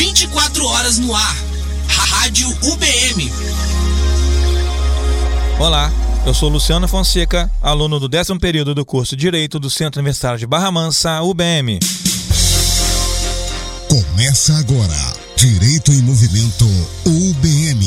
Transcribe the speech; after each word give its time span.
24 0.00 0.64
horas 0.64 0.98
no 0.98 1.14
ar. 1.14 1.36
Rádio 1.86 2.48
UBM. 2.62 3.30
Olá, 5.58 5.92
eu 6.24 6.32
sou 6.32 6.48
Luciano 6.48 6.88
Fonseca, 6.88 7.52
aluno 7.60 8.00
do 8.00 8.08
décimo 8.08 8.40
período 8.40 8.74
do 8.74 8.82
curso 8.82 9.14
Direito 9.14 9.60
do 9.60 9.68
Centro 9.68 10.00
Universitário 10.00 10.38
de 10.38 10.46
Barra 10.46 10.70
Mansa, 10.72 11.20
UBM. 11.20 11.80
Começa 13.90 14.56
agora, 14.56 15.14
Direito 15.36 15.92
em 15.92 16.00
Movimento, 16.00 16.64
UBM. 17.04 17.86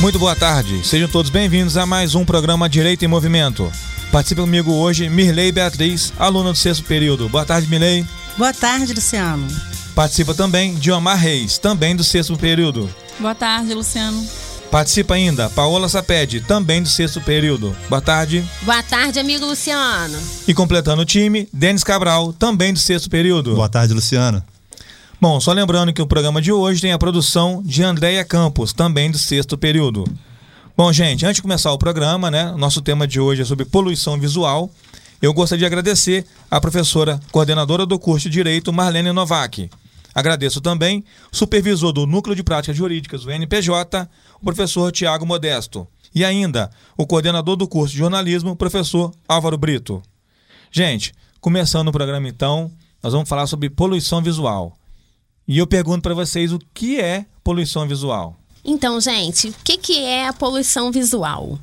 Muito 0.00 0.18
boa 0.18 0.34
tarde, 0.34 0.86
sejam 0.86 1.08
todos 1.10 1.30
bem-vindos 1.30 1.76
a 1.76 1.84
mais 1.84 2.14
um 2.14 2.24
programa 2.24 2.66
Direito 2.66 3.04
em 3.04 3.08
Movimento. 3.08 3.70
Participa 4.10 4.40
comigo 4.40 4.72
hoje 4.72 5.10
Mirley 5.10 5.52
Beatriz, 5.52 6.14
aluna 6.18 6.52
do 6.52 6.56
sexto 6.56 6.84
período. 6.84 7.28
Boa 7.28 7.44
tarde, 7.44 7.68
Mirley. 7.68 8.06
Boa 8.38 8.54
tarde, 8.54 8.94
Luciano. 8.94 9.48
Participa 9.96 10.32
também 10.32 10.76
Diomar 10.76 11.18
Reis, 11.18 11.58
também 11.58 11.96
do 11.96 12.04
sexto 12.04 12.36
período. 12.36 12.88
Boa 13.18 13.34
tarde, 13.34 13.74
Luciano. 13.74 14.24
Participa 14.70 15.14
ainda 15.14 15.50
Paola 15.50 15.88
Saped, 15.88 16.42
também 16.42 16.80
do 16.80 16.88
sexto 16.88 17.20
período. 17.20 17.76
Boa 17.88 18.00
tarde. 18.00 18.48
Boa 18.62 18.80
tarde, 18.80 19.18
amigo 19.18 19.44
Luciano. 19.44 20.16
E 20.46 20.54
completando 20.54 21.02
o 21.02 21.04
time, 21.04 21.48
Denis 21.52 21.82
Cabral, 21.82 22.32
também 22.32 22.72
do 22.72 22.78
sexto 22.78 23.10
período. 23.10 23.56
Boa 23.56 23.68
tarde, 23.68 23.92
Luciano. 23.92 24.40
Bom, 25.20 25.40
só 25.40 25.52
lembrando 25.52 25.92
que 25.92 26.00
o 26.00 26.06
programa 26.06 26.40
de 26.40 26.52
hoje 26.52 26.80
tem 26.80 26.92
a 26.92 26.98
produção 26.98 27.60
de 27.64 27.82
Andréia 27.82 28.24
Campos, 28.24 28.72
também 28.72 29.10
do 29.10 29.18
sexto 29.18 29.58
período. 29.58 30.04
Bom, 30.76 30.92
gente, 30.92 31.26
antes 31.26 31.36
de 31.36 31.42
começar 31.42 31.72
o 31.72 31.78
programa, 31.78 32.30
né, 32.30 32.54
nosso 32.56 32.80
tema 32.80 33.04
de 33.04 33.18
hoje 33.18 33.42
é 33.42 33.44
sobre 33.44 33.64
poluição 33.64 34.16
visual. 34.16 34.70
Eu 35.20 35.34
gostaria 35.34 35.58
de 35.58 35.66
agradecer 35.66 36.24
a 36.48 36.60
professora 36.60 37.18
coordenadora 37.32 37.84
do 37.84 37.98
curso 37.98 38.28
de 38.28 38.34
Direito, 38.34 38.72
Marlene 38.72 39.10
Novak. 39.10 39.68
Agradeço 40.14 40.60
também 40.60 41.04
o 41.32 41.36
supervisor 41.36 41.92
do 41.92 42.06
Núcleo 42.06 42.36
de 42.36 42.44
Práticas 42.44 42.76
Jurídicas, 42.76 43.24
o 43.24 43.30
NPJ, 43.30 44.08
o 44.40 44.44
professor 44.44 44.92
Tiago 44.92 45.26
Modesto. 45.26 45.88
E 46.14 46.24
ainda 46.24 46.70
o 46.96 47.04
coordenador 47.04 47.56
do 47.56 47.66
curso 47.66 47.92
de 47.92 47.98
jornalismo, 47.98 48.52
o 48.52 48.56
professor 48.56 49.12
Álvaro 49.26 49.58
Brito. 49.58 50.00
Gente, 50.70 51.12
começando 51.40 51.88
o 51.88 51.92
programa 51.92 52.28
então, 52.28 52.70
nós 53.02 53.12
vamos 53.12 53.28
falar 53.28 53.48
sobre 53.48 53.68
poluição 53.68 54.22
visual. 54.22 54.76
E 55.48 55.58
eu 55.58 55.66
pergunto 55.66 56.02
para 56.02 56.14
vocês 56.14 56.52
o 56.52 56.60
que 56.72 57.00
é 57.00 57.26
poluição 57.42 57.88
visual. 57.88 58.36
Então, 58.64 59.00
gente, 59.00 59.48
o 59.48 59.54
que, 59.64 59.76
que 59.76 59.98
é 59.98 60.28
a 60.28 60.32
poluição 60.32 60.92
visual? 60.92 61.58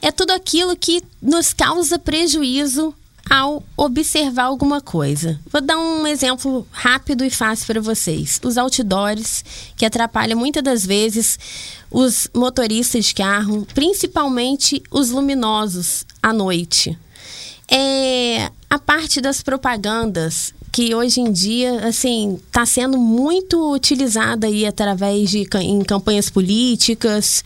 É 0.00 0.12
tudo 0.12 0.30
aquilo 0.30 0.76
que 0.76 1.02
nos 1.20 1.52
causa 1.52 1.98
prejuízo 1.98 2.94
ao 3.28 3.62
observar 3.76 4.44
alguma 4.44 4.80
coisa. 4.80 5.38
Vou 5.50 5.60
dar 5.60 5.78
um 5.78 6.06
exemplo 6.06 6.66
rápido 6.70 7.24
e 7.24 7.30
fácil 7.30 7.66
para 7.66 7.80
vocês. 7.80 8.40
Os 8.42 8.56
outdoors, 8.56 9.44
que 9.76 9.84
atrapalham 9.84 10.38
muitas 10.38 10.62
das 10.62 10.86
vezes 10.86 11.38
os 11.90 12.28
motoristas 12.34 13.06
de 13.06 13.14
carro, 13.14 13.66
principalmente 13.74 14.82
os 14.90 15.10
luminosos 15.10 16.04
à 16.22 16.32
noite. 16.32 16.96
É 17.70 18.50
a 18.68 18.78
parte 18.78 19.20
das 19.20 19.42
propagandas 19.42 20.52
que 20.72 20.94
hoje 20.94 21.20
em 21.20 21.32
dia 21.32 21.86
assim 21.86 22.38
está 22.46 22.64
sendo 22.64 22.96
muito 22.96 23.72
utilizada 23.72 24.46
aí 24.46 24.64
através 24.64 25.30
de 25.30 25.48
em 25.60 25.82
campanhas 25.82 26.30
políticas, 26.30 27.44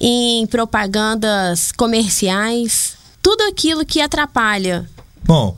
em 0.00 0.46
propagandas 0.46 1.70
comerciais, 1.72 2.96
tudo 3.22 3.42
aquilo 3.42 3.84
que 3.84 4.00
atrapalha 4.00 4.88
Bom, 5.26 5.56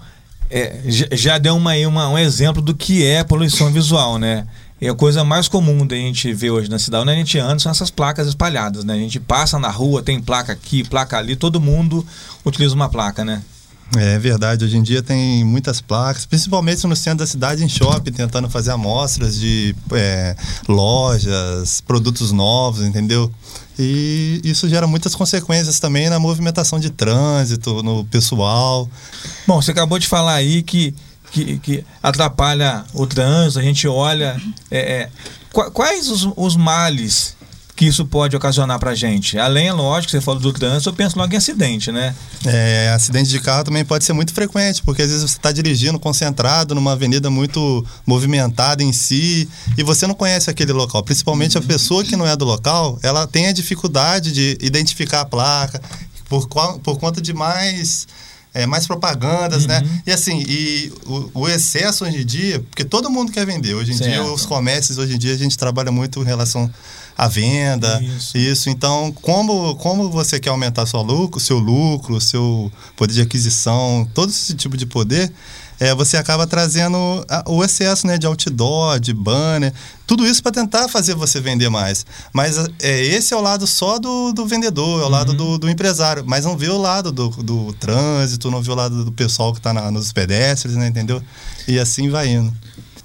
é, 0.51 0.81
já 0.87 1.37
deu 1.39 1.57
uma, 1.57 1.75
uma, 1.87 2.09
um 2.09 2.19
exemplo 2.19 2.63
do 2.63 2.75
que 2.75 3.05
é 3.05 3.23
poluição 3.23 3.71
visual, 3.71 4.19
né? 4.19 4.47
E 4.81 4.89
a 4.89 4.95
coisa 4.95 5.25
mais 5.25 5.49
comum 5.49 5.87
da 5.87 5.97
gente 5.97 6.33
ver 6.33 6.51
hoje 6.51 6.71
na 6.71 6.79
cidade, 6.79 7.03
onde 7.03 7.13
a 7.13 7.17
gente 7.17 7.39
anda, 7.39 7.59
são 7.59 7.71
essas 7.71 7.91
placas 7.91 8.29
espalhadas, 8.29 8.85
né? 8.85 8.95
A 8.95 8.99
gente 8.99 9.19
passa 9.19 9.59
na 9.59 9.69
rua, 9.69 10.03
tem 10.03 10.21
placa 10.21 10.53
aqui, 10.53 10.85
placa 10.85 11.19
ali, 11.19 11.35
todo 11.35 11.61
mundo 11.61 12.07
utiliza 12.45 12.75
uma 12.75 12.89
placa, 12.89 13.25
né? 13.25 13.43
É 13.97 14.19
verdade, 14.19 14.65
hoje 14.65 14.77
em 14.77 14.83
dia 14.83 15.03
tem 15.03 15.43
muitas 15.45 15.81
placas, 15.81 16.27
principalmente 16.27 16.87
no 16.87 16.95
centro 16.95 17.21
da 17.21 17.27
cidade, 17.27 17.65
em 17.65 17.69
shopping, 17.69 18.13
tentando 18.13 18.49
fazer 18.51 18.71
amostras 18.71 19.41
de 19.41 19.75
é, 19.93 20.37
lojas, 20.69 21.81
produtos 21.81 22.31
novos, 22.31 22.85
entendeu? 22.85 23.33
E 23.79 24.43
isso 24.45 24.69
gera 24.69 24.87
muitas 24.87 25.15
consequências 25.15 25.81
também 25.81 26.11
na 26.11 26.19
movimentação 26.19 26.79
de 26.79 26.91
trânsito, 26.91 27.83
no 27.83 28.05
pessoal. 28.05 28.91
Bom, 29.47 29.63
você 29.63 29.71
acabou 29.71 29.99
de 29.99 30.07
falar 30.07 30.35
aí 30.35 30.63
que, 30.63 30.95
que, 31.31 31.59
que 31.59 31.85
atrapalha 32.03 32.85
o 32.93 33.07
trânsito, 33.07 33.59
a 33.59 33.63
gente 33.63 33.89
olha. 33.89 34.39
É, 34.71 34.79
é, 34.79 35.11
quais 35.73 36.11
os, 36.11 36.29
os 36.37 36.57
males 36.57 37.38
que 37.79 37.87
isso 37.87 38.05
pode 38.05 38.35
ocasionar 38.35 38.77
pra 38.81 38.93
gente? 38.93 39.39
Além, 39.39 39.69
é 39.69 39.73
lógico, 39.73 40.11
você 40.11 40.21
falou 40.21 40.41
do 40.41 40.53
trânsito, 40.53 40.89
eu 40.89 40.93
penso 40.93 41.17
logo 41.17 41.33
em 41.33 41.37
acidente, 41.37 41.93
né? 41.93 42.13
É, 42.45 42.91
acidente 42.93 43.31
de 43.31 43.39
carro 43.39 43.63
também 43.63 43.85
pode 43.85 44.05
ser 44.05 44.13
muito 44.13 44.35
frequente, 44.35 44.83
porque 44.83 45.01
às 45.01 45.09
vezes 45.09 45.31
você 45.31 45.37
está 45.37 45.53
dirigindo 45.53 45.97
concentrado 45.97 46.75
numa 46.75 46.93
avenida 46.93 47.31
muito 47.31 47.87
movimentada 48.05 48.83
em 48.83 48.93
si 48.93 49.49
e 49.77 49.85
você 49.85 50.09
não 50.09 50.15
conhece 50.15 50.51
aquele 50.51 50.73
local. 50.73 51.05
Principalmente 51.05 51.57
a 51.57 51.61
pessoa 51.61 52.03
que 52.03 52.17
não 52.17 52.27
é 52.27 52.35
do 52.35 52.45
local, 52.45 52.99
ela 53.01 53.29
tem 53.29 53.47
a 53.47 53.53
dificuldade 53.53 54.33
de 54.33 54.59
identificar 54.61 55.21
a 55.21 55.25
placa 55.25 55.81
por, 56.29 56.49
por 56.83 56.99
conta 56.99 57.23
de 57.23 57.33
mais 57.33 58.09
é, 58.53 58.67
mais 58.67 58.89
propagandas, 58.89 59.67
né? 59.67 59.79
uhum. 59.79 59.85
né? 59.85 60.03
E 60.05 60.11
assim, 60.11 60.45
e 60.49 60.93
o, 61.07 61.43
o, 61.43 61.49
excesso 61.49 62.05
hoje 62.05 62.23
em 62.23 62.27
dia, 62.27 62.59
porque 62.59 62.85
todo 62.85 63.09
mundo 63.09 63.31
quer 63.31 63.47
vender. 63.47 63.75
Hoje 63.75 63.93
em 63.93 63.97
certo. 63.97 64.11
dia, 64.11 64.25
os 64.25 64.45
comércios, 64.45 64.99
hoje 64.99 65.15
em 65.15 65.19
dia, 65.19 65.35
a 65.35 65.39
gente 65.39 65.57
trabalha 65.57 65.93
muito 65.93 66.21
em 66.21 66.25
relação 66.25 66.69
à 67.19 67.27
venda. 67.27 68.01
Isso. 68.01 68.39
isso. 68.39 68.71
Então, 68.71 69.11
como, 69.21 69.75
como 69.75 70.09
você 70.09 70.39
quer 70.39 70.51
aumentar 70.51 70.87
seu 70.87 71.03
lucro, 71.03 71.41
seu 71.41 71.59
lucro, 71.59 72.21
seu 72.21 72.71
poder 72.97 73.15
de 73.15 73.23
aquisição, 73.23 74.09
todo 74.15 74.31
esse 74.31 74.55
tipo 74.55 74.77
de 74.77 74.87
poder, 74.87 75.33
é, 75.81 75.95
você 75.95 76.17
acaba 76.17 76.47
trazendo 76.47 76.97
o 77.47 77.65
excesso 77.65 78.07
né, 78.07 78.19
de 78.19 78.27
outdoor, 78.27 78.99
de 78.99 79.13
banner, 79.13 79.73
tudo 80.07 80.27
isso 80.27 80.43
para 80.43 80.53
tentar 80.53 80.89
fazer 80.89 81.15
você 81.15 81.41
vender 81.41 81.69
mais. 81.69 82.07
Mas 82.33 82.57
é, 82.81 83.01
esse 83.01 83.35
é 83.35 83.37
o 83.37 83.41
lado 83.41 83.67
só 83.67 83.99
do, 83.99 84.33
do 84.33 84.47
vendedor, 84.47 85.01
é 85.01 85.03
o 85.03 85.07
uhum. 85.07 85.11
lado 85.11 85.35
do, 85.35 85.59
do, 85.59 85.69
empresário, 85.69 86.25
mas 86.27 86.45
não 86.45 86.57
vê 86.57 86.69
o 86.69 86.79
lado 86.79 87.13
do, 87.13 87.29
do 87.29 87.73
trânsito, 87.75 88.51
não 88.51 88.63
vê 88.63 88.71
o 88.71 88.75
lado 88.75 89.05
do 89.05 89.13
pessoal 89.13 89.53
que 89.53 89.59
está 89.59 89.73
nos 89.91 90.13
pedestres, 90.13 90.75
né, 90.75 90.87
entendeu? 90.89 91.23
E 91.67 91.79
assim 91.79 92.09
vai 92.11 92.29
indo. 92.29 92.53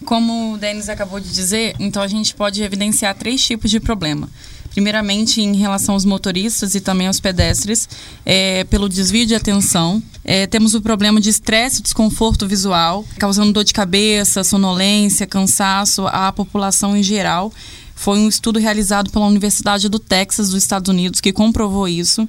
Como 0.06 0.54
o 0.54 0.58
Denis 0.58 0.90
acabou 0.90 1.20
de 1.20 1.30
dizer, 1.30 1.76
então 1.80 2.02
a 2.02 2.08
gente 2.08 2.36
pode 2.36 2.62
evidenciar 2.62 3.16
três 3.16 3.44
tipos 3.44 3.72
de 3.72 3.80
problema. 3.80 4.30
Primeiramente, 4.70 5.40
em 5.40 5.56
relação 5.56 5.94
aos 5.94 6.04
motoristas 6.04 6.74
e 6.74 6.82
também 6.82 7.06
aos 7.06 7.20
pedestres, 7.20 7.88
é, 8.26 8.64
pelo 8.64 8.90
desvio 8.90 9.26
de 9.26 9.36
atenção. 9.36 10.02
É, 10.26 10.48
temos 10.48 10.74
o 10.74 10.82
problema 10.82 11.22
de 11.22 11.30
estresse 11.30 11.80
e 11.80 11.84
desconforto 11.84 12.48
visual, 12.48 13.06
causando 13.20 13.54
dor 13.54 13.64
de 13.64 13.74
cabeça, 13.74 14.44
sonolência, 14.44 15.28
cansaço 15.28 16.08
à 16.08 16.32
população 16.32 16.98
em 16.98 17.04
geral. 17.04 17.54
Foi 17.94 18.18
um 18.18 18.28
estudo 18.28 18.58
realizado 18.60 19.12
pela 19.12 19.28
Universidade 19.28 19.88
do 19.88 20.00
Texas, 20.00 20.50
dos 20.50 20.64
Estados 20.64 20.90
Unidos, 20.90 21.22
que 21.22 21.32
comprovou 21.32 21.88
isso 21.88 22.28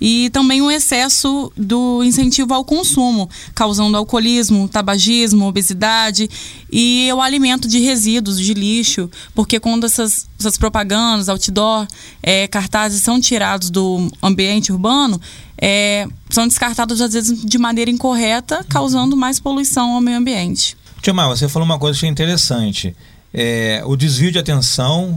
e 0.00 0.30
também 0.30 0.62
o 0.62 0.70
excesso 0.70 1.52
do 1.56 2.02
incentivo 2.02 2.54
ao 2.54 2.64
consumo, 2.64 3.28
causando 3.54 3.96
alcoolismo, 3.96 4.68
tabagismo, 4.68 5.46
obesidade 5.46 6.28
e 6.72 7.10
o 7.12 7.20
alimento 7.20 7.68
de 7.68 7.80
resíduos, 7.80 8.40
de 8.40 8.54
lixo, 8.54 9.10
porque 9.34 9.60
quando 9.60 9.84
essas, 9.84 10.28
essas 10.38 10.56
propagandas, 10.56 11.28
outdoor, 11.28 11.86
é, 12.22 12.48
cartazes 12.48 13.02
são 13.02 13.20
tirados 13.20 13.68
do 13.68 14.10
ambiente 14.22 14.72
urbano, 14.72 15.20
é, 15.60 16.06
são 16.30 16.48
descartados 16.48 17.00
às 17.00 17.12
vezes 17.12 17.44
de 17.44 17.58
maneira 17.58 17.90
incorreta, 17.90 18.64
causando 18.68 19.16
mais 19.16 19.38
poluição 19.38 19.94
ao 19.94 20.00
meio 20.00 20.16
ambiente. 20.16 20.76
Tio 21.02 21.14
Mar, 21.14 21.28
você 21.28 21.48
falou 21.48 21.66
uma 21.66 21.78
coisa 21.78 21.98
que 21.98 22.06
é 22.06 22.08
interessante. 22.08 22.96
É, 23.32 23.82
o 23.86 23.96
desvio 23.96 24.32
de 24.32 24.38
atenção 24.38 25.16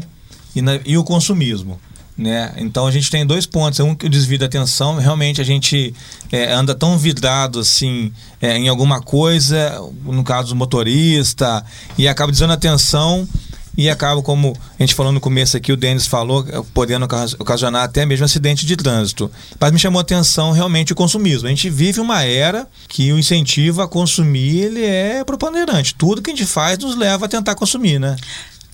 e, 0.56 0.62
na, 0.62 0.80
e 0.86 0.98
o 0.98 1.04
consumismo. 1.04 1.80
Né? 2.18 2.54
Então 2.58 2.86
a 2.86 2.92
gente 2.92 3.10
tem 3.10 3.26
dois 3.26 3.46
pontos. 3.46 3.80
Um 3.80 3.96
que 3.96 4.06
o 4.06 4.10
desvio 4.10 4.38
da 4.38 4.46
atenção, 4.46 4.98
realmente 4.98 5.42
a 5.42 5.44
gente 5.44 5.94
é, 6.32 6.52
anda 6.52 6.76
tão 6.76 6.98
vidrado 6.98 7.60
assim 7.60 8.12
é, 8.42 8.58
em 8.58 8.68
alguma 8.68 9.02
coisa, 9.02 9.82
no 10.04 10.24
caso 10.24 10.50
do 10.50 10.56
motorista, 10.56 11.66
e 11.98 12.08
acaba 12.08 12.32
desviando 12.32 12.52
a 12.52 12.56
atenção 12.56 13.28
e 13.76 13.90
acaba, 13.90 14.22
como 14.22 14.56
a 14.80 14.84
gente 14.84 14.94
falou 14.94 15.12
no 15.12 15.20
começo 15.20 15.58
aqui, 15.58 15.72
o 15.72 15.78
Denis 15.78 16.06
falou, 16.06 16.46
podendo 16.74 17.08
ocasionar 17.40 17.84
até 17.84 18.06
mesmo 18.06 18.24
acidente 18.24 18.66
de 18.66 18.76
trânsito. 18.76 19.32
Mas 19.60 19.72
me 19.72 19.80
chamou 19.80 20.00
a 20.00 20.04
atenção 20.04 20.52
realmente 20.52 20.94
o 20.94 20.96
consumismo. 20.96 21.48
A 21.48 21.50
gente 21.50 21.70
vive 21.70 22.00
uma 22.00 22.24
era 22.24 22.68
que 22.88 23.12
o 23.12 23.18
incentivo 23.18 23.82
a 23.82 23.88
consumir 23.88 24.60
ele 24.60 24.84
é 24.84 25.24
preponderante. 25.24 25.96
Tudo 25.96 26.22
que 26.22 26.30
a 26.30 26.36
gente 26.36 26.46
faz 26.46 26.78
nos 26.78 26.96
leva 26.96 27.26
a 27.26 27.30
tentar 27.30 27.56
consumir, 27.56 28.00
né? 28.00 28.16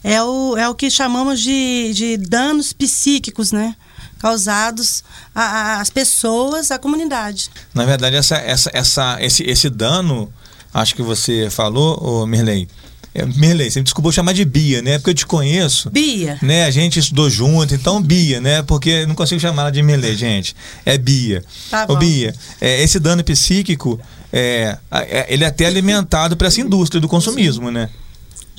É 0.03 0.21
o, 0.23 0.57
é 0.57 0.67
o 0.69 0.75
que 0.75 0.89
chamamos 0.89 1.41
de, 1.41 1.91
de 1.93 2.17
danos 2.17 2.73
psíquicos, 2.73 3.51
né? 3.51 3.75
Causados 4.19 5.03
às 5.33 5.89
pessoas, 5.89 6.71
à 6.71 6.77
comunidade. 6.77 7.49
Na 7.73 7.85
verdade, 7.85 8.15
essa, 8.15 8.35
essa, 8.37 8.69
essa, 8.73 9.17
esse, 9.21 9.43
esse 9.43 9.69
dano 9.69 10.31
acho 10.73 10.95
que 10.95 11.01
você 11.01 11.49
falou, 11.49 11.97
ô 12.01 12.25
Mirley. 12.25 12.67
É, 13.13 13.25
Mirley, 13.25 13.71
você 13.71 13.79
me 13.79 13.83
desculpa 13.83 14.09
eu 14.09 14.13
chamar 14.13 14.33
de 14.33 14.45
Bia, 14.45 14.81
né? 14.81 14.97
Porque 14.99 15.09
eu 15.09 15.15
te 15.15 15.25
conheço. 15.25 15.89
Bia. 15.89 16.37
Né? 16.41 16.65
A 16.65 16.71
gente 16.71 16.99
estudou 16.99 17.29
junto, 17.29 17.73
então 17.73 18.01
Bia, 18.01 18.39
né? 18.39 18.61
Porque 18.61 19.05
não 19.05 19.15
consigo 19.15 19.41
chamar 19.41 19.63
ela 19.63 19.71
de 19.71 19.81
Mirley, 19.81 20.15
gente. 20.15 20.55
É 20.85 20.97
Bia. 20.97 21.43
Tá 21.71 21.85
Ô 21.85 21.93
bom. 21.93 21.99
Bia, 21.99 22.35
é, 22.61 22.83
esse 22.83 22.99
dano 22.99 23.23
psíquico, 23.23 23.99
é, 24.31 24.77
é, 24.91 25.25
ele 25.29 25.43
é 25.43 25.47
até 25.47 25.65
alimentado 25.65 26.37
por 26.37 26.45
essa 26.45 26.61
indústria 26.61 27.01
do 27.01 27.07
consumismo, 27.07 27.71
né? 27.71 27.89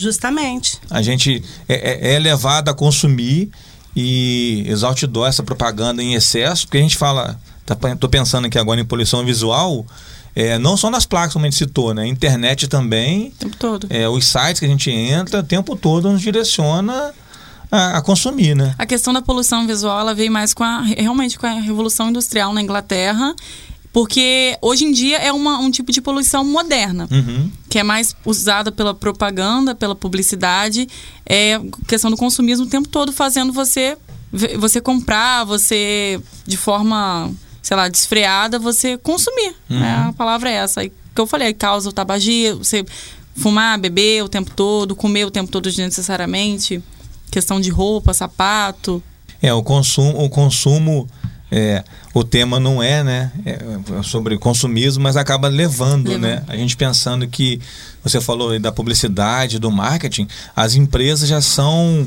Justamente. 0.01 0.79
A 0.91 1.03
gente 1.03 1.43
é, 1.69 2.11
é- 2.11 2.15
é 2.15 2.19
levado 2.19 2.69
a 2.71 2.75
consumir 2.75 3.51
e 3.95 4.65
exaltidor 4.67 5.29
essa 5.29 5.43
propaganda 5.43 6.03
em 6.03 6.15
excesso, 6.15 6.67
porque 6.67 6.79
a 6.79 6.83
gente 6.83 6.97
fala, 6.97 7.39
tá, 7.67 7.75
tô 7.97 8.09
pensando 8.09 8.47
aqui 8.47 8.59
agora 8.59 8.81
em 8.81 8.85
poluição 8.85 9.25
visual, 9.25 9.85
é, 10.35 10.59
não 10.59 10.77
só 10.77 10.89
nas 10.91 11.05
placas, 11.05 11.33
como 11.33 11.45
a 11.45 11.51
gente 11.51 11.59
citou, 11.59 11.93
né? 11.93 12.07
Internet 12.07 12.69
também, 12.69 13.29
O 13.29 13.39
tempo 13.39 13.57
todo. 13.57 13.87
é, 13.91 14.09
os 14.09 14.25
sites 14.27 14.61
que 14.61 14.65
a 14.67 14.69
gente 14.69 14.91
entra, 14.91 15.41
o 15.41 15.43
tempo 15.43 15.75
todo 15.77 16.11
nos 16.11 16.21
direciona 16.23 17.13
a, 17.71 17.99
a 17.99 18.03
consumir, 18.03 18.55
né? 18.55 18.75
A 18.79 18.87
questão 18.87 19.13
da 19.13 19.21
poluição 19.21 19.67
visual, 19.67 19.99
ela 20.01 20.15
veio 20.15 20.31
mais 20.31 20.55
com 20.55 20.63
a, 20.65 20.81
realmente 20.83 21.39
com 21.39 21.47
a 21.47 21.51
Revolução 21.61 22.09
Industrial 22.11 22.53
na 22.53 22.63
Inglaterra, 22.63 23.35
porque 23.93 24.57
hoje 24.63 24.85
em 24.85 24.93
dia 24.93 25.19
é 25.19 25.33
uma, 25.33 25.59
um 25.59 25.71
tipo 25.71 25.91
de 25.91 26.01
poluição 26.01 26.45
moderna. 26.45 27.09
Uhum. 27.11 27.51
que 27.69 27.79
é 27.79 27.83
mais 27.83 28.17
usada 28.25 28.73
pela 28.73 28.95
propaganda, 28.95 29.75
pela 29.75 29.95
publicidade, 29.95 30.89
é 31.25 31.61
questão 31.87 32.11
do 32.11 32.17
consumismo 32.17 32.67
o 32.67 32.69
tempo 32.69 32.89
todo 32.89 33.13
fazendo 33.13 33.53
você 33.53 33.97
você 34.59 34.81
comprar, 34.81 35.45
você 35.45 36.21
de 36.47 36.57
forma, 36.57 37.31
sei 37.61 37.77
lá, 37.77 37.89
desfreada, 37.89 38.59
você 38.59 38.97
consumir. 38.97 39.55
né? 39.69 40.07
A 40.09 40.13
palavra 40.13 40.51
é 40.51 40.55
essa. 40.55 40.85
E 40.85 40.93
que 41.15 41.21
eu 41.21 41.27
falei, 41.27 41.53
causa 41.53 41.89
o 41.89 41.93
tabagia, 41.93 42.55
você 42.55 42.85
fumar, 43.35 43.79
beber 43.79 44.23
o 44.23 44.29
tempo 44.29 44.53
todo, 44.55 44.95
comer 44.95 45.25
o 45.25 45.31
tempo 45.31 45.51
todo 45.51 45.65
desnecessariamente, 45.65 46.83
questão 47.31 47.61
de 47.61 47.71
roupa, 47.71 48.15
sapato. 48.15 49.03
É, 49.43 49.53
o 49.53 49.63
consumo, 49.63 50.23
o 50.23 50.29
consumo 50.29 51.09
é, 51.51 51.83
o 52.15 52.23
tema 52.23 52.61
não 52.61 52.83
é, 52.83 53.03
né, 53.03 53.33
é, 53.45 53.59
é 53.99 54.03
sobre 54.03 54.39
consumismo, 54.39 55.03
mas 55.03 55.17
acaba 55.17 55.49
levando, 55.49 56.09
Levando. 56.09 56.23
né? 56.23 56.43
A 56.47 56.57
gente 56.57 56.77
pensando 56.77 57.27
que 57.27 57.61
você 58.03 58.21
falou 58.21 58.51
aí 58.51 58.59
da 58.59 58.71
publicidade, 58.71 59.59
do 59.59 59.71
marketing, 59.71 60.29
as 60.55 60.75
empresas 60.75 61.29
já 61.29 61.41
são 61.41 62.07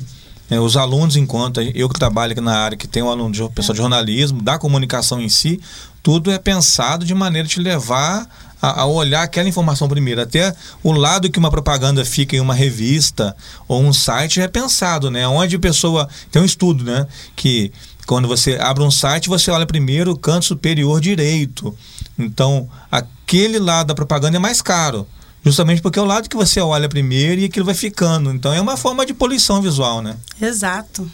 é, 0.49 0.59
os 0.59 0.77
alunos 0.77 1.15
enquanto 1.15 1.61
eu 1.61 1.89
que 1.89 1.99
trabalho 1.99 2.31
aqui 2.31 2.41
na 2.41 2.57
área 2.57 2.77
que 2.77 2.87
tem 2.87 3.03
um 3.03 3.09
aluno 3.09 3.31
de 3.31 3.47
pessoal 3.49 3.73
de 3.73 3.81
jornalismo, 3.81 4.41
da 4.41 4.57
comunicação 4.57 5.21
em 5.21 5.29
si, 5.29 5.59
tudo 6.01 6.31
é 6.31 6.37
pensado 6.37 7.05
de 7.05 7.13
maneira 7.13 7.47
de 7.47 7.55
te 7.55 7.59
levar 7.59 8.27
a, 8.61 8.81
a 8.81 8.85
olhar 8.85 9.23
aquela 9.23 9.49
informação 9.49 9.89
primeiro. 9.89 10.21
Até 10.21 10.55
o 10.81 10.93
lado 10.93 11.29
que 11.29 11.37
uma 11.37 11.51
propaganda 11.51 12.05
fica 12.05 12.35
em 12.35 12.39
uma 12.39 12.53
revista 12.53 13.35
ou 13.67 13.81
um 13.81 13.91
site 13.91 14.39
é 14.39 14.47
pensado, 14.47 15.11
né? 15.11 15.27
Onde 15.27 15.57
a 15.57 15.59
pessoa. 15.59 16.07
Tem 16.31 16.41
um 16.41 16.45
estudo, 16.45 16.83
né? 16.83 17.05
Que 17.35 17.73
quando 18.05 18.27
você 18.27 18.57
abre 18.59 18.83
um 18.83 18.91
site, 18.91 19.29
você 19.29 19.51
olha 19.51 19.65
primeiro 19.65 20.11
o 20.11 20.17
canto 20.17 20.45
superior 20.45 20.99
direito. 20.99 21.75
Então, 22.17 22.69
aquele 22.91 23.59
lado 23.59 23.87
da 23.87 23.95
propaganda 23.95 24.37
é 24.37 24.39
mais 24.39 24.61
caro. 24.61 25.07
Justamente 25.43 25.81
porque 25.81 25.99
é 25.99 26.01
o 26.01 26.05
lado 26.05 26.29
que 26.29 26.37
você 26.37 26.61
olha 26.61 26.87
primeiro 26.87 27.41
e 27.41 27.45
aquilo 27.45 27.65
vai 27.65 27.75
ficando. 27.75 28.31
Então 28.31 28.53
é 28.53 28.61
uma 28.61 28.77
forma 28.77 29.05
de 29.05 29.13
poluição 29.13 29.61
visual, 29.61 30.01
né? 30.01 30.15
Exato. 30.41 31.09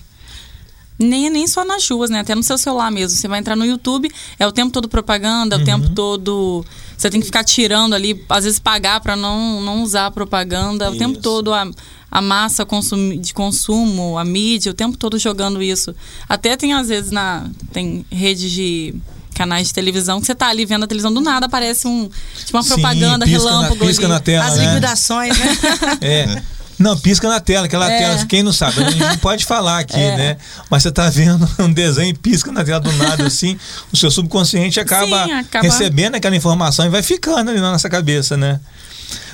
Nem, 0.99 1.29
nem 1.29 1.47
só 1.47 1.63
nas 1.63 1.89
ruas, 1.89 2.09
né? 2.09 2.19
Até 2.19 2.35
no 2.35 2.43
seu 2.43 2.57
celular 2.57 2.91
mesmo. 2.91 3.17
Você 3.17 3.27
vai 3.27 3.39
entrar 3.39 3.55
no 3.55 3.65
YouTube, 3.65 4.11
é 4.37 4.45
o 4.45 4.51
tempo 4.51 4.71
todo 4.71 4.87
propaganda, 4.87 5.55
é 5.55 5.59
o 5.59 5.63
tempo 5.63 5.89
todo. 5.91 6.63
Você 6.95 7.09
tem 7.09 7.21
que 7.21 7.25
ficar 7.25 7.43
tirando 7.43 7.95
ali, 7.95 8.23
às 8.27 8.43
vezes 8.43 8.59
pagar 8.59 8.99
para 8.99 9.15
não, 9.15 9.61
não 9.61 9.81
usar 9.81 10.07
a 10.07 10.11
propaganda. 10.11 10.85
É 10.85 10.89
o 10.89 10.97
tempo 10.97 11.19
todo 11.21 11.53
a, 11.53 11.67
a 12.11 12.21
massa 12.21 12.65
consumi, 12.65 13.17
de 13.17 13.33
consumo, 13.33 14.17
a 14.17 14.25
mídia, 14.25 14.71
o 14.71 14.75
tempo 14.75 14.97
todo 14.97 15.17
jogando 15.19 15.61
isso. 15.61 15.95
Até 16.27 16.55
tem, 16.57 16.73
às 16.73 16.87
vezes, 16.87 17.11
na. 17.11 17.47
Tem 17.71 18.05
redes 18.11 18.51
de 18.51 18.93
canais 19.35 19.67
de 19.67 19.73
televisão 19.73 20.19
que 20.19 20.25
você 20.25 20.35
tá 20.35 20.47
ali 20.49 20.65
vendo 20.65 20.83
a 20.83 20.87
televisão, 20.87 21.13
do 21.13 21.21
nada 21.21 21.45
aparece 21.45 21.87
um. 21.87 22.09
Tipo 22.45 22.57
uma 22.57 22.63
Sim, 22.63 22.69
propaganda, 22.69 23.25
pisca 23.25 23.43
na- 23.43 23.49
relâmpago. 23.51 23.85
pisca 23.85 24.05
ali. 24.05 24.13
na 24.13 24.19
tela, 24.19 24.45
As 24.45 24.57
né? 24.57 24.67
liquidações, 24.67 25.37
né? 25.37 25.57
É. 26.01 26.41
Não, 26.77 26.97
pisca 26.97 27.27
na 27.27 27.41
tela, 27.41 27.65
aquela 27.65 27.91
É. 27.91 27.97
tela, 27.97 28.25
quem 28.25 28.41
não 28.41 28.53
sabe, 28.53 28.81
a 28.81 28.89
gente 28.89 29.03
não 29.03 29.17
pode 29.17 29.43
falar 29.45 29.79
aqui, 29.79 29.99
É. 29.99 30.15
né? 30.15 30.37
Mas 30.69 30.81
você 30.83 30.89
tá 30.91 31.09
vendo 31.09 31.45
um 31.59 31.71
desenho 31.73 32.09
e 32.09 32.13
pisca 32.13 32.51
na 32.53 32.63
tela 32.63 32.79
do 32.79 32.91
nada, 32.93 33.27
assim, 33.27 33.57
o 33.91 33.97
seu 33.97 34.09
subconsciente 34.09 34.79
acaba, 34.79 35.25
Sim, 35.25 35.31
acaba- 35.33 35.63
recebendo 35.65 36.15
aquela 36.15 36.35
informação 36.37 36.85
e 36.85 36.89
vai 36.89 37.03
ficando 37.03 37.51
ali 37.51 37.59
na 37.59 37.73
nossa 37.73 37.89
cabeça, 37.89 38.37
né? 38.37 38.61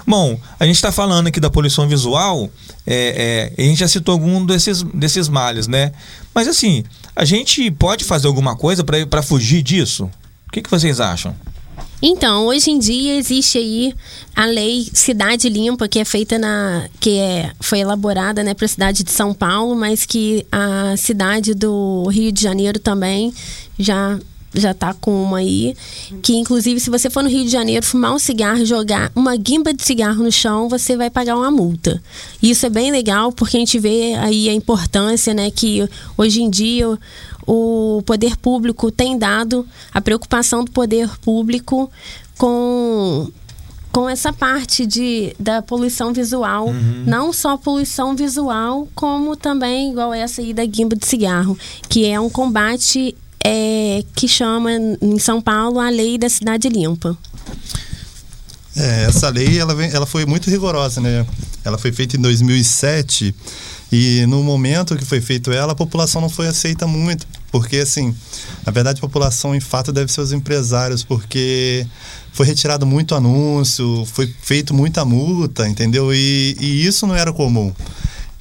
Bom, 0.06 0.40
a 0.60 0.66
gente 0.66 0.76
está 0.76 0.92
falando 0.92 1.28
aqui 1.28 1.40
da 1.40 1.50
poluição 1.50 1.88
visual, 1.88 2.50
é, 2.86 3.52
é, 3.58 3.64
a 3.64 3.66
gente 3.66 3.80
já 3.80 3.88
citou 3.88 4.14
algum 4.14 4.46
desses, 4.46 4.84
desses 4.84 5.28
males, 5.28 5.68
né? 5.68 5.92
Mas 6.34 6.48
assim, 6.48 6.84
a 7.16 7.26
gente 7.26 7.72
pode 7.72 8.04
fazer 8.04 8.28
alguma 8.28 8.56
coisa 8.56 8.84
para 8.84 9.24
fugir 9.24 9.64
disso? 9.64 10.10
O 10.48 10.52
que, 10.52 10.62
que 10.62 10.70
vocês 10.70 11.00
acham? 11.00 11.36
Então, 12.02 12.46
hoje 12.46 12.70
em 12.70 12.78
dia 12.78 13.18
existe 13.18 13.58
aí 13.58 13.94
a 14.36 14.46
lei 14.46 14.88
Cidade 14.94 15.50
Limpa, 15.50 15.88
que 15.88 16.00
é 16.00 16.06
feita 16.06 16.38
na. 16.38 16.88
que 17.00 17.18
é, 17.18 17.52
foi 17.60 17.80
elaborada 17.80 18.44
né, 18.44 18.54
para 18.54 18.66
a 18.66 18.70
cidade 18.70 19.04
de 19.04 19.12
São 19.12 19.34
Paulo, 19.34 19.76
mas 19.76 20.06
que 20.06 20.46
a 20.52 20.96
cidade 20.98 21.54
do 21.54 22.08
Rio 22.10 22.32
de 22.32 22.42
Janeiro 22.42 22.80
também 22.80 23.34
já. 23.80 24.20
Já 24.56 24.74
tá 24.74 24.94
com 24.94 25.24
uma 25.24 25.40
aí. 25.40 25.76
Que, 26.22 26.36
inclusive, 26.36 26.80
se 26.80 26.90
você 26.90 27.10
for 27.10 27.24
no 27.24 27.30
Rio 27.30 27.44
de 27.44 27.50
Janeiro 27.50 27.86
fumar 27.86 28.14
um 28.14 28.20
cigarro 28.20 28.60
e 28.60 28.66
jogar 28.66 29.12
uma 29.16 29.36
guimba 29.36 29.74
de 29.74 29.84
cigarro 29.84 30.24
no 30.24 30.32
chão, 30.32 30.70
você 30.70 30.96
vai 30.96 31.10
pagar 31.10 31.36
uma 31.36 31.52
multa. 31.52 32.02
E 32.42 32.50
Isso 32.50 32.66
é 32.66 32.70
bem 32.70 32.92
legal, 32.92 33.32
porque 33.32 33.58
a 33.58 33.60
gente 33.60 33.78
vê 33.80 34.16
aí 34.16 34.50
a 34.50 34.54
importância, 34.54 35.34
né? 35.34 35.52
Que 35.52 35.88
hoje 36.18 36.42
em 36.42 36.50
dia 36.50 36.98
o 37.46 38.02
poder 38.06 38.36
público 38.38 38.92
tem 38.92 39.18
dado 39.18 39.68
a 39.94 40.02
preocupação 40.02 40.64
do 40.64 40.72
poder 40.72 41.10
público 41.20 41.92
com 42.38 43.30
com 43.92 44.10
essa 44.10 44.34
parte 44.34 44.86
de, 44.86 45.34
da 45.40 45.62
poluição 45.62 46.12
visual, 46.12 46.68
não 47.06 47.32
só 47.32 47.56
poluição 47.56 48.14
visual, 48.14 48.90
como 48.94 49.38
também 49.38 49.92
igual 49.92 50.14
essa 50.14 50.42
aí 50.42 50.54
da 50.54 50.66
guimba 50.66 50.98
de 50.98 51.06
cigarro, 51.06 51.58
que 51.88 52.06
é 52.06 52.20
um 52.20 52.30
combate 52.30 53.16
é, 53.48 54.04
que 54.16 54.28
chama 54.28 54.72
em 55.00 55.20
São 55.20 55.40
Paulo 55.40 55.80
a 55.80 55.90
lei 55.90 56.18
da 56.18 56.28
cidade 56.28 56.68
limpa. 56.68 57.16
É, 58.76 59.06
essa 59.08 59.30
lei 59.30 59.60
ela, 59.60 59.74
vem- 59.76 59.92
ela 59.92 60.06
foi 60.08 60.26
muito 60.26 60.50
rigorosa, 60.50 61.00
né? 61.00 61.26
Ela 61.64 61.78
foi 61.78 61.92
feita 61.92 62.18
em 62.18 62.20
2007 62.22 63.34
e 63.92 64.26
no 64.28 64.44
momento 64.44 64.96
que 64.98 65.06
foi 65.06 65.22
feito 65.22 65.52
ela, 65.52 65.74
a 65.74 65.76
população 65.76 66.20
não 66.22 66.30
foi 66.30 66.48
aceita 66.48 66.86
muito, 66.88 67.26
porque 67.52 67.78
assim, 67.78 68.14
na 68.66 68.72
verdade 68.72 68.98
a 68.98 69.02
população 69.02 69.56
em 69.56 69.60
fato 69.60 69.94
deve 69.94 70.12
ser 70.12 70.22
os 70.22 70.32
empresários, 70.34 71.04
porque 71.04 71.86
foi 72.34 72.46
retirado 72.48 72.86
muito 72.86 73.16
anúncio, 73.16 74.06
foi 74.12 74.34
feito 74.42 74.74
muita 74.74 75.06
multa, 75.06 75.68
entendeu? 75.68 76.14
E, 76.14 76.58
e 76.60 76.86
isso 76.86 77.06
não 77.08 77.16
era 77.16 77.32
comum. 77.32 77.72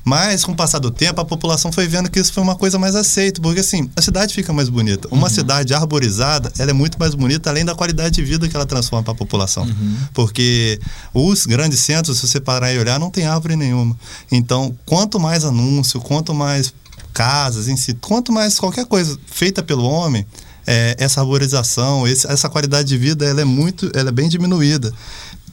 Mas, 0.05 0.45
com 0.45 0.53
o 0.53 0.55
passar 0.55 0.79
do 0.81 0.91
tempo, 0.91 1.19
a 1.21 1.25
população 1.25 1.73
foi 1.73 1.89
vendo 1.89 2.11
que 2.11 2.21
isso 2.21 2.31
foi 2.33 2.43
uma 2.43 2.55
coisa 2.55 2.79
mais 2.79 2.95
aceita, 2.95 3.41
porque 3.41 3.61
assim, 3.61 3.89
a 3.97 4.03
cidade 4.03 4.35
fica 4.35 4.53
mais 4.53 4.69
bonita. 4.69 5.09
Uma 5.11 5.31
cidade 5.31 5.73
arborizada, 5.73 6.53
ela 6.59 6.71
é 6.71 6.75
muito 6.75 6.99
mais 6.99 7.15
bonita, 7.15 7.49
além 7.49 7.65
da 7.65 7.75
qualidade 7.75 8.15
de 8.17 8.23
vida 8.23 8.47
que 8.47 8.55
ela 8.55 8.67
transforma 8.67 9.03
para 9.03 9.13
a 9.13 9.17
população. 9.17 9.67
Porque 10.13 10.79
os 11.15 11.47
grandes 11.47 11.81
centros, 11.81 12.19
se 12.19 12.29
você 12.29 12.39
parar 12.39 12.73
e 12.73 12.79
olhar, 12.79 13.01
não 13.01 13.11
tem 13.11 13.25
árvore 13.27 13.57
nenhuma. 13.57 13.97
Então, 14.31 14.77
quanto 14.85 15.19
mais 15.19 15.43
anúncio, 15.45 15.99
quanto 16.01 16.35
mais 16.35 16.75
casas 17.15 17.69
em 17.69 17.77
si, 17.77 17.95
quanto 17.95 18.31
mais 18.33 18.59
qualquer 18.59 18.85
coisa 18.87 19.19
feita 19.27 19.63
pelo 19.63 19.85
homem, 19.85 20.27
é, 20.67 20.97
essa 20.99 21.21
arborização, 21.21 22.07
esse- 22.07 22.27
essa 22.27 22.49
qualidade 22.49 22.89
de 22.89 22.99
vida, 22.99 23.25
ela 23.25 23.41
é 23.41 23.45
muito, 23.45 23.91
ela 23.95 24.09
é 24.11 24.13
bem 24.13 24.29
diminuída. 24.29 24.93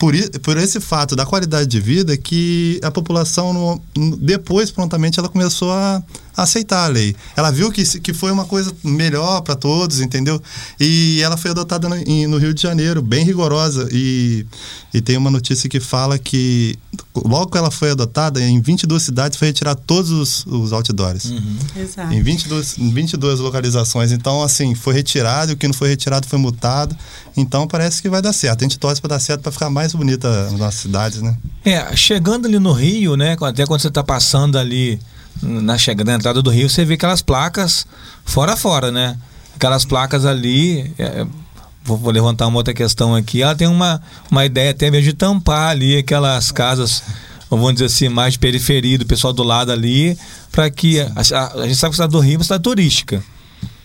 Por, 0.02 0.16
por 0.42 0.58
esse 0.58 0.80
fato 0.80 1.16
da 1.16 1.28
qualidade 1.28 1.68
de 1.70 1.80
vida 1.80 2.18
que 2.18 2.80
a 2.84 2.90
população 2.90 3.54
no- 3.96 4.18
depois 4.18 4.72
prontamente 4.72 5.20
ela 5.20 5.30
começou 5.30 5.72
a, 5.72 6.02
a 6.36 6.42
aceitar 6.42 6.86
a 6.86 6.88
lei. 6.88 7.16
Ela 7.36 7.52
viu 7.52 7.72
que, 7.72 7.84
que 8.00 8.12
foi 8.12 8.32
uma 8.32 8.46
coisa 8.46 8.74
melhor 8.84 9.42
para 9.42 9.56
todos, 9.56 10.02
entendeu? 10.02 10.42
E 10.80 11.22
ela 11.24 11.38
foi 11.38 11.52
adotada 11.52 11.88
no, 11.88 11.96
em- 11.98 12.26
no 12.26 12.40
Rio 12.40 12.52
de 12.52 12.64
Janeiro, 12.64 13.00
bem 13.00 13.24
rigorosa. 13.24 13.88
E, 13.92 14.44
e 14.92 15.02
tem 15.02 15.18
uma 15.18 15.30
notícia 15.30 15.70
que 15.70 15.80
fala 15.80 16.18
que 16.18 16.76
logo 17.16 17.52
que 17.52 17.58
ela 17.60 17.70
foi 17.70 17.92
adotada, 17.92 18.42
em 18.42 18.60
22 18.60 19.04
cidades 19.04 19.38
foi 19.38 19.50
retirar 19.50 19.76
todos 19.76 20.10
os, 20.10 20.44
os 20.48 20.74
outdoors. 20.74 21.32
Exato. 21.76 22.12
Em 22.12 22.24
22, 22.24 22.78
em 22.80 22.90
22 22.90 23.40
localizações. 23.40 24.12
Então, 24.12 24.42
assim, 24.42 24.74
foi 24.74 24.96
retirado, 24.96 25.54
o 25.54 25.56
que 25.56 25.68
não 25.68 25.76
foi 25.76 25.90
retirado 25.90 26.26
foi 26.28 26.40
multado. 26.40 26.98
Então, 27.38 27.68
parece 27.68 28.02
que 28.02 28.10
vai 28.10 28.22
dar 28.22 28.34
certo. 28.34 28.62
A 28.62 28.64
gente 28.64 28.80
torce 28.80 29.00
para 29.00 29.10
dar 29.10 29.20
certo 29.20 29.42
para 29.42 29.52
ficar 29.52 29.70
mais 29.70 29.91
bonita 29.98 30.48
as 30.48 30.54
nossas 30.54 30.82
cidades, 30.82 31.22
né? 31.22 31.36
É, 31.64 31.96
chegando 31.96 32.48
ali 32.48 32.60
no 32.60 32.72
Rio, 32.72 33.16
né? 33.16 33.36
Até 33.42 33.66
quando 33.66 33.82
você 33.82 33.88
está 33.88 34.04
passando 34.04 34.58
ali 34.58 35.00
na 35.42 35.78
chegada, 35.78 36.12
na 36.12 36.18
entrada 36.18 36.42
do 36.42 36.50
Rio, 36.50 36.70
você 36.70 36.86
vê 36.86 36.96
aquelas 36.96 37.22
placas 37.22 37.86
fora 38.26 38.56
fora, 38.56 38.92
né? 38.92 39.18
Aquelas 39.56 39.86
placas 39.86 40.26
ali, 40.26 40.94
é, 40.98 41.26
vou, 41.84 41.98
vou 41.98 42.12
levantar 42.12 42.48
uma 42.48 42.58
outra 42.58 42.74
questão 42.74 43.16
aqui. 43.16 43.42
Ela 43.42 43.56
tem 43.56 43.68
uma, 43.68 44.02
uma 44.30 44.46
ideia 44.46 44.72
até 44.72 44.90
mesmo 44.90 45.12
de 45.12 45.14
tampar 45.14 45.70
ali 45.70 45.98
aquelas 45.98 46.52
casas, 46.52 47.04
vamos 47.50 47.74
dizer 47.74 47.86
assim, 47.86 48.10
mais 48.10 48.34
de 48.34 48.40
periferia, 48.40 48.98
do 48.98 49.06
pessoal 49.06 49.34
do 49.34 49.44
lado 49.44 49.72
ali, 49.72 50.18
para 50.52 50.70
que 50.70 51.00
a, 51.00 51.12
a, 51.34 51.62
a 51.62 51.68
gente 51.68 51.76
sabe 51.76 51.92
que 51.92 52.02
a 52.02 52.06
cidade 52.06 52.12
do 52.12 52.20
Rio 52.20 52.36
é 52.36 52.38
uma 52.38 52.44
cidade 52.44 52.64
turística. 52.64 53.24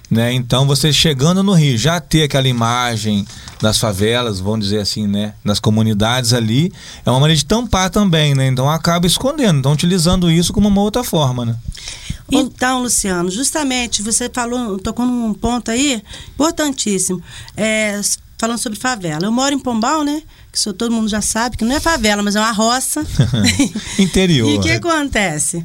Né? 0.09 0.33
Então 0.33 0.67
você 0.67 0.93
chegando 0.93 1.43
no 1.43 1.53
Rio, 1.53 1.77
já 1.77 2.01
ter 2.01 2.23
aquela 2.23 2.47
imagem 2.47 3.27
das 3.61 3.79
favelas, 3.79 4.39
vamos 4.39 4.67
dizer 4.67 4.81
assim, 4.81 5.07
né? 5.07 5.35
Nas 5.43 5.59
comunidades 5.59 6.33
ali, 6.33 6.73
é 7.05 7.11
uma 7.11 7.19
maneira 7.19 7.39
de 7.39 7.45
tampar 7.45 7.91
também, 7.91 8.35
né? 8.35 8.47
Então 8.47 8.71
acaba 8.71 9.07
escondendo, 9.07 9.59
então 9.59 9.73
utilizando 9.73 10.31
isso 10.31 10.53
como 10.53 10.69
uma 10.69 10.81
outra 10.81 11.03
forma, 11.03 11.45
né? 11.45 11.57
Então, 12.31 12.83
Luciano, 12.83 13.31
justamente 13.31 14.03
você 14.03 14.31
falou, 14.33 14.79
tocou 14.79 15.07
num 15.07 15.33
ponto 15.35 15.71
aí 15.71 16.03
importantíssimo. 16.35 17.23
É, 17.57 18.01
falando 18.39 18.59
sobre 18.59 18.79
favela. 18.79 19.25
Eu 19.25 19.33
moro 19.33 19.55
em 19.55 19.59
Pombal, 19.59 20.05
né? 20.05 20.23
Que 20.53 20.59
só 20.59 20.73
todo 20.73 20.93
mundo 20.93 21.09
já 21.09 21.21
sabe 21.21 21.57
que 21.57 21.65
não 21.65 21.75
é 21.75 21.81
favela, 21.81 22.23
mas 22.23 22.37
é 22.37 22.41
uma 22.41 22.53
roça. 22.53 23.05
Interior. 23.99 24.49
e 24.51 24.59
o 24.59 24.61
que 24.61 24.71
acontece? 24.71 25.65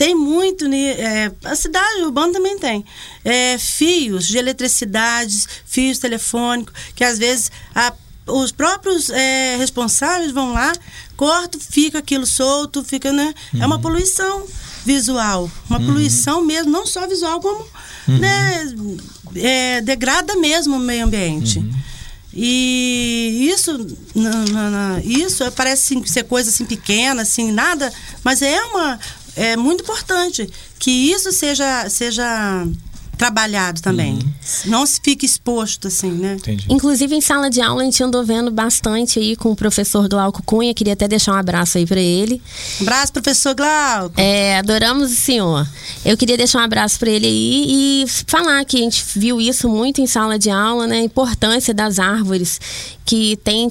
Tem 0.00 0.14
muito, 0.14 0.64
é, 0.64 1.30
a 1.44 1.54
cidade 1.54 2.00
urbana 2.00 2.32
também 2.32 2.58
tem, 2.58 2.82
é, 3.22 3.58
fios 3.58 4.26
de 4.26 4.38
eletricidade, 4.38 5.44
fios 5.66 5.98
telefônicos, 5.98 6.72
que 6.96 7.04
às 7.04 7.18
vezes 7.18 7.52
a, 7.74 7.92
os 8.26 8.50
próprios 8.50 9.10
é, 9.10 9.56
responsáveis 9.58 10.32
vão 10.32 10.54
lá, 10.54 10.72
cortam, 11.18 11.60
fica 11.60 11.98
aquilo 11.98 12.24
solto, 12.24 12.82
fica, 12.82 13.12
né? 13.12 13.34
É 13.60 13.66
uma 13.66 13.78
poluição 13.78 14.46
visual, 14.86 15.50
uma 15.68 15.78
poluição 15.78 16.42
mesmo, 16.46 16.70
não 16.72 16.86
só 16.86 17.06
visual, 17.06 17.38
como 17.42 17.62
né, 18.08 18.72
é, 19.36 19.82
degrada 19.82 20.34
mesmo 20.36 20.76
o 20.76 20.80
meio 20.80 21.04
ambiente. 21.04 21.62
E 22.32 23.50
isso, 23.52 23.72
na- 24.14 24.44
na- 24.46 24.70
na- 24.70 25.00
isso 25.02 25.50
parece 25.52 25.94
assim, 25.94 26.06
ser 26.06 26.22
coisa 26.24 26.48
assim 26.48 26.64
pequena, 26.64 27.22
assim, 27.22 27.50
nada, 27.50 27.92
mas 28.22 28.40
é 28.40 28.60
uma 28.66 28.98
é 29.36 29.56
muito 29.56 29.82
importante 29.82 30.48
que 30.78 30.90
isso 30.90 31.32
seja 31.32 31.88
seja 31.88 32.66
trabalhado 33.20 33.82
também. 33.82 34.18
Não 34.64 34.86
se 34.86 34.98
fique 35.04 35.26
exposto 35.26 35.88
assim, 35.88 36.10
né? 36.10 36.36
Entendi. 36.36 36.64
Inclusive, 36.70 37.14
em 37.14 37.20
sala 37.20 37.50
de 37.50 37.60
aula, 37.60 37.82
a 37.82 37.84
gente 37.84 38.02
andou 38.02 38.24
vendo 38.24 38.50
bastante 38.50 39.18
aí 39.18 39.36
com 39.36 39.52
o 39.52 39.56
professor 39.56 40.08
Glauco 40.08 40.42
Cunha. 40.42 40.72
Queria 40.72 40.94
até 40.94 41.06
deixar 41.06 41.34
um 41.34 41.36
abraço 41.36 41.76
aí 41.76 41.84
para 41.84 42.00
ele. 42.00 42.40
Abraço, 42.80 43.12
professor 43.12 43.54
Glauco. 43.54 44.18
É, 44.18 44.56
adoramos 44.56 45.12
o 45.12 45.14
senhor. 45.14 45.68
Eu 46.02 46.16
queria 46.16 46.38
deixar 46.38 46.60
um 46.60 46.64
abraço 46.64 46.98
para 46.98 47.10
ele 47.10 47.26
aí 47.26 47.66
e 47.68 48.04
falar 48.26 48.64
que 48.64 48.78
a 48.78 48.80
gente 48.80 49.04
viu 49.14 49.38
isso 49.38 49.68
muito 49.68 50.00
em 50.00 50.06
sala 50.06 50.38
de 50.38 50.48
aula, 50.48 50.86
né? 50.86 51.00
A 51.00 51.02
importância 51.02 51.74
das 51.74 51.98
árvores 51.98 52.58
que 53.04 53.36
tem 53.42 53.68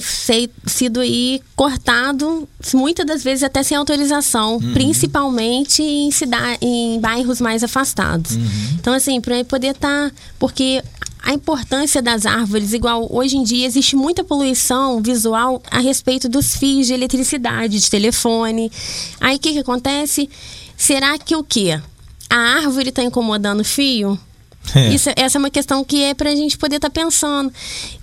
sido 0.68 1.00
aí 1.00 1.42
cortado 1.56 2.46
muitas 2.74 3.06
das 3.06 3.24
vezes 3.24 3.42
até 3.42 3.64
sem 3.64 3.78
autorização, 3.78 4.60
principalmente 4.74 5.82
em 5.82 6.12
cidade, 6.12 6.58
em 6.62 7.00
bairros 7.00 7.40
mais 7.40 7.64
afastados. 7.64 8.38
Então 8.74 8.94
assim, 8.94 9.22
para 9.22 9.39
poder 9.44 9.72
estar, 9.72 10.12
porque 10.38 10.82
a 11.22 11.34
importância 11.34 12.02
das 12.02 12.26
árvores, 12.26 12.74
igual 12.74 13.08
hoje 13.12 13.38
em 13.38 13.44
dia 13.44 13.68
existe 13.68 13.96
muita 13.96 14.24
poluição 14.24 15.02
visual 15.02 15.62
a 15.70 15.80
respeito 15.80 16.30
dos 16.30 16.56
fios 16.56 16.88
de 16.88 16.94
eletricidade, 16.94 17.80
de 17.80 17.90
telefone. 17.90 18.72
Aí 19.20 19.36
o 19.36 19.40
que, 19.40 19.54
que 19.54 19.60
acontece? 19.60 20.30
Será 20.78 21.18
que 21.18 21.36
o 21.36 21.44
quê? 21.44 21.80
A 22.30 22.36
árvore 22.36 22.90
está 22.90 23.04
incomodando 23.04 23.62
o 23.62 23.66
fio? 23.66 24.18
É. 24.76 24.94
Isso, 24.94 25.10
essa 25.16 25.38
é 25.38 25.40
uma 25.40 25.50
questão 25.50 25.84
que 25.84 26.04
é 26.04 26.14
pra 26.14 26.36
gente 26.36 26.58
poder 26.58 26.76
estar 26.78 26.90
pensando. 26.90 27.52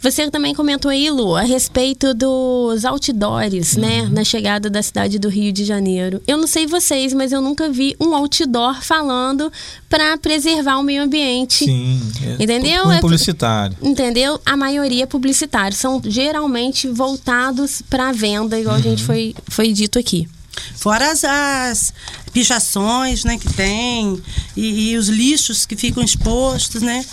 Você 0.02 0.30
também 0.30 0.54
comentou 0.54 0.90
aí, 0.90 1.10
Lu, 1.10 1.34
a 1.36 1.42
respeito 1.42 2.12
dos 2.14 2.84
outdoors, 2.84 3.76
né? 3.76 4.02
Uhum. 4.02 4.10
Na 4.10 4.24
chegada 4.24 4.68
da 4.70 4.82
cidade 4.82 5.18
do 5.18 5.28
Rio 5.28 5.52
de 5.52 5.64
Janeiro. 5.64 6.20
Eu 6.26 6.36
não 6.36 6.46
sei 6.46 6.66
vocês, 6.66 7.12
mas 7.12 7.32
eu 7.32 7.40
nunca 7.40 7.68
vi 7.68 7.94
um 8.00 8.14
outdoor 8.14 8.82
falando 8.82 9.50
para 9.88 10.16
preservar 10.18 10.78
o 10.78 10.82
meio 10.82 11.02
ambiente. 11.02 11.64
Sim. 11.64 12.00
É 12.38 12.42
Entendeu? 12.42 12.90
É- 12.90 13.00
publicitário. 13.00 13.76
Entendeu? 13.82 14.40
A 14.44 14.56
maioria 14.56 15.04
é 15.04 15.06
publicitário. 15.06 15.76
São 15.76 16.00
geralmente 16.04 16.88
voltados 16.88 17.82
para 17.88 18.12
venda, 18.12 18.58
igual 18.58 18.76
a 18.76 18.80
gente 18.80 19.00
Uhum. 19.00 19.06
foi, 19.06 19.34
foi 19.48 19.72
dito 19.72 19.98
aqui. 19.98 20.28
Fora 20.76 21.10
as, 21.10 21.24
as 21.24 21.92
pichações, 22.32 23.24
né, 23.24 23.38
que 23.38 23.52
tem 23.54 24.20
e, 24.56 24.90
e 24.90 24.96
os 24.98 25.08
lixos 25.08 25.64
que 25.64 25.74
ficam 25.76 26.02
expostos, 26.02 26.82
né, 26.82 27.04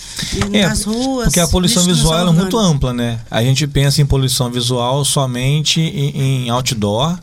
É, 0.51 0.67
nas 0.67 0.83
ruas. 0.83 1.25
Porque 1.25 1.39
a 1.39 1.47
poluição 1.47 1.83
visual 1.83 2.27
é 2.27 2.31
muito 2.31 2.57
ampla, 2.57 2.93
né? 2.93 3.19
A 3.31 3.41
gente 3.41 3.65
pensa 3.67 4.01
em 4.01 4.05
poluição 4.05 4.51
visual 4.51 5.03
somente 5.05 5.79
em, 5.79 6.45
em 6.45 6.50
outdoor, 6.50 7.17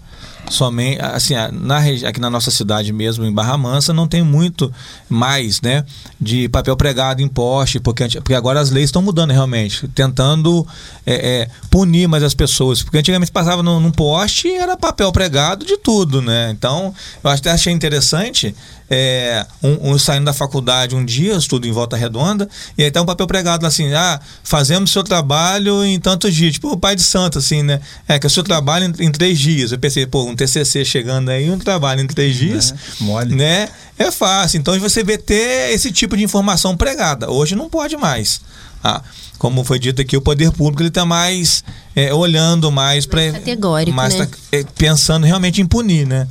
somente 0.49 1.01
assim, 1.01 1.35
na, 1.53 1.79
aqui 1.79 2.21
na 2.21 2.31
nossa 2.31 2.51
cidade 2.51 2.93
mesmo, 2.93 3.25
em 3.25 3.33
Barra 3.33 3.57
Mansa, 3.57 3.93
não 3.93 4.07
tem 4.07 4.23
muito 4.23 4.73
mais, 5.09 5.61
né, 5.61 5.85
de 6.21 6.49
papel 6.49 6.77
pregado 6.77 7.23
em 7.23 7.29
poste, 7.29 7.79
porque, 7.81 8.09
porque 8.09 8.35
agora 8.35 8.61
as 8.61 8.71
leis 8.71 8.87
estão 8.87 9.03
mudando 9.03 9.31
realmente, 9.31 9.87
tentando 9.89 10.67
é, 11.07 11.43
é, 11.43 11.49
punir 11.71 12.09
mais 12.09 12.23
as 12.23 12.35
pessoas, 12.35 12.83
porque 12.83 12.99
antigamente 12.99 13.33
passava 13.33 13.63
num, 13.63 13.81
num 13.81 13.93
poste 13.93 14.49
e 14.49 14.57
era 14.57 14.77
papel 14.77 15.13
pregado 15.13 15.65
de 15.65 15.77
tudo, 15.77 16.21
né? 16.21 16.51
Então, 16.51 16.95
eu 17.23 17.31
até 17.31 17.51
achei 17.51 17.73
interessante 17.73 18.55
é, 18.91 19.47
um, 19.63 19.93
um 19.93 19.99
saindo 19.99 20.25
da 20.25 20.33
faculdade 20.33 20.97
um 20.97 21.05
dia, 21.05 21.35
estudo 21.37 21.69
em 21.69 21.73
Volta 21.73 21.97
Redonda, 21.97 22.49
e 22.77 22.83
aí 22.83 22.91
tá 22.91 23.01
um 23.01 23.07
papel 23.07 23.27
pregado 23.27 23.65
assim, 23.65 23.93
ah, 23.95 24.21
fazemos 24.43 24.91
seu 24.91 25.05
trabalho 25.05 25.85
em 25.85 26.01
tantos 26.01 26.35
dias, 26.35 26.55
tipo 26.55 26.73
o 26.73 26.77
pai 26.77 26.97
de 26.97 27.03
santo, 27.03 27.39
assim, 27.39 27.63
né? 27.63 27.81
É, 28.09 28.19
que 28.19 28.27
é 28.27 28.29
o 28.29 28.31
seu 28.31 28.43
trabalho 28.43 28.93
em, 28.99 29.07
em 29.07 29.13
três 29.13 29.39
dias. 29.39 29.71
Eu 29.71 29.79
pensei, 29.79 30.07
pô, 30.07 30.25
um 30.25 30.35
TCC 30.35 30.85
chegando 30.85 31.29
aí, 31.29 31.49
um 31.51 31.59
trabalho 31.59 32.01
em 32.01 32.07
três 32.07 32.35
dias, 32.35 32.75
mole. 33.01 33.35
né? 33.35 33.69
É 33.97 34.11
fácil. 34.11 34.59
Então 34.59 34.79
você 34.81 35.05
vê 35.05 35.19
ter 35.19 35.73
esse 35.73 35.93
tipo 35.93 36.17
de 36.17 36.25
informação 36.25 36.77
pregada. 36.77 37.31
Hoje 37.31 37.55
não 37.55 37.69
pode 37.69 37.97
mais. 37.97 38.41
Ah, 38.83 39.03
como 39.39 39.65
foi 39.65 39.79
dito 39.79 40.03
aqui, 40.03 40.17
o 40.17 40.21
poder 40.21 40.51
público 40.53 40.83
ele 40.83 40.89
está 40.89 41.05
mais 41.05 41.65
é, 41.97 42.13
olhando 42.13 42.71
mais 42.71 43.07
para 43.07 43.33
categórico, 43.33 43.97
mais 43.97 44.15
né? 44.15 44.27
tá, 44.27 44.39
é, 44.53 44.65
pensando 44.77 45.25
realmente 45.25 45.61
em 45.61 45.67
punir, 45.67 46.07
né? 46.07 46.29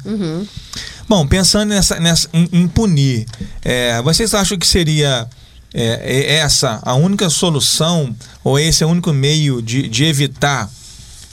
Bom, 1.07 1.25
pensando 1.27 1.69
nessa, 1.69 1.99
nessa 1.99 2.29
em, 2.31 2.47
em 2.51 2.67
punir, 2.67 3.25
é, 3.63 4.01
vocês 4.03 4.33
acham 4.33 4.57
que 4.57 4.67
seria 4.67 5.27
é, 5.73 6.33
é 6.33 6.35
essa 6.35 6.79
a 6.83 6.93
única 6.95 7.29
solução 7.29 8.15
ou 8.43 8.59
esse 8.59 8.83
é 8.83 8.85
o 8.85 8.89
único 8.89 9.11
meio 9.11 9.61
de, 9.61 9.87
de 9.87 10.03
evitar 10.05 10.69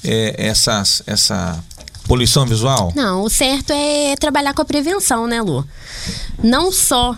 é, 0.03 0.35
essas, 0.39 1.03
essa 1.07 1.63
poluição 2.07 2.47
visual? 2.47 2.93
Não, 2.95 3.23
o 3.23 3.29
certo 3.29 3.73
é 3.73 4.15
trabalhar 4.17 4.55
com 4.55 4.63
a 4.63 4.65
prevenção, 4.65 5.27
né, 5.27 5.43
Lu? 5.43 5.67
Não 6.43 6.73
só 6.73 7.17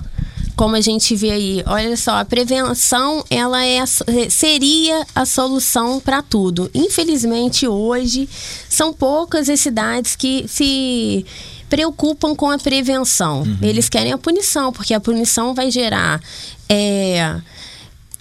como 0.59 0.75
a 0.75 0.81
gente 0.81 1.15
vê 1.15 1.31
aí, 1.31 1.63
olha 1.67 1.97
só, 1.97 2.19
a 2.19 2.25
prevenção 2.25 3.25
ela 3.31 3.65
é 3.65 3.87
so- 3.87 4.05
seria 4.29 5.07
a 5.15 5.25
solução 5.25 6.01
para 6.01 6.21
tudo. 6.21 6.69
Infelizmente 6.75 7.69
hoje 7.69 8.29
são 8.69 8.93
poucas 8.93 9.49
as 9.49 9.61
cidades 9.61 10.17
que 10.17 10.45
se 10.49 11.25
preocupam 11.71 12.35
com 12.35 12.51
a 12.51 12.59
prevenção. 12.59 13.45
Eles 13.63 13.89
querem 13.89 14.13
a 14.13 14.19
punição, 14.19 14.73
porque 14.73 14.93
a 14.93 14.99
punição 14.99 15.55
vai 15.55 15.71
gerar 15.71 16.21
é, 16.69 17.37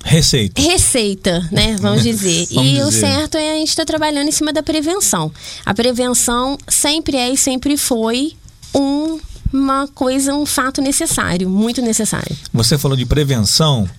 Receita. 0.03 0.61
receita, 0.61 1.49
né? 1.51 1.75
Vamos 1.79 2.03
dizer. 2.03 2.45
Vamos 2.53 2.71
e 2.71 2.81
o 2.83 2.85
dizer. 2.85 2.99
certo 2.99 3.35
é 3.35 3.53
a 3.53 3.55
gente 3.55 3.69
estar 3.69 3.83
trabalhando 3.85 4.27
em 4.27 4.31
cima 4.31 4.53
da 4.53 4.61
prevenção. 4.61 5.31
A 5.65 5.73
prevenção 5.73 6.55
sempre 6.67 7.17
é 7.17 7.31
e 7.31 7.35
sempre 7.37 7.75
foi 7.77 8.33
um- 8.75 9.19
uma 9.51 9.87
coisa, 9.87 10.33
um 10.33 10.45
fato 10.45 10.81
necessário, 10.81 11.49
muito 11.49 11.81
necessário. 11.81 12.35
Você 12.53 12.77
falou 12.77 12.97
de 12.97 13.05
prevenção, 13.05 13.89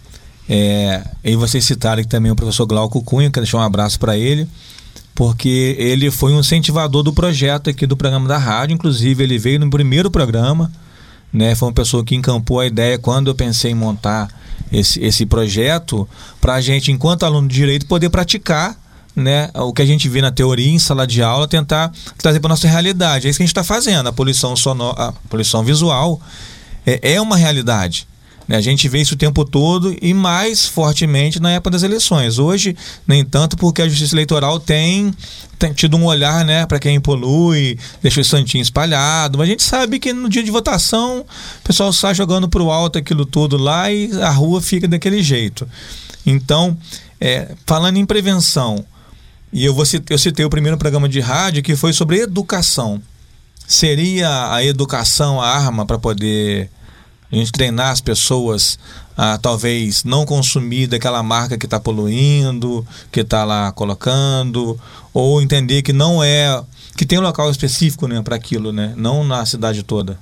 é, 0.49 1.05
e 1.23 1.37
vocês 1.37 1.65
citaram 1.65 2.03
também 2.05 2.33
o 2.33 2.37
professor 2.37 2.67
Glauco 2.67 3.03
Cunha, 3.03 3.31
quero 3.31 3.45
deixar 3.45 3.59
um 3.59 3.63
abraço 3.63 3.99
para 3.99 4.17
ele, 4.17 4.49
porque 5.15 5.77
ele 5.79 6.11
foi 6.11 6.33
um 6.33 6.41
incentivador 6.41 7.03
do 7.03 7.13
projeto 7.13 7.69
aqui 7.71 7.87
do 7.87 7.97
programa 7.97 8.29
da 8.29 8.39
rádio, 8.39 8.75
inclusive 8.75 9.23
ele 9.23 9.39
veio 9.39 9.61
no 9.61 9.69
primeiro 9.69 10.11
programa, 10.11 10.73
né? 11.33 11.55
Foi 11.55 11.69
uma 11.69 11.75
pessoa 11.75 12.05
que 12.05 12.15
encampou 12.15 12.61
a 12.61 12.67
ideia 12.67 12.99
quando 12.99 13.29
eu 13.29 13.35
pensei 13.35 13.73
em 13.73 13.75
montar 13.75 14.29
esse, 14.73 15.03
esse 15.03 15.27
projeto 15.27 16.09
para 16.41 16.55
a 16.55 16.61
gente, 16.61 16.93
enquanto 16.93 17.25
aluno 17.25 17.49
de 17.49 17.55
direito, 17.55 17.87
poder 17.87 18.11
praticar 18.11 18.77
né, 19.19 19.51
o 19.55 19.73
que 19.73 19.83
a 19.83 19.87
gente 19.87 20.09
vê 20.09 20.23
na 20.23 20.31
teoria 20.31 20.71
em 20.71 20.79
sala 20.79 21.07
de 21.07 21.23
aula, 21.23 21.49
tentar 21.49 21.93
trazer 22.17 22.41
para 22.41 22.49
nossa 22.49 22.69
realidade. 22.69 23.27
É 23.27 23.31
isso 23.31 23.39
que 23.39 23.43
a 23.43 23.47
gente 23.47 23.51
está 23.51 23.65
fazendo. 23.65 24.09
A 24.09 24.13
poluição 24.13 24.55
sonora, 24.55 25.09
a 25.09 25.13
poluição 25.29 25.65
visual 25.65 26.21
é, 26.87 27.15
é 27.15 27.21
uma 27.21 27.37
realidade. 27.37 28.07
né? 28.47 28.57
A 28.57 28.61
gente 28.61 28.89
vê 28.89 29.01
isso 29.01 29.15
o 29.15 29.19
tempo 29.19 29.45
todo 29.45 29.95
e 30.01 30.15
mais 30.15 30.67
fortemente 30.67 31.41
na 31.41 31.51
época 31.51 31.71
das 31.73 31.83
eleições. 31.83 32.39
Hoje, 32.39 32.77
nem 33.07 33.25
tanto, 33.25 33.57
porque 33.57 33.83
a 33.83 33.89
Justiça 33.89 34.15
Eleitoral 34.15 34.61
tem, 34.61 35.13
tem 35.59 35.73
tido 35.73 35.97
um 35.97 36.05
olhar 36.05 36.45
né, 36.45 36.65
para 36.65 36.79
quem 36.79 37.01
polui, 37.01 37.77
deixa 38.01 38.21
o 38.21 38.25
santinho 38.25 38.63
espalhado. 38.63 39.37
Mas 39.37 39.49
a 39.49 39.51
gente 39.51 39.63
sabe 39.65 39.99
que 39.99 40.13
no 40.13 40.29
dia 40.29 40.43
de 40.45 40.51
votação 40.51 41.21
o 41.21 41.67
pessoal 41.67 41.93
sai 41.93 42.15
jogando 42.15 42.49
para 42.49 42.63
o 42.63 42.71
alto 42.71 42.99
aquilo 42.99 43.27
tudo 43.27 43.57
lá 43.57 43.91
e 43.91 44.11
a 44.23 44.31
rua 44.31 44.63
fica 44.63 44.87
daquele 44.87 45.23
jeito. 45.23 45.69
Então, 46.25 46.77
É, 47.21 47.49
falando 47.67 47.97
em 47.97 48.07
prevenção, 48.07 48.85
e 49.53 49.65
eu, 49.65 49.75
vou 49.75 49.85
citei, 49.87 50.15
eu 50.15 50.19
citei 50.19 50.45
o 50.45 50.51
primeiro 50.51 50.77
programa 50.77 51.09
de 51.09 51.21
rádio 51.21 51.63
que 51.63 51.77
foi 51.77 51.93
sobre 51.93 52.21
educação. 52.21 53.01
Seria 53.67 54.53
a 54.53 54.65
educação 54.65 55.41
a 55.41 55.49
arma 55.49 55.85
para 55.85 55.99
poder 55.99 56.71
a 57.31 57.37
gente 57.37 57.53
treinar 57.53 57.91
as 57.91 58.01
pessoas 58.01 58.79
a 59.17 59.37
talvez 59.37 60.05
não 60.05 60.25
consumir 60.25 60.87
daquela 60.87 61.23
marca 61.23 61.59
que 61.59 61.67
está 61.67 61.81
poluindo, 61.81 62.87
que 63.11 63.21
está 63.21 63.45
lá 63.45 63.73
colocando, 63.73 64.79
ou 65.13 65.43
entender 65.43 65.83
que 65.83 65.93
não 65.93 66.23
é 66.23 66.63
que 66.97 67.05
tem 67.05 67.19
um 67.19 67.23
local 67.23 67.51
específico 67.51 68.07
né, 68.09 68.23
para 68.23 68.37
aquilo, 68.37 68.73
né? 68.73 68.93
não 68.97 69.25
na 69.25 69.45
cidade 69.45 69.83
toda. 69.83 70.19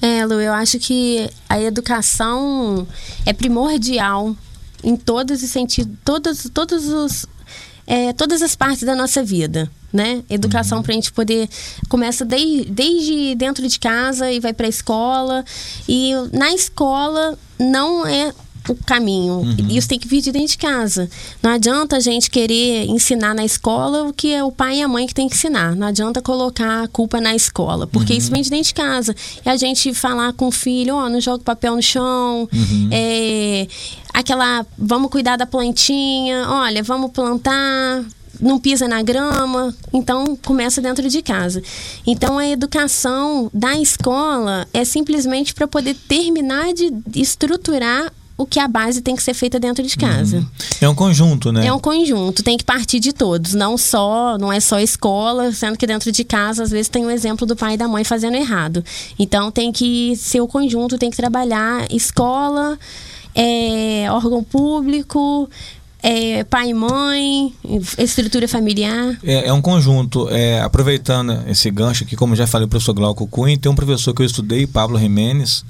É, 0.00 0.24
Lu, 0.24 0.34
eu 0.34 0.52
acho 0.52 0.78
que 0.78 1.28
a 1.48 1.60
educação 1.60 2.86
é 3.26 3.32
primordial 3.32 4.34
em 4.82 4.96
todos 4.96 5.42
os 5.42 5.50
sentidos, 5.50 5.94
todos, 6.04 6.48
todos 6.54 6.88
os, 6.88 7.26
é, 7.90 8.12
todas 8.12 8.40
as 8.40 8.54
partes 8.54 8.84
da 8.84 8.94
nossa 8.94 9.20
vida, 9.20 9.68
né? 9.92 10.22
Educação 10.30 10.78
uhum. 10.78 10.84
para 10.84 10.92
a 10.92 10.94
gente 10.94 11.10
poder 11.10 11.48
começa 11.88 12.24
desde, 12.24 12.66
desde 12.66 13.34
dentro 13.34 13.66
de 13.66 13.80
casa 13.80 14.30
e 14.30 14.38
vai 14.38 14.52
para 14.52 14.66
a 14.66 14.68
escola 14.68 15.44
e 15.88 16.12
na 16.32 16.52
escola 16.52 17.36
não 17.58 18.06
é 18.06 18.32
o 18.68 18.74
caminho. 18.74 19.40
Uhum. 19.40 19.68
Isso 19.68 19.88
tem 19.88 19.98
que 19.98 20.06
vir 20.06 20.20
de 20.20 20.32
dentro 20.32 20.48
de 20.48 20.58
casa. 20.58 21.08
Não 21.42 21.50
adianta 21.50 21.96
a 21.96 22.00
gente 22.00 22.30
querer 22.30 22.86
ensinar 22.86 23.34
na 23.34 23.44
escola 23.44 24.04
o 24.04 24.12
que 24.12 24.32
é 24.32 24.44
o 24.44 24.52
pai 24.52 24.78
e 24.78 24.82
a 24.82 24.88
mãe 24.88 25.06
que 25.06 25.14
tem 25.14 25.28
que 25.28 25.34
ensinar. 25.34 25.74
Não 25.74 25.86
adianta 25.86 26.20
colocar 26.20 26.84
a 26.84 26.88
culpa 26.88 27.20
na 27.20 27.34
escola, 27.34 27.86
porque 27.86 28.12
uhum. 28.12 28.18
isso 28.18 28.30
vem 28.30 28.42
de 28.42 28.50
dentro 28.50 28.68
de 28.68 28.74
casa. 28.74 29.14
E 29.44 29.48
a 29.48 29.56
gente 29.56 29.94
falar 29.94 30.32
com 30.32 30.48
o 30.48 30.52
filho, 30.52 30.94
ó, 30.94 31.06
oh, 31.06 31.08
não 31.08 31.20
joga 31.20 31.42
papel 31.42 31.76
no 31.76 31.82
chão, 31.82 32.48
uhum. 32.52 32.88
é, 32.90 33.66
aquela, 34.12 34.66
vamos 34.76 35.10
cuidar 35.10 35.36
da 35.36 35.46
plantinha, 35.46 36.46
olha, 36.48 36.82
vamos 36.82 37.10
plantar, 37.10 38.04
não 38.40 38.58
pisa 38.58 38.88
na 38.88 39.02
grama, 39.02 39.74
então 39.92 40.36
começa 40.36 40.80
dentro 40.80 41.08
de 41.08 41.22
casa. 41.22 41.62
Então 42.06 42.38
a 42.38 42.48
educação 42.48 43.50
da 43.52 43.78
escola 43.78 44.66
é 44.72 44.84
simplesmente 44.84 45.54
para 45.54 45.66
poder 45.66 45.94
terminar 45.94 46.72
de 46.72 46.92
estruturar 47.14 48.12
o 48.40 48.46
que 48.46 48.58
a 48.58 48.66
base 48.66 49.02
tem 49.02 49.14
que 49.14 49.22
ser 49.22 49.34
feita 49.34 49.60
dentro 49.60 49.86
de 49.86 49.94
casa. 49.98 50.38
Uhum. 50.38 50.46
É 50.80 50.88
um 50.88 50.94
conjunto, 50.94 51.52
né? 51.52 51.66
É 51.66 51.72
um 51.72 51.78
conjunto, 51.78 52.42
tem 52.42 52.56
que 52.56 52.64
partir 52.64 52.98
de 52.98 53.12
todos, 53.12 53.52
não 53.52 53.76
só, 53.76 54.38
não 54.38 54.50
é 54.50 54.58
só 54.60 54.80
escola, 54.80 55.52
sendo 55.52 55.76
que 55.76 55.86
dentro 55.86 56.10
de 56.10 56.24
casa 56.24 56.62
às 56.62 56.70
vezes 56.70 56.88
tem 56.88 57.04
o 57.04 57.08
um 57.08 57.10
exemplo 57.10 57.46
do 57.46 57.54
pai 57.54 57.74
e 57.74 57.76
da 57.76 57.86
mãe 57.86 58.02
fazendo 58.02 58.36
errado. 58.36 58.82
Então 59.18 59.50
tem 59.50 59.70
que 59.70 60.16
ser 60.16 60.40
o 60.40 60.48
conjunto, 60.48 60.96
tem 60.96 61.10
que 61.10 61.18
trabalhar 61.18 61.86
escola, 61.92 62.78
é, 63.34 64.06
órgão 64.10 64.42
público, 64.42 65.46
é, 66.02 66.42
pai 66.44 66.70
e 66.70 66.74
mãe, 66.74 67.52
estrutura 67.98 68.48
familiar? 68.48 69.18
É, 69.22 69.48
é 69.48 69.52
um 69.52 69.60
conjunto. 69.60 70.30
É, 70.30 70.62
aproveitando 70.62 71.42
esse 71.46 71.70
gancho 71.70 72.04
aqui, 72.04 72.16
como 72.16 72.34
já 72.34 72.46
falei, 72.46 72.64
o 72.64 72.68
professor 72.70 72.94
Glauco 72.94 73.26
Cunha, 73.26 73.58
tem 73.58 73.70
um 73.70 73.74
professor 73.74 74.14
que 74.14 74.22
eu 74.22 74.26
estudei, 74.26 74.66
Pablo 74.66 74.98
Jimenez, 74.98 75.62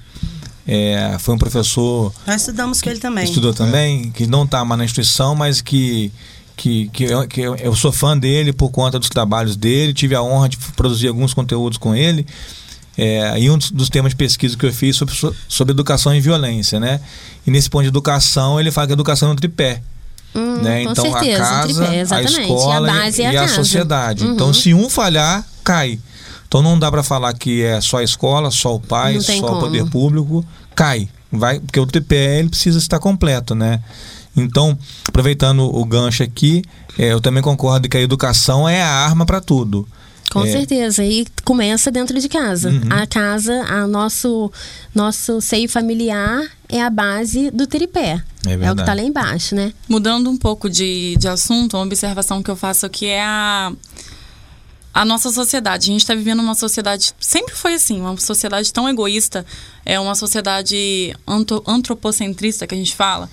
é, 0.72 1.18
foi 1.18 1.34
um 1.34 1.38
professor. 1.38 2.12
Nós 2.24 2.42
estudamos 2.42 2.80
com 2.80 2.88
ele 2.88 3.00
também. 3.00 3.24
Estudou 3.24 3.52
também, 3.52 4.12
que 4.12 4.24
não 4.24 4.44
está 4.44 4.64
mais 4.64 4.78
na 4.78 4.84
instituição, 4.84 5.34
mas 5.34 5.60
que, 5.60 6.12
que, 6.56 6.88
que, 6.92 7.02
eu, 7.02 7.26
que 7.26 7.40
eu 7.40 7.74
sou 7.74 7.90
fã 7.90 8.16
dele 8.16 8.52
por 8.52 8.70
conta 8.70 8.96
dos 8.96 9.08
trabalhos 9.08 9.56
dele. 9.56 9.92
Tive 9.92 10.14
a 10.14 10.22
honra 10.22 10.48
de 10.48 10.56
produzir 10.76 11.08
alguns 11.08 11.34
conteúdos 11.34 11.76
com 11.76 11.92
ele. 11.92 12.24
É, 12.96 13.36
e 13.40 13.50
um 13.50 13.58
dos 13.58 13.88
temas 13.88 14.10
de 14.10 14.16
pesquisa 14.16 14.56
que 14.56 14.64
eu 14.64 14.72
fiz 14.72 14.94
sobre, 14.94 15.12
sobre 15.48 15.72
educação 15.72 16.14
e 16.14 16.20
violência, 16.20 16.78
né? 16.78 17.00
E 17.44 17.50
nesse 17.50 17.68
ponto 17.68 17.82
de 17.82 17.88
educação, 17.88 18.60
ele 18.60 18.70
fala 18.70 18.86
que 18.86 18.92
a 18.92 18.94
educação 18.94 19.30
é 19.30 19.32
um 19.32 19.36
tripé. 19.36 19.82
Hum, 20.32 20.58
né? 20.62 20.82
Então 20.84 21.10
certeza, 21.10 21.42
a 21.42 21.46
casa, 21.46 21.84
tripé, 21.84 22.14
a 22.14 22.22
escola 22.22 22.92
a 22.92 23.10
e, 23.10 23.26
a, 23.26 23.32
e 23.32 23.36
a, 23.38 23.48
sociedade. 23.48 24.24
Uhum. 24.24 24.34
Então 24.34 24.54
se 24.54 24.72
um 24.72 24.88
falhar, 24.88 25.44
cai. 25.64 25.98
Então 26.46 26.62
não 26.62 26.76
dá 26.76 26.90
para 26.90 27.04
falar 27.04 27.32
que 27.32 27.62
é 27.62 27.80
só 27.80 27.98
a 27.98 28.02
escola, 28.02 28.50
só 28.50 28.74
o 28.74 28.80
pai, 28.80 29.20
só 29.20 29.32
como. 29.40 29.56
o 29.56 29.60
poder 29.60 29.86
público, 29.86 30.44
cai. 30.74 31.08
Vai, 31.32 31.60
porque 31.60 31.78
o 31.78 31.86
tripé 31.86 32.40
ele 32.40 32.48
precisa 32.48 32.78
estar 32.78 32.98
completo, 32.98 33.54
né? 33.54 33.80
Então, 34.36 34.76
aproveitando 35.06 35.60
o 35.60 35.84
gancho 35.84 36.22
aqui, 36.22 36.62
é, 36.98 37.12
eu 37.12 37.20
também 37.20 37.42
concordo 37.42 37.88
que 37.88 37.96
a 37.96 38.00
educação 38.00 38.68
é 38.68 38.82
a 38.82 38.88
arma 38.88 39.24
para 39.24 39.40
tudo. 39.40 39.86
Com 40.30 40.44
é. 40.44 40.52
certeza. 40.52 41.04
E 41.04 41.26
começa 41.44 41.90
dentro 41.90 42.18
de 42.18 42.28
casa. 42.28 42.70
Uhum. 42.70 42.80
A 42.88 43.06
casa, 43.06 43.52
a 43.64 43.86
nosso, 43.86 44.50
nosso 44.94 45.40
seio 45.40 45.68
familiar 45.68 46.48
é 46.68 46.80
a 46.80 46.88
base 46.88 47.50
do 47.50 47.66
tripé. 47.66 48.22
É, 48.46 48.52
é 48.52 48.72
o 48.72 48.74
que 48.76 48.82
está 48.82 48.94
lá 48.94 49.02
embaixo, 49.02 49.54
né? 49.54 49.72
Mudando 49.88 50.30
um 50.30 50.36
pouco 50.36 50.70
de, 50.70 51.16
de 51.18 51.28
assunto, 51.28 51.76
uma 51.76 51.84
observação 51.84 52.42
que 52.42 52.50
eu 52.50 52.56
faço 52.56 52.86
aqui 52.86 53.06
é 53.06 53.22
a, 53.22 53.72
a 54.92 55.04
nossa 55.04 55.30
sociedade. 55.30 55.90
A 55.90 55.92
gente 55.92 56.02
está 56.02 56.14
vivendo 56.14 56.40
uma 56.40 56.54
sociedade. 56.54 57.14
Sempre 57.18 57.54
foi 57.54 57.74
assim, 57.74 58.00
uma 58.00 58.16
sociedade 58.16 58.72
tão 58.72 58.88
egoísta. 58.88 59.46
É 59.84 59.98
uma 59.98 60.14
sociedade 60.14 61.14
antropocentrista 61.66 62.66
que 62.66 62.74
a 62.74 62.78
gente 62.78 62.94
fala 62.94 63.28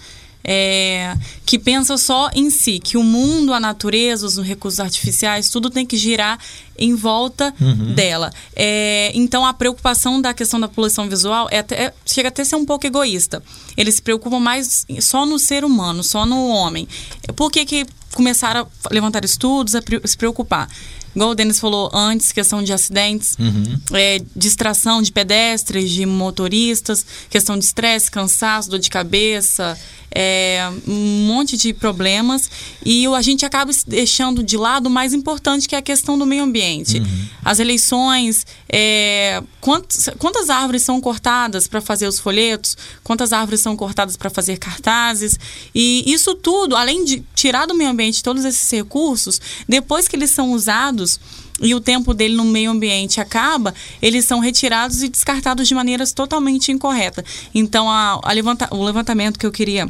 é, 0.48 1.14
que 1.46 1.60
pensa 1.60 1.98
só 1.98 2.30
em 2.34 2.50
si, 2.50 2.80
que 2.80 2.96
o 2.96 3.04
mundo, 3.04 3.54
a 3.54 3.60
natureza, 3.60 4.26
os 4.26 4.38
recursos 4.38 4.80
artificiais, 4.80 5.50
tudo 5.50 5.70
tem 5.70 5.86
que 5.86 5.98
girar 5.98 6.40
em 6.78 6.96
volta 6.96 7.54
uhum. 7.60 7.94
dela. 7.94 8.32
É, 8.56 9.12
então 9.14 9.46
a 9.46 9.54
preocupação 9.54 10.22
da 10.22 10.34
questão 10.34 10.58
da 10.58 10.70
poluição 10.70 11.10
visual 11.10 11.50
é 11.52 11.60
até, 11.60 11.94
chega 12.06 12.30
até 12.30 12.44
a 12.44 12.46
ser 12.46 12.56
um 12.56 12.66
pouco 12.66 12.88
egoísta. 12.88 13.44
Eles 13.76 13.96
se 13.96 14.02
preocupam 14.02 14.40
mais 14.40 14.86
só 15.02 15.26
no 15.26 15.38
ser 15.38 15.66
humano, 15.66 16.02
só 16.02 16.26
no 16.26 16.48
homem. 16.48 16.88
Por 17.36 17.52
que, 17.52 17.66
que 17.66 17.86
começaram 18.14 18.66
a 18.86 18.94
levantar 18.94 19.26
estudos, 19.26 19.76
a 19.76 19.82
se 20.06 20.18
preocupar? 20.18 20.70
Igual 21.18 21.32
o 21.32 21.36
Denis 21.36 21.60
falou 21.60 21.90
antes, 21.92 22.32
questão 22.32 22.62
de 22.62 22.72
acidentes, 22.72 23.36
uhum. 23.40 23.80
é, 23.94 24.22
distração 24.36 25.02
de 25.02 25.12
pedestres, 25.12 25.90
de 25.90 26.06
motoristas, 26.06 27.04
questão 27.28 27.58
de 27.58 27.66
estresse, 27.66 28.12
cansaço, 28.12 28.70
dor 28.70 28.80
de 28.80 28.90
cabeça, 28.90 29.76
é, 30.20 30.68
um 30.88 31.28
monte 31.28 31.56
de 31.56 31.74
problemas 31.74 32.50
e 32.84 33.06
a 33.06 33.22
gente 33.22 33.46
acaba 33.46 33.72
deixando 33.86 34.42
de 34.42 34.58
lado 34.58 34.88
o 34.88 34.90
mais 34.90 35.14
importante 35.14 35.68
que 35.68 35.76
é 35.76 35.78
a 35.78 35.82
questão 35.82 36.18
do 36.18 36.26
meio 36.26 36.44
ambiente. 36.44 36.98
Uhum. 37.00 37.28
As 37.46 37.60
eleições, 37.60 38.46
é, 38.68 39.44
quantas, 39.62 40.10
quantas 40.18 40.50
árvores 40.50 40.82
são 40.82 41.00
cortadas 41.00 41.68
para 41.68 41.82
fazer 41.82 42.08
os 42.08 42.20
folhetos, 42.20 42.76
quantas 43.04 43.32
árvores 43.32 43.60
são 43.60 43.76
cortadas 43.76 44.18
para 44.18 44.30
fazer 44.30 44.58
cartazes 44.58 45.40
e 45.76 46.04
isso 46.12 46.34
tudo, 46.34 46.76
além 46.76 47.06
de 47.06 47.24
tirar 47.36 47.68
do 47.68 47.76
meio 47.76 47.92
ambiente 47.92 48.24
todos 48.24 48.44
esses 48.44 48.72
recursos, 48.72 49.40
depois 49.70 50.08
que 50.08 50.16
eles 50.16 50.32
são 50.32 50.52
usados 50.52 51.07
e 51.62 51.74
o 51.74 51.82
tempo 51.82 52.14
dele 52.14 52.36
no 52.36 52.46
meio 52.46 52.72
ambiente 52.72 53.20
acaba, 53.20 53.74
eles 54.02 54.26
são 54.26 54.40
retirados 54.40 55.02
e 55.02 55.10
descartados 55.10 55.68
de 55.68 55.74
maneiras 55.74 56.14
totalmente 56.14 56.72
incorretas. 56.72 57.26
Então, 57.54 57.90
a, 57.90 58.20
a 58.24 58.32
levanta, 58.32 58.68
o 58.72 58.84
levantamento 58.84 59.40
que 59.40 59.46
eu 59.46 59.52
queria 59.52 59.90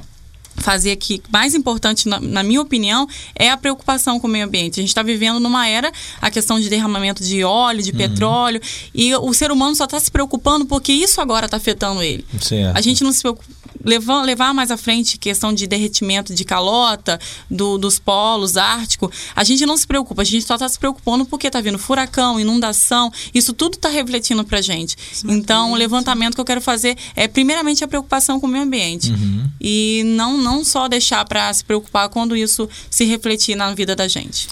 fazer 0.58 0.92
aqui, 0.92 1.22
mais 1.32 1.54
importante, 1.54 2.10
na, 2.10 2.20
na, 2.20 2.44
minha 2.44 2.62
opinião, 2.62 3.08
é 3.36 3.50
a 3.50 3.58
preocupação 3.58 4.20
com 4.20 4.28
o 4.28 4.30
meio 4.30 4.46
ambiente. 4.46 4.80
A 4.80 4.82
gente 4.82 4.90
está 4.90 5.04
vivendo 5.04 5.40
numa 5.40 5.68
era, 5.68 5.92
a 6.20 6.32
questão 6.32 6.60
de 6.60 6.68
derramamento 6.68 7.24
de 7.24 7.44
óleo, 7.44 7.82
de 7.82 7.92
uhum. 7.92 7.98
petróleo, 7.98 8.62
e 8.94 9.16
o 9.16 9.34
ser 9.34 9.52
humano 9.52 9.76
só 9.76 9.86
está 9.86 10.00
se 10.00 10.10
preocupando 10.10 10.66
porque 10.66 10.92
isso 10.92 11.22
agora 11.22 11.46
está 11.46 11.58
afetando 11.58 12.02
ele. 12.02 12.26
Certo. 12.42 12.76
A 12.76 12.82
gente 12.82 13.04
não 13.04 13.12
se 13.12 13.22
preocupa 13.22 13.57
levar, 13.84 14.24
levar 14.24 14.54
mais 14.54 14.72
à 14.72 14.78
frente 14.78 15.18
questão 15.18 15.54
de 15.54 15.68
derretimento 15.68 16.34
de 16.34 16.44
calota, 16.44 17.20
do, 17.50 17.78
dos 17.78 18.00
polos 18.00 18.58
ártico, 18.58 19.12
a 19.36 19.44
gente 19.44 19.66
não 19.66 19.78
se 19.78 19.86
preocupa, 19.86 20.22
a 20.22 20.26
gente 20.26 20.46
só 20.46 20.56
está 20.56 20.68
se 20.68 20.78
preocupando 20.78 21.26
porque 21.26 21.48
está 21.48 21.62
vindo 21.62 21.78
furacão, 21.78 22.40
inundação, 22.40 23.12
isso 23.34 23.54
tudo 23.54 23.76
está 23.76 23.90
refletindo 23.90 24.44
para 24.44 24.62
gente. 24.62 24.96
Então, 25.28 25.72
o 25.72 25.76
levantamento 25.76 26.36
que 26.36 26.42
eu 26.42 26.46
quero 26.46 26.62
fazer 26.62 26.98
é, 27.16 27.28
primeiramente, 27.28 27.84
a 27.84 27.88
preocupação 27.88 28.40
com 28.40 28.48
o 28.48 28.50
meio 28.50 28.64
ambiente. 28.64 29.12
Uhum. 29.12 29.50
E 29.60 30.04
não, 30.06 30.38
não 30.38 30.64
só 30.64 30.88
deixar 30.88 31.24
para 31.26 31.52
se 31.54 31.64
preocupar 31.64 32.10
quando 32.10 32.36
isso 32.36 32.68
se 32.90 33.06
refletir 33.06 33.56
na 33.56 33.74
vida 33.74 33.96
da 33.96 34.08
gente. 34.08 34.48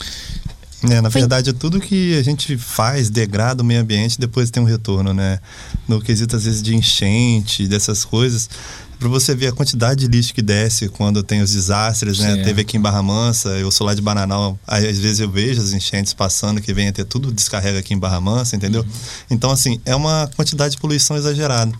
É, 0.89 1.01
na 1.01 1.09
verdade, 1.09 1.51
tudo 1.53 1.79
que 1.79 2.15
a 2.17 2.21
gente 2.21 2.57
faz 2.57 3.09
degrada 3.09 3.63
o 3.63 3.65
meio 3.65 3.81
ambiente 3.81 4.19
depois 4.19 4.51
tem 4.51 4.61
um 4.61 4.65
retorno, 4.65 5.13
né? 5.13 5.39
No 5.88 5.99
quesito, 5.99 6.35
às 6.35 6.45
vezes, 6.45 6.61
de 6.61 6.75
enchente, 6.75 7.67
dessas 7.67 8.05
coisas 8.05 8.49
para 8.99 9.10
você 9.10 9.36
ver 9.36 9.47
a 9.47 9.51
quantidade 9.51 10.01
de 10.01 10.08
lixo 10.08 10.34
que 10.34 10.41
desce 10.41 10.89
quando 10.89 11.21
tem 11.23 11.41
os 11.41 11.51
desastres, 11.51 12.19
né? 12.19 12.43
Teve 12.43 12.62
aqui 12.62 12.77
em 12.77 12.81
Barra 12.81 13.03
Mansa, 13.03 13.49
eu 13.49 13.69
sou 13.71 13.86
lá 13.86 13.93
de 13.93 14.01
Bananal, 14.01 14.58
às 14.65 14.97
vezes 14.97 15.19
eu 15.19 15.29
vejo 15.29 15.62
as 15.62 15.73
enchentes 15.73 16.13
passando 16.13 16.62
que 16.62 16.73
vem 16.73 16.88
até 16.88 17.03
tudo 17.03 17.31
descarrega 17.31 17.79
aqui 17.79 17.93
em 17.93 17.99
Barra 17.99 18.21
Mansa, 18.21 18.55
entendeu? 18.55 18.81
Uhum. 18.81 18.88
Então, 19.29 19.51
assim, 19.51 19.79
é 19.86 19.95
uma 19.95 20.29
quantidade 20.36 20.75
de 20.75 20.81
poluição 20.81 21.15
exagerada. 21.17 21.71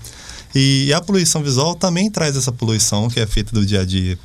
E 0.54 0.94
a 0.94 1.02
poluição 1.02 1.44
visual 1.44 1.76
também 1.76 2.10
traz 2.10 2.38
essa 2.38 2.52
poluição 2.52 3.10
que 3.10 3.20
é 3.20 3.28
feita 3.28 3.52
do 3.52 3.66
dia 3.66 3.82
a 3.82 3.86
dia. 3.86 4.18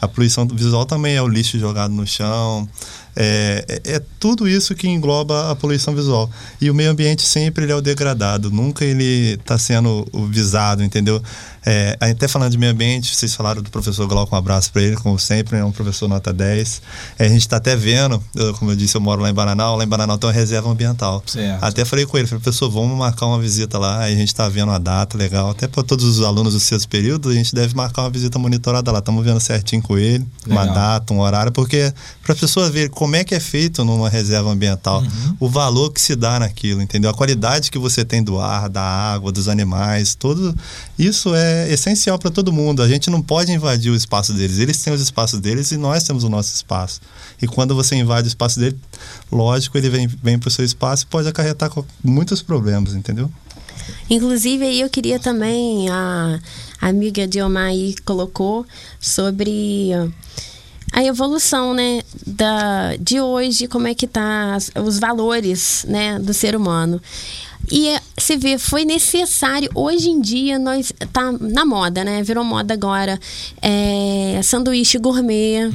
A 0.00 0.08
poluição 0.08 0.44
visual 0.46 0.84
também 0.84 1.14
é 1.14 1.22
o 1.22 1.28
lixo 1.28 1.58
jogado 1.60 1.94
no 1.94 2.04
chão, 2.04 2.68
É, 3.16 3.64
é, 3.66 3.92
é 3.94 4.02
tudo 4.20 4.46
isso 4.46 4.74
que 4.74 4.86
engloba 4.86 5.50
a 5.50 5.56
poluição 5.56 5.94
visual. 5.94 6.30
E 6.60 6.70
o 6.70 6.74
meio 6.74 6.90
ambiente 6.90 7.22
sempre 7.22 7.64
ele 7.64 7.72
é 7.72 7.74
o 7.74 7.80
degradado, 7.80 8.50
nunca 8.50 8.84
ele 8.84 9.34
está 9.34 9.56
sendo 9.58 10.06
o 10.12 10.26
visado, 10.26 10.84
entendeu? 10.84 11.22
É, 11.68 11.96
até 12.00 12.28
falando 12.28 12.52
de 12.52 12.58
meio 12.58 12.70
ambiente, 12.70 13.12
vocês 13.14 13.34
falaram 13.34 13.60
do 13.60 13.70
professor 13.70 14.06
Glauco, 14.06 14.32
um 14.34 14.38
abraço 14.38 14.70
para 14.70 14.82
ele, 14.82 14.94
como 14.94 15.18
sempre, 15.18 15.58
é 15.58 15.64
um 15.64 15.72
professor 15.72 16.06
nota 16.06 16.32
10. 16.32 16.82
É, 17.18 17.26
a 17.26 17.28
gente 17.28 17.40
está 17.40 17.56
até 17.56 17.74
vendo, 17.74 18.22
eu, 18.36 18.54
como 18.54 18.70
eu 18.70 18.76
disse, 18.76 18.96
eu 18.96 19.00
moro 19.00 19.20
lá 19.20 19.28
em 19.28 19.34
Bananal, 19.34 19.76
lá 19.76 19.82
em 19.82 19.88
Bananal 19.88 20.16
tem 20.16 20.28
uma 20.28 20.32
reserva 20.32 20.70
ambiental. 20.70 21.22
Certo. 21.26 21.64
Até 21.64 21.84
falei 21.84 22.06
com 22.06 22.16
ele, 22.18 22.28
falei, 22.28 22.40
professor, 22.40 22.70
vamos 22.70 22.96
marcar 22.96 23.26
uma 23.26 23.40
visita 23.40 23.78
lá, 23.78 24.02
aí 24.02 24.14
a 24.14 24.16
gente 24.16 24.28
está 24.28 24.48
vendo 24.48 24.70
a 24.70 24.78
data 24.78 25.18
legal, 25.18 25.50
até 25.50 25.66
para 25.66 25.82
todos 25.82 26.04
os 26.04 26.24
alunos 26.24 26.52
do 26.54 26.60
sexto 26.60 26.88
período, 26.88 27.30
a 27.30 27.34
gente 27.34 27.52
deve 27.52 27.74
marcar 27.74 28.02
uma 28.02 28.10
visita 28.10 28.38
monitorada 28.38 28.92
lá, 28.92 29.00
estamos 29.00 29.24
vendo 29.24 29.40
certinho 29.40 29.82
com 29.82 29.98
ele, 29.98 30.24
uma 30.46 30.60
Legal. 30.60 30.74
data, 30.74 31.12
um 31.12 31.20
horário, 31.20 31.50
porque 31.50 31.92
para 32.22 32.32
a 32.32 32.36
pessoa 32.36 32.70
ver 32.70 32.90
como 32.90 33.05
é 33.14 33.22
que 33.22 33.34
é 33.34 33.40
feito 33.40 33.84
numa 33.84 34.08
reserva 34.08 34.50
ambiental, 34.50 35.00
Uhum. 35.02 35.36
o 35.38 35.48
valor 35.48 35.92
que 35.92 36.00
se 36.00 36.16
dá 36.16 36.40
naquilo, 36.40 36.82
entendeu? 36.82 37.10
A 37.10 37.14
qualidade 37.14 37.70
que 37.70 37.78
você 37.78 38.04
tem 38.04 38.22
do 38.24 38.40
ar, 38.40 38.68
da 38.68 38.82
água, 38.82 39.30
dos 39.30 39.46
animais, 39.48 40.14
tudo 40.14 40.54
isso 40.98 41.34
é 41.34 41.70
essencial 41.72 42.18
para 42.18 42.30
todo 42.30 42.52
mundo. 42.52 42.82
A 42.82 42.88
gente 42.88 43.08
não 43.10 43.22
pode 43.22 43.52
invadir 43.52 43.92
o 43.92 43.94
espaço 43.94 44.32
deles. 44.32 44.58
Eles 44.58 44.82
têm 44.82 44.92
os 44.92 45.00
espaços 45.00 45.38
deles 45.38 45.70
e 45.70 45.76
nós 45.76 46.02
temos 46.04 46.24
o 46.24 46.28
nosso 46.28 46.54
espaço. 46.54 47.00
E 47.40 47.46
quando 47.46 47.74
você 47.74 47.94
invade 47.94 48.26
o 48.26 48.30
espaço 48.30 48.58
dele, 48.58 48.76
lógico, 49.30 49.76
ele 49.78 49.90
vem, 49.90 50.06
vem 50.06 50.38
para 50.38 50.48
o 50.48 50.50
seu 50.50 50.64
espaço 50.64 51.04
e 51.04 51.06
pode 51.06 51.28
acarretar 51.28 51.68
com 51.70 51.84
muitos 52.02 52.40
problemas, 52.42 52.94
entendeu? 52.94 53.30
Inclusive, 54.10 54.64
aí 54.64 54.80
eu 54.80 54.88
queria 54.90 55.18
também, 55.18 55.88
a 55.90 56.40
amiga 56.80 57.26
Diomar 57.26 57.66
aí 57.66 57.94
colocou 58.04 58.66
sobre 58.98 59.90
a 60.92 61.04
evolução, 61.04 61.74
né, 61.74 62.02
da, 62.26 62.96
de 62.96 63.20
hoje, 63.20 63.66
como 63.66 63.86
é 63.86 63.94
que 63.94 64.06
tá 64.06 64.56
os 64.84 64.98
valores, 64.98 65.84
né, 65.88 66.18
do 66.18 66.32
ser 66.32 66.56
humano. 66.56 67.00
E 67.70 67.88
é, 67.88 68.00
você 68.16 68.36
vê, 68.36 68.58
foi 68.58 68.84
necessário, 68.84 69.68
hoje 69.74 70.08
em 70.08 70.20
dia, 70.20 70.58
nós 70.58 70.92
tá 71.12 71.32
na 71.32 71.64
moda, 71.64 72.04
né? 72.04 72.22
Virou 72.22 72.44
moda 72.44 72.72
agora 72.74 73.18
é, 73.60 74.40
sanduíche 74.42 74.98
gourmet, 74.98 75.68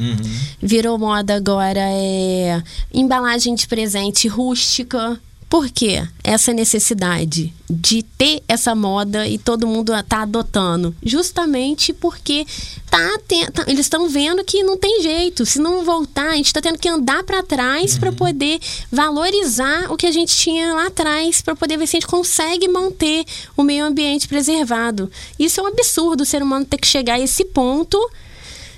virou 0.61 0.97
moda 0.97 1.35
agora 1.35 1.81
é 1.81 2.63
embalagem 2.93 3.55
de 3.55 3.67
presente 3.67 4.27
rústica. 4.27 5.19
Por 5.51 5.69
quê? 5.69 6.07
Essa 6.23 6.53
necessidade 6.53 7.53
de 7.69 8.03
ter 8.03 8.41
essa 8.47 8.73
moda 8.73 9.27
e 9.27 9.37
todo 9.37 9.67
mundo 9.67 9.91
tá 10.07 10.21
adotando. 10.21 10.95
Justamente 11.03 11.91
porque 11.91 12.47
tá, 12.89 13.19
tá- 13.53 13.65
eles 13.67 13.81
estão 13.81 14.07
vendo 14.07 14.45
que 14.45 14.63
não 14.63 14.77
tem 14.77 15.01
jeito. 15.01 15.45
Se 15.45 15.59
não 15.59 15.83
voltar, 15.83 16.29
a 16.29 16.35
gente 16.37 16.45
está 16.45 16.61
tendo 16.61 16.79
que 16.79 16.87
andar 16.87 17.25
para 17.25 17.43
trás 17.43 17.97
para 17.97 18.13
poder 18.13 18.61
valorizar 18.89 19.91
o 19.91 19.97
que 19.97 20.07
a 20.07 20.11
gente 20.11 20.33
tinha 20.37 20.73
lá 20.73 20.87
atrás, 20.87 21.41
para 21.41 21.53
poder 21.53 21.75
ver 21.77 21.85
se 21.85 21.97
a 21.97 21.99
gente 21.99 22.09
consegue 22.09 22.69
manter 22.69 23.25
o 23.57 23.61
meio 23.61 23.83
ambiente 23.83 24.29
preservado. 24.29 25.11
Isso 25.37 25.59
é 25.59 25.63
um 25.63 25.67
absurdo 25.67 26.21
o 26.21 26.25
ser 26.25 26.41
humano 26.41 26.65
ter 26.65 26.77
que 26.77 26.87
chegar 26.87 27.15
a 27.15 27.19
esse 27.19 27.43
ponto 27.43 27.99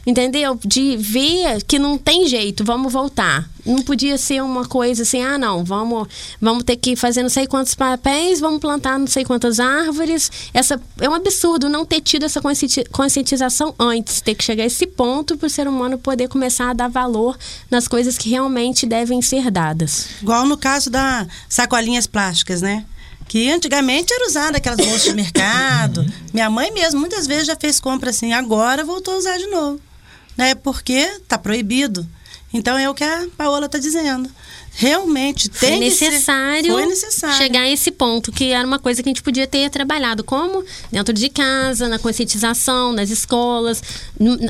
entendeu? 0.06 0.60
De 0.64 0.98
ver 0.98 1.64
que 1.64 1.80
não 1.80 1.98
tem 1.98 2.28
jeito, 2.28 2.64
vamos 2.64 2.92
voltar. 2.92 3.50
Não 3.66 3.82
podia 3.82 4.18
ser 4.18 4.44
uma 4.44 4.66
coisa 4.66 5.04
assim, 5.04 5.22
ah, 5.24 5.38
não, 5.38 5.64
vamos, 5.64 6.08
vamos 6.42 6.64
ter 6.64 6.76
que 6.76 6.98
fazer 6.98 7.22
não 7.24 7.30
sei 7.30 7.48
quantos 7.48 7.74
papéis, 7.74 8.42
vamos 8.42 8.60
plantar 8.60 9.00
não 9.00 9.08
sei 9.08 9.24
quantas 9.24 9.60
árvores. 9.60 10.30
Essa 10.54 10.80
é 11.00 11.08
um 11.08 11.14
absurdo 11.14 11.70
não 11.70 11.86
ter 11.86 12.02
tido 12.02 12.26
essa 12.26 12.42
conscienti- 12.42 12.84
conscientização 12.92 13.74
antes, 13.80 14.20
ter 14.20 14.36
que 14.36 14.44
chegar 14.44 14.64
a 14.64 14.68
esse 14.68 14.86
ponto 14.86 15.38
para 15.38 15.48
o 15.48 15.50
ser 15.50 15.68
humano 15.68 15.98
poder 15.98 16.28
começar 16.28 16.72
a 16.72 16.74
dar 16.74 16.90
valor 16.90 17.38
nas 17.72 17.88
coisas 17.88 18.18
que 18.18 18.30
realmente 18.30 18.86
devem 18.86 19.22
ser 19.22 19.50
dadas. 19.50 20.08
Igual 20.22 20.46
no 20.46 20.58
caso 20.58 20.90
das 20.90 21.28
sacolinhas 21.48 22.06
plásticas, 22.06 22.62
né? 22.62 22.86
Que 23.26 23.50
antigamente 23.50 24.14
era 24.14 24.28
usada 24.28 24.58
aquelas 24.58 24.86
bolsas 24.86 25.04
de 25.04 25.14
mercado. 25.14 26.06
Minha 26.34 26.50
mãe 26.50 26.72
mesmo 26.72 27.00
muitas 27.00 27.26
vezes 27.26 27.48
já 27.48 27.56
fez 27.56 27.80
compra 27.80 28.10
assim, 28.10 28.34
agora 28.34 28.84
voltou 28.84 29.14
a 29.14 29.18
usar 29.18 29.38
de 29.38 29.48
novo. 29.48 29.80
Né? 30.38 30.56
Porque 30.56 31.20
tá 31.28 31.38
proibido. 31.38 32.08
Então 32.54 32.78
é 32.78 32.90
o 32.90 32.94
que 32.94 33.04
a 33.04 33.28
Paola 33.38 33.66
está 33.66 33.78
dizendo. 33.80 34.30
Realmente 34.76 35.50
Foi 35.54 35.70
tem 35.70 35.80
que 35.82 35.92
ser- 35.92 36.10
necessário, 36.10 36.72
foi 36.74 36.86
necessário. 36.88 37.38
chegar 37.38 37.62
a 37.62 37.70
esse 37.70 37.92
ponto, 37.92 38.32
que 38.32 38.52
era 38.52 38.66
uma 38.66 38.80
coisa 38.80 39.04
que 39.04 39.10
a 39.10 39.12
gente 39.12 39.22
podia 39.22 39.46
ter 39.46 39.70
trabalhado, 39.70 40.24
como 40.24 40.64
dentro 40.92 41.14
de 41.14 41.30
casa, 41.30 41.88
na 41.88 42.00
conscientização, 42.00 42.92
nas 42.92 43.12
escolas, 43.12 43.84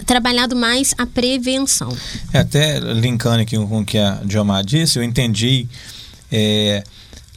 trabalhado 0.05 0.55
mais 0.55 0.93
a 0.97 1.05
prevenção. 1.05 1.95
É, 2.31 2.39
até 2.39 2.79
linkando 2.79 3.41
aqui 3.41 3.57
com 3.57 3.81
o 3.81 3.85
que 3.85 3.97
a 3.97 4.21
Diomar 4.23 4.63
disse, 4.63 4.97
eu 4.97 5.03
entendi 5.03 5.67
é, 6.31 6.83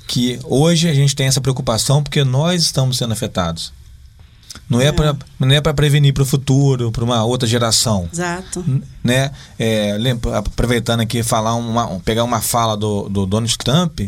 que 0.06 0.38
hoje 0.44 0.88
a 0.88 0.94
gente 0.94 1.14
tem 1.16 1.26
essa 1.26 1.40
preocupação 1.40 2.02
porque 2.04 2.22
nós 2.22 2.62
estamos 2.62 2.98
sendo 2.98 3.12
afetados. 3.12 3.72
Não 4.68 4.80
é, 4.80 4.90
pra 4.90 5.14
não 5.38 5.54
é 5.54 5.60
para 5.60 5.72
prevenir 5.72 6.12
para 6.12 6.24
o 6.24 6.26
futuro, 6.26 6.90
para 6.90 7.04
uma 7.04 7.24
outra 7.24 7.46
geração. 7.48 8.08
Exato. 8.12 8.64
Né? 9.02 9.30
É, 9.58 9.96
lem- 9.98 10.18
aproveitando 10.34 11.00
aqui, 11.00 11.22
falar 11.22 11.54
uma, 11.54 12.00
pegar 12.00 12.24
uma 12.24 12.40
fala 12.40 12.76
do, 12.76 13.08
do 13.08 13.26
Donald 13.26 13.56
Trump, 13.58 14.00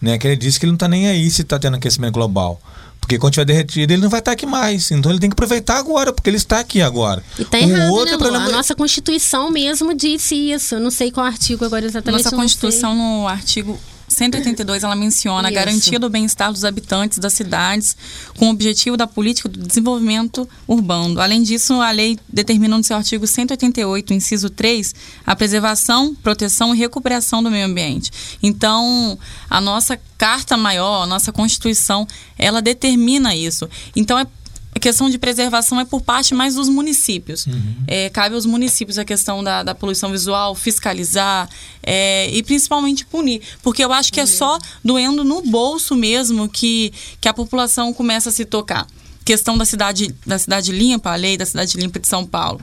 né, 0.00 0.16
que 0.16 0.26
ele 0.28 0.36
disse 0.36 0.60
que 0.60 0.66
ele 0.66 0.70
não 0.72 0.76
está 0.76 0.86
nem 0.86 1.08
aí 1.08 1.28
se 1.30 1.42
está 1.42 1.58
tendo 1.58 1.76
aquecimento 1.76 2.12
global. 2.14 2.60
Porque 3.00 3.18
quando 3.18 3.32
tiver 3.34 3.44
derretido, 3.44 3.92
ele 3.92 4.00
não 4.02 4.08
vai 4.08 4.20
estar 4.20 4.32
aqui 4.32 4.46
mais. 4.46 4.90
Então 4.90 5.10
ele 5.12 5.18
tem 5.20 5.28
que 5.28 5.34
aproveitar 5.34 5.76
agora, 5.78 6.10
porque 6.12 6.30
ele 6.30 6.38
está 6.38 6.60
aqui 6.60 6.80
agora. 6.80 7.22
E 7.38 7.44
tá 7.44 7.58
O 7.58 7.60
errado, 7.60 7.90
outro 7.92 8.06
né, 8.06 8.10
é 8.12 8.14
Lu? 8.14 8.18
problema- 8.18 8.46
A 8.46 8.50
nossa 8.52 8.74
Constituição 8.74 9.50
mesmo 9.50 9.92
disse 9.94 10.34
isso. 10.34 10.76
Eu 10.76 10.80
não 10.80 10.90
sei 10.90 11.10
qual 11.10 11.26
artigo 11.26 11.64
agora 11.66 11.84
exatamente. 11.84 12.24
Nossa 12.24 12.34
Constituição, 12.36 12.94
no 12.94 13.28
artigo 13.28 13.78
182, 14.08 14.82
ela 14.82 14.94
menciona 14.94 15.48
Isso. 15.48 15.58
a 15.58 15.64
garantia 15.64 15.98
do 15.98 16.08
bem-estar 16.10 16.52
dos 16.52 16.64
habitantes 16.64 17.18
das 17.18 17.32
cidades 17.32 17.96
com 18.36 18.46
o 18.46 18.50
objetivo 18.50 18.96
da 18.96 19.06
política 19.06 19.48
do 19.48 19.66
desenvolvimento 19.66 20.48
urbano. 20.66 21.20
Além 21.20 21.42
disso, 21.42 21.80
a 21.80 21.90
lei 21.90 22.18
determina 22.28 22.76
no 22.76 22.84
seu 22.84 22.96
artigo 22.96 23.26
188, 23.26 24.12
inciso 24.12 24.50
3, 24.50 24.94
a 25.26 25.34
preservação, 25.34 26.14
proteção 26.14 26.74
e 26.74 26.78
recuperação 26.78 27.42
do 27.42 27.50
meio 27.50 27.66
ambiente. 27.66 28.10
Então, 28.42 29.18
a 29.48 29.60
nossa 29.60 29.98
carta 30.18 30.56
maior, 30.56 31.02
a 31.02 31.06
nossa 31.06 31.32
Constituição, 31.32 32.06
ela 32.38 32.62
determina 32.62 33.34
isso. 33.34 33.68
Então, 33.96 34.18
é 34.18 34.26
a 34.74 34.78
questão 34.78 35.08
de 35.08 35.18
preservação 35.18 35.78
é 35.78 35.84
por 35.84 36.00
parte 36.02 36.34
mais 36.34 36.56
dos 36.56 36.68
municípios. 36.68 37.46
É, 37.86 38.10
cabe 38.10 38.34
aos 38.34 38.44
municípios 38.44 38.98
a 38.98 39.04
questão 39.04 39.42
da, 39.44 39.62
da 39.62 39.74
poluição 39.74 40.10
visual, 40.10 40.54
fiscalizar 40.54 41.48
é, 41.82 42.28
e 42.30 42.42
principalmente 42.42 43.06
punir. 43.06 43.40
Porque 43.62 43.84
eu 43.84 43.92
acho 43.92 44.12
que 44.12 44.20
é 44.20 44.26
só 44.26 44.58
doendo 44.84 45.22
no 45.22 45.42
bolso 45.42 45.94
mesmo 45.94 46.48
que, 46.48 46.92
que 47.20 47.28
a 47.28 47.32
população 47.34 47.92
começa 47.92 48.30
a 48.30 48.32
se 48.32 48.44
tocar. 48.44 48.86
Questão 49.24 49.56
da 49.56 49.64
cidade, 49.64 50.14
da 50.26 50.38
cidade 50.38 50.72
limpa, 50.72 51.12
a 51.12 51.16
lei 51.16 51.36
da 51.36 51.46
cidade 51.46 51.78
limpa 51.78 51.98
de 52.00 52.08
São 52.08 52.26
Paulo. 52.26 52.60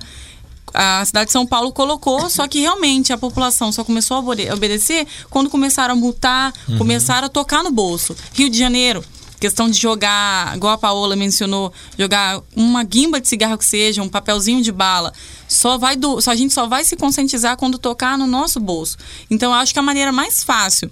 A 0.73 1.03
cidade 1.05 1.27
de 1.27 1.31
São 1.31 1.45
Paulo 1.45 1.71
colocou, 1.71 2.29
só 2.29 2.47
que 2.47 2.59
realmente 2.59 3.11
a 3.11 3.17
população 3.17 3.71
só 3.71 3.83
começou 3.83 4.17
a 4.17 4.19
obede- 4.21 4.49
obedecer 4.51 5.05
quando 5.29 5.49
começaram 5.49 5.93
a 5.93 5.97
multar, 5.97 6.53
começaram 6.77 7.25
a 7.25 7.29
tocar 7.29 7.63
no 7.63 7.71
bolso. 7.71 8.15
Rio 8.33 8.49
de 8.49 8.57
Janeiro, 8.57 9.03
questão 9.41 9.67
de 9.67 9.77
jogar, 9.77 10.55
igual 10.55 10.73
a 10.73 10.77
Paola 10.77 11.15
mencionou, 11.15 11.73
jogar 11.97 12.39
uma 12.55 12.83
guimba 12.83 13.19
de 13.19 13.27
cigarro 13.27 13.57
que 13.57 13.65
seja, 13.65 14.03
um 14.03 14.07
papelzinho 14.07 14.61
de 14.61 14.71
bala. 14.71 15.11
Só 15.47 15.79
vai 15.79 15.95
do, 15.95 16.21
só 16.21 16.29
a 16.29 16.35
gente 16.35 16.53
só 16.53 16.67
vai 16.67 16.83
se 16.83 16.95
conscientizar 16.95 17.57
quando 17.57 17.79
tocar 17.79 18.17
no 18.19 18.27
nosso 18.27 18.59
bolso. 18.59 18.97
Então 19.31 19.51
eu 19.51 19.55
acho 19.55 19.73
que 19.73 19.79
a 19.79 19.81
maneira 19.81 20.11
mais 20.11 20.43
fácil 20.43 20.89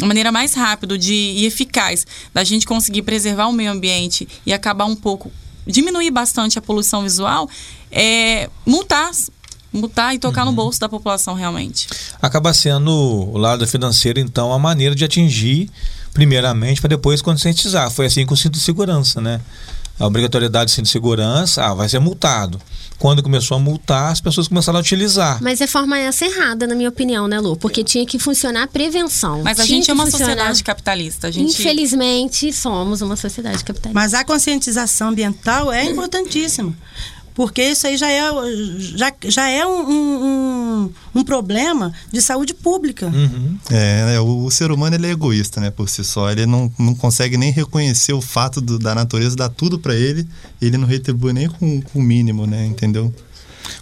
a 0.00 0.06
maneira 0.06 0.32
mais 0.32 0.52
rápida 0.54 0.98
de, 0.98 1.14
e 1.14 1.46
eficaz 1.46 2.04
da 2.34 2.42
gente 2.42 2.66
conseguir 2.66 3.02
preservar 3.02 3.46
o 3.46 3.52
meio 3.52 3.70
ambiente 3.70 4.26
e 4.44 4.52
acabar 4.52 4.84
um 4.84 4.96
pouco, 4.96 5.30
diminuir 5.64 6.10
bastante 6.10 6.58
a 6.58 6.62
poluição 6.62 7.04
visual, 7.04 7.48
é 7.88 8.50
multar, 8.66 9.12
multar 9.72 10.12
e 10.12 10.18
tocar 10.18 10.44
no 10.44 10.50
bolso 10.50 10.80
da 10.80 10.88
população 10.88 11.34
realmente. 11.34 11.86
acaba 12.20 12.52
sendo 12.52 12.90
o 12.90 13.38
lado 13.38 13.64
financeiro, 13.64 14.18
então, 14.18 14.52
a 14.52 14.58
maneira 14.58 14.92
de 14.92 15.04
atingir, 15.04 15.70
primeiramente, 16.12 16.80
para 16.80 16.88
depois 16.88 17.22
conscientizar. 17.22 17.90
Foi 17.90 18.06
assim 18.06 18.24
com 18.26 18.34
o 18.34 18.36
cinto 18.36 18.54
de 18.54 18.60
segurança, 18.60 19.20
né? 19.20 19.40
A 19.98 20.06
obrigatoriedade 20.06 20.66
do 20.66 20.74
cinto 20.74 20.86
de 20.86 20.90
segurança, 20.90 21.64
ah, 21.64 21.74
vai 21.74 21.88
ser 21.88 21.98
multado. 21.98 22.60
Quando 22.98 23.22
começou 23.22 23.56
a 23.56 23.60
multar, 23.60 24.12
as 24.12 24.20
pessoas 24.20 24.46
começaram 24.48 24.78
a 24.78 24.80
utilizar. 24.80 25.38
Mas 25.42 25.60
é 25.60 25.66
forma 25.66 25.98
essa 25.98 26.24
errada, 26.24 26.66
na 26.66 26.74
minha 26.74 26.88
opinião, 26.88 27.26
né, 27.26 27.38
Lu? 27.40 27.56
Porque 27.56 27.82
tinha 27.82 28.06
que 28.06 28.18
funcionar 28.18 28.62
a 28.62 28.66
prevenção. 28.66 29.42
Mas 29.42 29.58
a 29.58 29.64
Tinha 29.64 29.76
gente 29.78 29.90
é 29.90 29.94
uma 29.94 30.04
funcionar- 30.04 30.26
sociedade 30.32 30.64
capitalista. 30.64 31.26
A 31.26 31.30
gente, 31.30 31.50
Infelizmente, 31.60 32.52
somos 32.52 33.00
uma 33.02 33.16
sociedade 33.16 33.62
capitalista. 33.64 33.92
Mas 34.00 34.14
a 34.14 34.24
conscientização 34.24 35.08
ambiental 35.08 35.72
é 35.72 35.84
importantíssima. 35.84 36.72
Porque 37.34 37.62
isso 37.62 37.86
aí 37.86 37.96
já 37.96 38.10
é, 38.10 38.22
já, 38.78 39.12
já 39.24 39.48
é 39.48 39.66
um, 39.66 39.90
um, 39.90 40.90
um 41.14 41.24
problema 41.24 41.92
de 42.12 42.20
saúde 42.20 42.52
pública. 42.52 43.06
Uhum. 43.06 43.56
É, 43.70 44.04
né, 44.06 44.20
o, 44.20 44.44
o 44.44 44.50
ser 44.50 44.70
humano 44.70 44.96
ele 44.96 45.06
é 45.06 45.10
egoísta, 45.10 45.60
né, 45.60 45.70
por 45.70 45.88
si 45.88 46.04
só. 46.04 46.30
Ele 46.30 46.44
não, 46.46 46.70
não 46.78 46.94
consegue 46.94 47.36
nem 47.38 47.50
reconhecer 47.50 48.12
o 48.12 48.20
fato 48.20 48.60
do- 48.60 48.78
da 48.78 48.94
natureza 48.94 49.34
dar 49.34 49.48
tudo 49.48 49.78
pra 49.78 49.94
ele, 49.94 50.26
e 50.60 50.66
ele 50.66 50.76
não 50.76 50.86
retribui 50.86 51.32
nem 51.32 51.48
com, 51.48 51.80
com 51.80 51.98
o 51.98 52.02
mínimo, 52.02 52.46
né, 52.46 52.66
entendeu? 52.66 53.12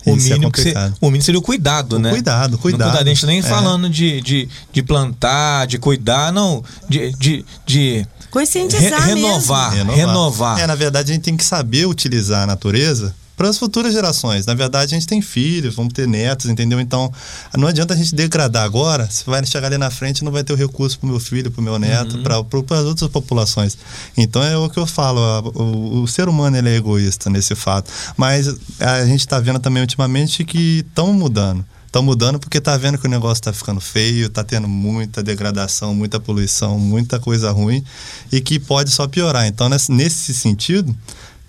O 0.07 0.15
Isso 0.15 0.29
é 0.29 0.35
mínimo, 0.35 0.53
que 0.53 0.59
se- 0.61 0.67
complicado. 0.69 0.97
o 1.01 1.07
mínimo 1.07 1.25
seria 1.25 1.39
o 1.39 1.43
cuidado, 1.43 1.99
né? 1.99 2.11
cuidado, 2.11 2.59
cuidado. 2.59 2.99
A 2.99 3.05
gente 3.05 3.27
nem 3.27 3.41
É. 3.41 3.43
falando 3.43 3.89
de, 3.91 4.21
de, 4.21 4.49
de 4.73 4.83
plantar, 4.83 5.67
de 5.67 5.79
cuidar, 5.79 6.33
não. 6.33 6.63
De, 6.89 7.11
de, 7.19 7.45
de 7.67 8.07
Conscientizar 8.31 9.01
re- 9.03 9.15
renovar, 9.15 9.73
renovar. 9.73 10.61
É, 10.61 10.67
na 10.67 10.75
verdade, 10.77 11.11
a 11.11 11.15
gente 11.15 11.25
tem 11.25 11.37
que 11.37 11.45
saber 11.45 11.87
utilizar 11.87 12.43
a 12.45 12.47
natureza 12.47 13.13
para 13.41 13.49
as 13.49 13.57
futuras 13.57 13.95
gerações. 13.95 14.45
Na 14.45 14.53
verdade, 14.53 14.95
a 14.95 14.99
gente 14.99 15.07
tem 15.07 15.23
filhos, 15.23 15.75
vamos 15.75 15.95
ter 15.95 16.07
netos, 16.07 16.45
entendeu? 16.51 16.79
Então, 16.79 17.11
não 17.57 17.69
adianta 17.69 17.95
a 17.95 17.97
gente 17.97 18.15
degradar 18.15 18.65
agora, 18.65 19.09
se 19.11 19.25
vai 19.25 19.43
chegar 19.47 19.69
ali 19.69 19.79
na 19.79 19.89
frente, 19.91 20.23
não 20.23 20.31
vai 20.31 20.45
ter 20.45 20.53
o 20.53 20.57
recurso 20.57 20.99
para 20.99 21.07
o 21.07 21.11
meu 21.11 21.19
filho, 21.19 21.51
para 21.51 21.59
o 21.59 21.65
meu 21.65 21.79
neto, 21.79 22.19
Uhum. 22.19 22.23
para 22.23 22.79
as 22.79 22.85
outras 22.85 23.11
populações. 23.11 23.79
Então, 24.15 24.43
é 24.43 24.59
o 24.59 24.69
que 24.69 24.79
eu 24.79 24.87
falo, 24.87 25.21
a- 25.21 25.41
o, 25.41 26.03
o 26.03 26.07
ser 26.07 26.29
humano 26.29 26.55
ele 26.59 26.69
é 26.69 26.77
egoísta 26.77 27.31
nesse 27.31 27.55
fato. 27.55 27.91
Mas 28.15 28.47
a 28.79 29.07
gente 29.07 29.21
está 29.21 29.41
vendo 29.41 29.59
também 29.59 29.81
ultimamente 29.81 30.45
que 30.45 30.85
estão 30.87 31.11
mudando. 31.15 31.65
Estão 31.87 32.03
mudando 32.03 32.39
porque 32.39 32.61
tá 32.61 32.77
vendo 32.77 32.99
que 32.99 33.07
o 33.07 33.11
negócio 33.11 33.43
tá 33.43 33.55
ficando 33.55 33.81
feio, 33.81 34.29
tá 34.29 34.45
tendo 34.45 34.69
muita 34.69 35.23
degradação, 35.23 35.95
muita 35.95 36.21
poluição, 36.21 36.79
muita 36.79 37.19
coisa 37.19 37.51
ruim 37.51 37.83
e 38.31 38.39
que 38.43 38.61
pode 38.61 38.91
só 38.91 39.09
piorar. 39.09 39.47
Então, 39.47 39.67
nesse 39.89 40.35
sentido, 40.35 40.95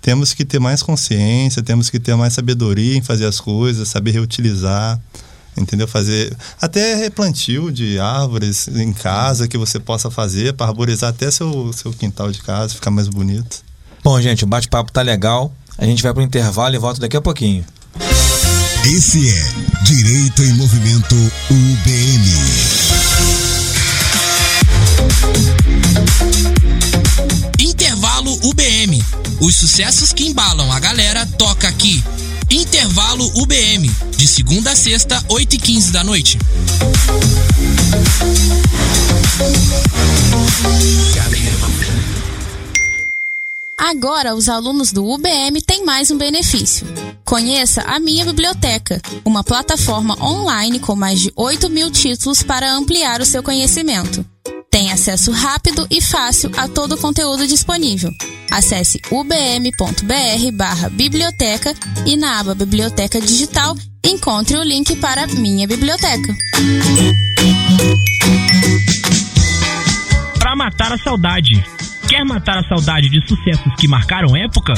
temos 0.02 0.34
que 0.34 0.44
ter 0.44 0.58
mais 0.58 0.82
consciência, 0.82 1.62
temos 1.62 1.88
que 1.88 2.00
ter 2.00 2.16
mais 2.16 2.34
sabedoria 2.34 2.96
em 2.96 3.00
fazer 3.00 3.24
as 3.24 3.40
coisas, 3.40 3.88
saber 3.88 4.10
reutilizar, 4.10 5.00
entendeu? 5.56 5.86
Fazer 5.86 6.36
até 6.60 6.96
replantio 6.96 7.70
de 7.70 8.00
árvores 8.00 8.66
em 8.66 8.92
casa 8.92 9.46
que 9.46 9.56
você 9.56 9.78
possa 9.78 10.10
fazer 10.10 10.54
para 10.54 10.66
arborizar 10.66 11.10
até 11.10 11.30
seu, 11.30 11.72
seu 11.72 11.92
quintal 11.92 12.32
de 12.32 12.42
casa, 12.42 12.74
ficar 12.74 12.90
mais 12.90 13.06
bonito. 13.08 13.62
Bom, 14.02 14.20
gente, 14.20 14.42
o 14.42 14.46
bate-papo 14.46 14.90
tá 14.90 15.00
legal. 15.00 15.54
A 15.78 15.86
gente 15.86 16.02
vai 16.02 16.12
pro 16.12 16.22
intervalo 16.22 16.74
e 16.74 16.78
volta 16.78 17.00
daqui 17.00 17.16
a 17.16 17.20
pouquinho. 17.20 17.64
Esse 18.84 19.28
é 19.28 19.44
Direito 19.84 20.42
em 20.42 20.52
Movimento 20.54 21.14
UBM. 21.48 22.26
Intervalo 27.60 28.32
UBM. 28.42 28.71
Os 29.42 29.56
sucessos 29.56 30.12
que 30.12 30.24
embalam 30.24 30.70
a 30.70 30.78
galera 30.78 31.26
toca 31.26 31.66
aqui. 31.66 32.00
Intervalo 32.48 33.26
UBM. 33.40 33.90
De 34.16 34.24
segunda 34.24 34.70
a 34.70 34.76
sexta, 34.76 35.20
8 35.28 35.56
e 35.56 35.58
15 35.58 35.90
da 35.90 36.04
noite. 36.04 36.38
Agora, 43.76 44.32
os 44.36 44.48
alunos 44.48 44.92
do 44.92 45.04
UBM 45.04 45.60
têm 45.60 45.84
mais 45.84 46.12
um 46.12 46.16
benefício. 46.16 46.86
Conheça 47.24 47.82
a 47.82 47.98
Minha 47.98 48.24
Biblioteca, 48.24 49.02
uma 49.24 49.42
plataforma 49.42 50.16
online 50.22 50.78
com 50.78 50.94
mais 50.94 51.18
de 51.18 51.32
8 51.34 51.68
mil 51.68 51.90
títulos 51.90 52.44
para 52.44 52.72
ampliar 52.72 53.20
o 53.20 53.24
seu 53.24 53.42
conhecimento. 53.42 54.24
Acesso 55.02 55.32
rápido 55.32 55.84
e 55.90 56.00
fácil 56.00 56.48
a 56.56 56.68
todo 56.68 56.92
o 56.92 56.96
conteúdo 56.96 57.44
disponível. 57.44 58.08
Acesse 58.52 59.00
ubm.br 59.10 60.52
barra 60.52 60.88
biblioteca 60.90 61.74
e 62.06 62.16
na 62.16 62.38
aba 62.38 62.54
Biblioteca 62.54 63.20
Digital 63.20 63.74
encontre 64.06 64.56
o 64.56 64.62
link 64.62 64.94
para 64.94 65.26
Minha 65.26 65.66
Biblioteca. 65.66 66.32
Pra 70.38 70.54
matar 70.54 70.92
a 70.92 70.98
saudade. 70.98 71.60
Quer 72.08 72.24
matar 72.24 72.58
a 72.58 72.68
saudade 72.68 73.08
de 73.08 73.20
sucessos 73.26 73.74
que 73.80 73.88
marcaram 73.88 74.36
época? 74.36 74.72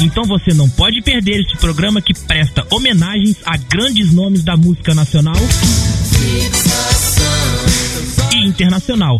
Então 0.00 0.24
você 0.24 0.54
não 0.54 0.68
pode 0.70 1.02
perder 1.02 1.40
este 1.40 1.56
programa 1.56 2.00
que 2.00 2.14
presta 2.14 2.64
homenagens 2.70 3.36
a 3.44 3.56
grandes 3.56 4.12
nomes 4.12 4.44
da 4.44 4.56
música 4.56 4.94
nacional 4.94 5.34
e 8.32 8.46
internacional. 8.46 9.18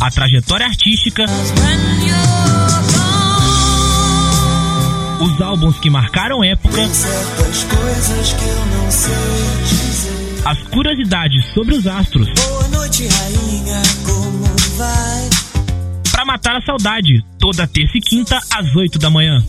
A 0.00 0.10
trajetória 0.12 0.66
artística, 0.66 1.24
os 5.20 5.40
álbuns 5.42 5.80
que 5.80 5.90
marcaram 5.90 6.44
época, 6.44 6.80
as 10.44 10.62
curiosidades 10.68 11.44
sobre 11.52 11.74
os 11.74 11.86
astros. 11.88 12.28
Pra 16.18 16.24
matar 16.24 16.56
a 16.56 16.60
saudade, 16.60 17.24
toda 17.38 17.64
terça 17.64 17.96
e 17.96 18.00
quinta 18.00 18.40
às 18.52 18.74
8 18.74 18.98
da 18.98 19.08
manhã. 19.08 19.40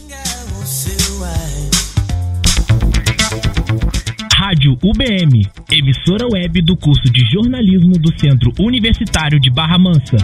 Rádio 4.36 4.78
UBM, 4.84 5.50
emissora 5.72 6.28
web 6.32 6.62
do 6.62 6.78
curso 6.78 7.12
de 7.12 7.26
jornalismo 7.32 7.94
do 7.94 8.16
Centro 8.20 8.54
Universitário 8.60 9.40
de 9.40 9.50
Barra 9.50 9.80
Mansa. 9.80 10.18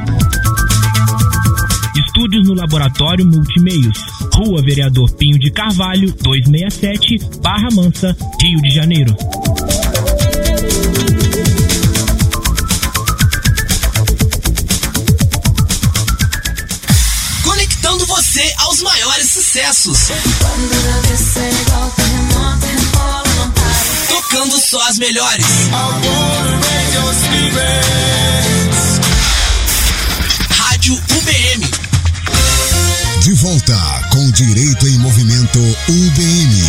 Estúdios 1.98 2.48
no 2.48 2.54
Laboratório 2.54 3.26
Multimeios, 3.26 3.98
Rua 4.36 4.62
Vereador 4.62 5.12
Pinho 5.16 5.40
de 5.40 5.50
Carvalho, 5.50 6.14
267, 6.22 7.42
Barra 7.42 7.70
Mansa, 7.74 8.16
Rio 8.40 8.62
de 8.62 8.70
Janeiro. 8.70 9.16
Sucessos. 19.56 20.10
Tocando 24.10 24.60
só 24.60 24.82
as 24.90 24.98
melhores. 24.98 25.46
Rádio 30.50 30.96
UBM. 30.96 31.72
De 33.22 33.34
volta 33.36 33.74
com 34.12 34.30
Direito 34.32 34.88
em 34.88 34.98
Movimento 34.98 35.60
UBM. 35.88 36.64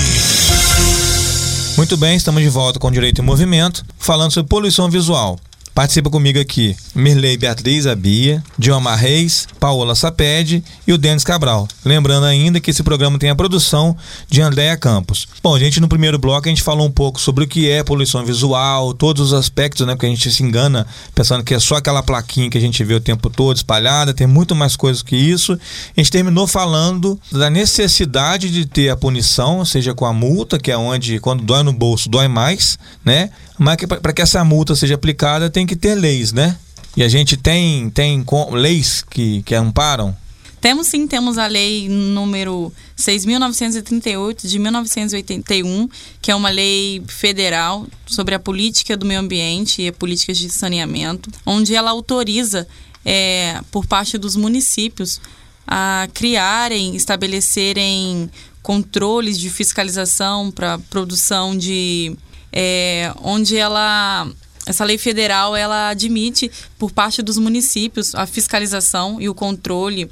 Muito 1.77 1.97
bem, 1.97 2.17
estamos 2.17 2.41
de 2.41 2.49
volta 2.49 2.79
com 2.79 2.91
Direito 2.93 3.21
em 3.21 3.25
Movimento, 3.25 3.85
falando 3.99 4.31
sobre 4.31 4.49
poluição 4.49 4.89
visual. 4.89 5.41
Participa 5.77 6.09
comigo 6.09 6.41
aqui 6.41 6.75
Mirley 6.95 7.37
Beatriz 7.37 7.87
Abia, 7.87 8.43
Diomar 8.59 8.99
Reis, 8.99 9.47
Paola 9.61 9.95
Saped 9.95 10.65
e 10.87 10.93
o 10.95 10.97
Denis 10.97 11.23
Cabral. 11.23 11.69
Lembrando 11.85 12.25
ainda 12.25 12.59
que 12.59 12.71
esse 12.71 12.83
programa 12.83 13.19
tem 13.19 13.29
a 13.29 13.35
produção 13.35 13.95
de 14.27 14.41
Andréa 14.41 14.75
Campos. 14.79 15.29
Bom, 15.43 15.59
gente, 15.59 15.79
no 15.79 15.87
primeiro 15.87 16.19
bloco 16.19 16.47
a 16.47 16.49
gente 16.49 16.63
falou 16.63 16.87
um 16.87 16.91
pouco 16.91 17.21
sobre 17.21 17.45
o 17.45 17.47
que 17.47 17.69
é 17.69 17.85
poluição 17.85 18.25
visual, 18.25 18.95
todos 18.95 19.21
os 19.21 19.33
aspectos, 19.35 19.87
né? 19.87 19.93
Porque 19.93 20.07
a 20.07 20.09
gente 20.09 20.33
se 20.33 20.43
engana 20.43 20.87
pensando 21.15 21.45
que 21.45 21.53
é 21.53 21.59
só 21.59 21.75
aquela 21.75 22.03
plaquinha 22.03 22.49
que 22.49 22.57
a 22.57 22.61
gente 22.61 22.83
vê 22.83 22.95
o 22.95 23.01
tempo 23.01 23.29
todo 23.29 23.55
espalhada, 23.55 24.15
tem 24.15 24.27
muito 24.27 24.55
mais 24.55 24.77
coisas 24.77 25.03
que 25.03 25.15
isso. 25.15 25.53
A 25.53 26.01
gente 26.01 26.11
terminou 26.11 26.47
falando 26.47 27.21
da 27.31 27.51
necessidade 27.51 28.51
de 28.51 28.65
ter 28.65 28.89
a 28.89 28.97
punição, 28.97 29.63
seja 29.63 29.93
com 29.93 30.07
a 30.07 30.13
multa, 30.15 30.59
que 30.59 30.71
é 30.71 30.79
onde 30.79 31.21
quando 31.21 31.45
dói 31.45 31.63
no 31.63 31.75
bolso 31.75 32.09
dói 32.09 32.29
mais, 32.29 32.79
né? 33.05 33.29
Mas 33.59 33.77
para 34.03 34.13
que 34.13 34.23
essa 34.23 34.45
multa 34.45 34.75
seja 34.75 34.95
aplicada 34.95 35.49
tem 35.51 35.67
que 35.67 35.77
ter 35.77 35.95
leis, 35.95 36.33
né? 36.33 36.57
E 36.97 37.03
a 37.03 37.09
gente 37.09 37.37
tem, 37.37 37.91
tem 37.91 38.25
leis 38.53 39.05
que, 39.09 39.43
que 39.43 39.55
amparam. 39.55 40.17
Temos 40.61 40.89
sim, 40.89 41.07
temos 41.07 41.39
a 41.39 41.47
lei 41.47 41.89
número 41.89 42.73
6.938 42.99 44.49
de 44.49 44.59
1981, 44.59 45.89
que 46.21 46.31
é 46.31 46.35
uma 46.35 46.49
lei 46.49 47.03
federal 47.07 47.87
sobre 48.07 48.35
a 48.35 48.39
política 48.39 48.97
do 48.97 49.07
meio 49.07 49.21
ambiente 49.21 49.83
e 49.83 49.93
políticas 49.93 50.39
de 50.39 50.49
saneamento, 50.51 51.31
onde 51.45 51.75
ela 51.75 51.91
autoriza, 51.91 52.67
é, 53.05 53.61
por 53.71 53.87
parte 53.87 54.19
dos 54.19 54.35
municípios, 54.35 55.21
a 55.67 56.09
criarem, 56.15 56.97
estabelecerem 56.97 58.31
controles 58.63 59.39
de 59.39 59.51
fiscalização 59.51 60.51
para 60.51 60.79
produção 60.79 61.57
de. 61.57 62.17
É, 62.59 63.13
onde 63.23 63.59
ela 63.59 64.27
essa 64.65 64.83
lei 64.83 64.97
federal 64.97 65.55
ela 65.55 65.91
admite 65.91 66.51
por 66.79 66.91
parte 66.91 67.21
dos 67.21 67.37
municípios 67.37 68.15
a 68.15 68.27
fiscalização 68.27 69.21
e 69.21 69.29
o 69.29 69.35
controle 69.35 70.11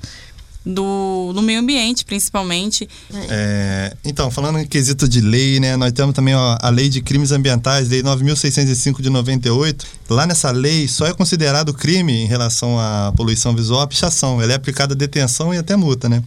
do, 0.65 1.33
do 1.35 1.43
meio 1.43 1.61
ambiente, 1.61 2.05
principalmente. 2.05 2.89
É, 3.29 3.95
então, 4.05 4.31
falando 4.31 4.59
em 4.59 4.67
quesito 4.67 5.09
de 5.09 5.21
lei, 5.21 5.61
né, 5.61 5.77
nós 5.77 5.93
temos 5.93 6.15
também 6.15 6.35
ó, 6.35 6.57
a 6.61 6.71
Lei 6.71 6.89
de 6.89 7.01
Crimes 7.03 7.33
Ambientais, 7.33 7.89
Lei 7.89 8.03
9.605 8.03 9.01
de 9.03 9.11
98. 9.11 9.85
Lá 10.09 10.27
nessa 10.27 10.51
lei, 10.51 10.87
só 10.89 11.07
é 11.07 11.13
considerado 11.15 11.73
crime 11.73 12.13
em 12.13 12.27
relação 12.27 12.79
à 12.79 13.13
poluição 13.17 13.55
visual 13.55 13.81
a 13.81 13.87
pichação. 13.87 14.41
Ela 14.41 14.53
é 14.53 14.57
aplicada 14.57 14.95
detenção 14.95 15.53
e 15.55 15.59
até 15.59 15.77
multa, 15.77 16.09
né? 16.09 16.23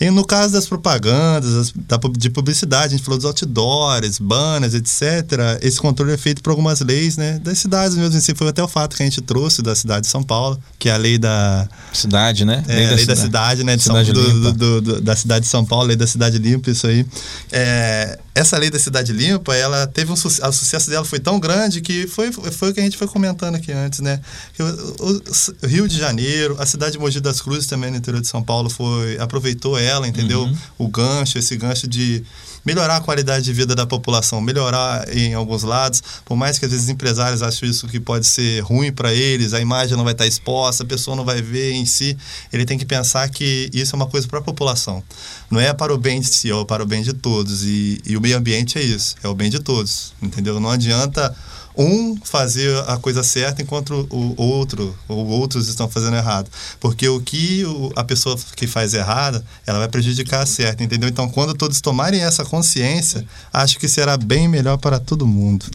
E 0.00 0.10
no 0.10 0.24
caso 0.24 0.52
das 0.54 0.66
propagandas, 0.66 1.52
das- 1.52 1.72
da, 1.86 1.98
de 2.16 2.30
publicidade, 2.30 2.86
a 2.94 2.96
gente 2.96 3.04
falou 3.04 3.18
dos 3.18 3.26
outdoors, 3.26 4.18
banners, 4.18 4.72
etc. 4.74 5.58
Esse 5.62 5.78
controle 5.78 6.12
é 6.12 6.16
feito 6.16 6.42
por 6.42 6.50
algumas 6.50 6.80
leis, 6.80 7.16
né? 7.18 7.38
Das 7.38 7.58
cidades 7.58 7.96
mesmo. 7.96 8.16
Assim, 8.16 8.34
foi 8.34 8.48
até 8.48 8.62
o 8.62 8.68
fato 8.68 8.96
que 8.96 9.02
a 9.02 9.06
gente 9.06 9.20
trouxe 9.20 9.60
da 9.60 9.74
cidade 9.74 10.02
de 10.02 10.06
São 10.08 10.22
Paulo, 10.22 10.58
que 10.78 10.88
é 10.88 10.92
a 10.92 10.96
lei 10.96 11.18
da, 11.18 11.68
Cidade, 11.92 12.44
né? 12.46 12.64
é, 12.66 12.86
a 12.86 12.94
lei 12.94 13.04
da 13.06 13.14
cidade, 13.16 13.62
né? 13.64 13.69
Né, 13.70 13.76
de 13.76 13.82
São, 13.82 13.94
Cidade 14.04 14.12
do- 14.12 14.52
do- 14.52 14.80
do- 14.80 15.00
da 15.00 15.14
cidade 15.16 15.44
de 15.44 15.50
São 15.50 15.64
Paulo, 15.64 15.86
lei 15.86 15.96
da 15.96 16.06
cidade 16.06 16.38
limpa, 16.38 16.70
isso 16.70 16.86
aí. 16.86 17.06
É, 17.52 18.18
essa 18.34 18.58
lei 18.58 18.70
da 18.70 18.78
cidade 18.78 19.12
limpa, 19.12 19.54
ela 19.54 19.86
teve 19.86 20.10
um 20.12 20.16
sucesso, 20.16 20.48
o 20.48 20.52
sucesso 20.52 20.90
dela 20.90 21.04
foi 21.04 21.18
tão 21.20 21.38
grande 21.38 21.80
que 21.80 22.06
foi, 22.06 22.32
foi 22.32 22.70
o 22.70 22.74
que 22.74 22.80
a 22.80 22.82
gente 22.82 22.96
foi 22.96 23.06
comentando 23.06 23.54
aqui 23.54 23.72
antes, 23.72 24.00
né? 24.00 24.20
O- 24.58 25.22
o 25.64 25.66
Rio 25.66 25.88
de 25.88 25.96
Janeiro, 25.98 26.56
a 26.58 26.66
cidade 26.66 26.92
de 26.92 26.98
Mogi 26.98 27.20
das 27.20 27.40
Cruzes 27.40 27.66
também 27.66 27.90
no 27.90 27.96
interior 27.96 28.20
de 28.20 28.28
São 28.28 28.42
Paulo 28.42 28.68
foi 28.70 29.18
aproveitou 29.18 29.78
ela, 29.78 30.06
entendeu? 30.08 30.42
Uhum. 30.42 30.56
O 30.78 30.88
gancho, 30.88 31.38
esse 31.38 31.56
gancho 31.56 31.86
de 31.86 32.22
melhorar 32.64 32.96
a 32.96 33.00
qualidade 33.00 33.44
de 33.44 33.52
vida 33.52 33.74
da 33.74 33.86
população, 33.86 34.40
melhorar 34.40 35.08
em 35.14 35.34
alguns 35.34 35.62
lados, 35.62 36.02
por 36.24 36.36
mais 36.36 36.58
que 36.58 36.64
às 36.64 36.70
vezes 36.70 36.88
empresários 36.88 37.42
acham 37.42 37.68
isso 37.68 37.86
que 37.86 38.00
pode 38.00 38.26
ser 38.26 38.60
ruim 38.60 38.92
para 38.92 39.12
eles, 39.12 39.52
a 39.52 39.60
imagem 39.60 39.96
não 39.96 40.04
vai 40.04 40.12
estar 40.12 40.26
exposta, 40.26 40.82
a 40.82 40.86
pessoa 40.86 41.16
não 41.16 41.24
vai 41.24 41.40
ver 41.42 41.72
em 41.72 41.84
si, 41.86 42.16
ele 42.52 42.64
tem 42.64 42.78
que 42.78 42.84
pensar 42.84 43.28
que 43.28 43.70
isso 43.72 43.94
é 43.94 43.96
uma 43.96 44.06
coisa 44.06 44.26
para 44.26 44.38
a 44.38 44.42
população. 44.42 45.02
Não 45.50 45.60
é 45.60 45.72
para 45.72 45.92
o 45.92 45.98
bem 45.98 46.20
de 46.20 46.28
si, 46.28 46.50
é 46.50 46.64
para 46.64 46.82
o 46.82 46.86
bem 46.86 47.02
de 47.02 47.12
todos. 47.12 47.64
E, 47.64 48.00
e 48.06 48.16
o 48.16 48.20
meio 48.20 48.36
ambiente 48.36 48.78
é 48.78 48.82
isso, 48.82 49.16
é 49.22 49.28
o 49.28 49.34
bem 49.34 49.50
de 49.50 49.58
todos, 49.58 50.12
entendeu? 50.22 50.60
Não 50.60 50.70
adianta 50.70 51.34
um 51.76 52.16
fazer 52.22 52.76
a 52.88 52.96
coisa 52.96 53.22
certa 53.22 53.62
enquanto 53.62 54.06
o 54.10 54.42
outro 54.42 54.96
ou 55.08 55.26
outros 55.26 55.68
estão 55.68 55.88
fazendo 55.88 56.16
errado. 56.16 56.50
Porque 56.78 57.08
o 57.08 57.20
que 57.20 57.64
a 57.96 58.04
pessoa 58.04 58.38
que 58.56 58.66
faz 58.66 58.94
errado, 58.94 59.44
ela 59.66 59.78
vai 59.78 59.88
prejudicar 59.88 60.42
a 60.42 60.46
certa, 60.46 60.82
entendeu? 60.82 61.08
Então, 61.08 61.28
quando 61.28 61.54
todos 61.54 61.80
tomarem 61.80 62.22
essa 62.22 62.44
consciência, 62.44 63.24
acho 63.52 63.78
que 63.78 63.88
será 63.88 64.16
bem 64.16 64.48
melhor 64.48 64.78
para 64.78 64.98
todo 64.98 65.26
mundo. 65.26 65.66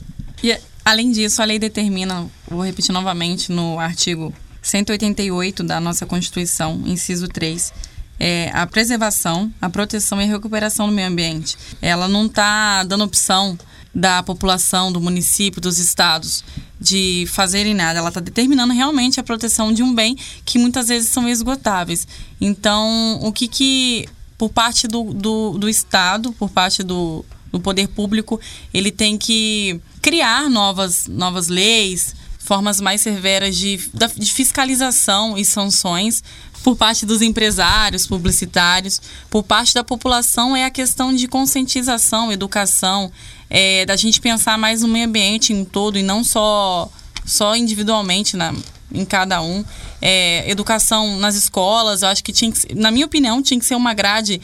E, 0.43 0.57
além 0.83 1.11
disso, 1.11 1.41
a 1.41 1.45
lei 1.45 1.59
determina, 1.59 2.27
vou 2.49 2.63
repetir 2.63 2.93
novamente, 2.93 3.51
no 3.51 3.79
artigo 3.79 4.33
188 4.61 5.63
da 5.63 5.79
nossa 5.79 6.05
Constituição, 6.05 6.81
inciso 6.85 7.27
3, 7.27 7.71
é, 8.19 8.49
a 8.53 8.65
preservação, 8.65 9.51
a 9.61 9.69
proteção 9.69 10.21
e 10.21 10.25
a 10.25 10.27
recuperação 10.27 10.87
do 10.87 10.93
meio 10.93 11.07
ambiente. 11.07 11.57
Ela 11.81 12.07
não 12.07 12.25
está 12.25 12.83
dando 12.83 13.03
opção 13.03 13.57
da 13.95 14.21
população, 14.21 14.91
do 14.91 14.99
município, 14.99 15.61
dos 15.61 15.79
estados 15.79 16.43
de 16.79 17.25
fazerem 17.29 17.73
nada. 17.73 17.99
Ela 17.99 18.09
está 18.09 18.19
determinando 18.19 18.73
realmente 18.73 19.21
a 19.21 19.23
proteção 19.23 19.71
de 19.71 19.81
um 19.81 19.95
bem 19.95 20.17
que 20.43 20.59
muitas 20.59 20.89
vezes 20.89 21.09
são 21.09 21.29
esgotáveis. 21.29 22.05
Então, 22.41 23.17
o 23.21 23.31
que 23.31 23.47
que, 23.47 24.05
por 24.37 24.49
parte 24.49 24.85
do, 24.85 25.13
do, 25.13 25.57
do 25.57 25.69
Estado, 25.69 26.33
por 26.33 26.49
parte 26.49 26.83
do, 26.83 27.23
do 27.49 27.59
poder 27.59 27.87
público, 27.87 28.39
ele 28.73 28.91
tem 28.91 29.17
que 29.17 29.79
criar 30.01 30.49
novas, 30.49 31.07
novas 31.07 31.47
leis, 31.47 32.13
formas 32.37 32.81
mais 32.81 32.99
severas 32.99 33.55
de, 33.55 33.79
de 34.17 34.33
fiscalização 34.33 35.37
e 35.37 35.45
sanções 35.45 36.21
por 36.65 36.75
parte 36.75 37.05
dos 37.05 37.21
empresários, 37.21 38.07
publicitários, 38.07 38.99
por 39.29 39.43
parte 39.43 39.71
da 39.71 39.83
população 39.83 40.55
é 40.55 40.65
a 40.65 40.71
questão 40.71 41.13
de 41.13 41.27
conscientização, 41.27 42.31
educação, 42.31 43.11
é, 43.49 43.85
da 43.85 43.95
gente 43.95 44.19
pensar 44.21 44.57
mais 44.57 44.81
no 44.81 44.87
meio 44.87 45.05
ambiente 45.07 45.53
em 45.53 45.63
todo 45.65 45.97
e 45.97 46.03
não 46.03 46.23
só, 46.23 46.89
só 47.25 47.55
individualmente 47.55 48.35
na, 48.35 48.53
em 48.91 49.05
cada 49.05 49.41
um. 49.41 49.63
É, 50.01 50.49
educação 50.49 51.17
nas 51.17 51.35
escolas, 51.35 52.01
eu 52.01 52.07
acho 52.09 52.23
que 52.23 52.31
tinha 52.33 52.51
que, 52.51 52.73
na 52.75 52.91
minha 52.91 53.05
opinião, 53.05 53.41
tinha 53.41 53.59
que 53.59 53.65
ser 53.65 53.75
uma 53.75 53.93
grade 53.93 54.41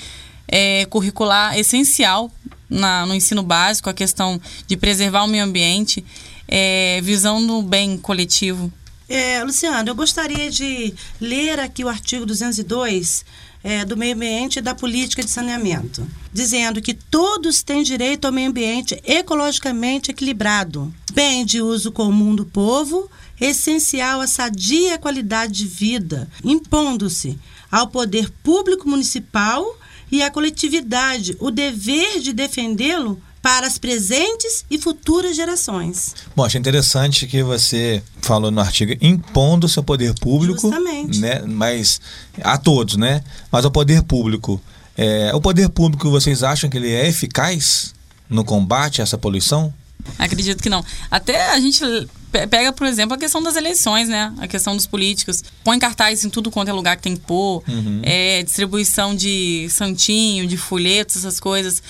é, 0.47 0.85
curricular 0.85 1.57
essencial 1.57 2.31
na- 2.69 3.05
no 3.05 3.13
ensino 3.15 3.43
básico, 3.43 3.89
a 3.89 3.93
questão 3.93 4.39
de 4.67 4.75
preservar 4.77 5.23
o 5.23 5.27
meio 5.27 5.43
ambiente, 5.43 6.03
é, 6.47 6.99
visão 7.01 7.45
do 7.45 7.61
bem 7.61 7.97
coletivo. 7.97 8.71
É, 9.09 9.43
Luciano, 9.43 9.89
eu 9.89 9.95
gostaria 9.95 10.49
de 10.49 10.93
ler 11.19 11.59
aqui 11.59 11.83
o 11.83 11.89
artigo 11.89 12.25
202 12.25 13.25
é, 13.63 13.86
do 13.86 13.95
meio 13.95 14.15
ambiente 14.15 14.60
e 14.60 14.62
da 14.62 14.74
política 14.74 15.24
de 15.24 15.30
saneamento, 15.30 16.06
dizendo 16.34 16.82
que 16.82 16.93
todos 16.93 17.62
têm 17.62 17.84
direito 17.84 18.26
ao 18.26 18.32
meio 18.32 18.50
ambiente 18.50 19.00
ecologicamente 19.06 20.12
equilibrado, 20.12 20.93
bem 21.13 21.45
de 21.45 21.62
uso 21.62 21.91
comum 21.91 22.36
do 22.36 22.45
povo, 22.45 23.10
essencial 23.39 24.21
à 24.21 24.28
sadia 24.28 24.97
qualidade 24.97 25.54
de 25.54 25.67
vida, 25.67 26.30
impondo-se 26.43 27.38
ao 27.71 27.88
poder 27.88 28.30
público 28.43 28.88
municipal 28.88 29.65
e 30.12 30.21
à 30.21 30.30
coletividade 30.30 31.36
o 31.39 31.50
dever 31.50 32.19
de 32.19 32.34
defendê-lo 32.34 33.21
para 33.41 33.65
as 33.65 33.77
presentes 33.77 34.63
e 34.69 34.77
futuras 34.77 35.36
gerações. 35.36 36.13
Bom, 36.36 36.45
achei 36.45 36.60
interessante 36.60 37.25
que 37.25 37.41
você 37.41 38.04
falou 38.21 38.51
no 38.51 38.62
artigo 38.62 38.93
impondo 39.01 39.67
seu 39.67 39.82
poder 39.84 40.13
público, 40.19 40.62
Justamente. 40.62 41.19
né? 41.19 41.41
Mas 41.47 41.99
a 42.43 42.58
todos, 42.58 42.97
né? 42.97 43.23
Mas 43.51 43.65
ao 43.65 43.71
poder 43.71 44.04
público, 44.04 44.62
é, 44.95 45.32
o 45.34 45.41
poder 45.41 45.69
público 45.69 46.10
vocês 46.12 46.43
acham 46.43 46.69
que 46.69 46.77
ele 46.77 46.91
é 46.91 47.08
eficaz 47.08 47.93
no 48.30 48.43
combate 48.45 49.01
a 49.01 49.04
essa 49.04 49.17
poluição? 49.17 49.73
Acredito 50.17 50.62
que 50.62 50.69
não. 50.69 50.84
Até 51.12 51.51
a 51.51 51.60
gente 51.60 51.80
pe- 52.32 52.47
pega, 52.47 52.71
por 52.73 52.88
exemplo, 52.88 53.15
a 53.15 53.17
questão 53.19 53.41
das 53.41 53.56
eleições, 53.56 54.08
né? 54.10 54.34
A 54.39 54.47
questão 54.47 54.75
dos 54.75 54.88
políticos. 54.88 55.43
Põe 55.63 55.77
cartaz 55.80 56.23
em 56.25 56.30
tudo 56.30 56.49
quanto 56.49 56.69
é 56.69 56.73
lugar 56.73 56.95
que 56.97 57.04
tem 57.04 57.15
que 57.15 57.21
pôr. 57.21 57.63
É, 58.01 58.41
distribuição 58.43 59.15
de 59.15 59.67
santinho, 59.69 60.47
de 60.47 60.58
folhetos, 60.58 61.17
essas 61.17 61.39
coisas. 61.39 61.84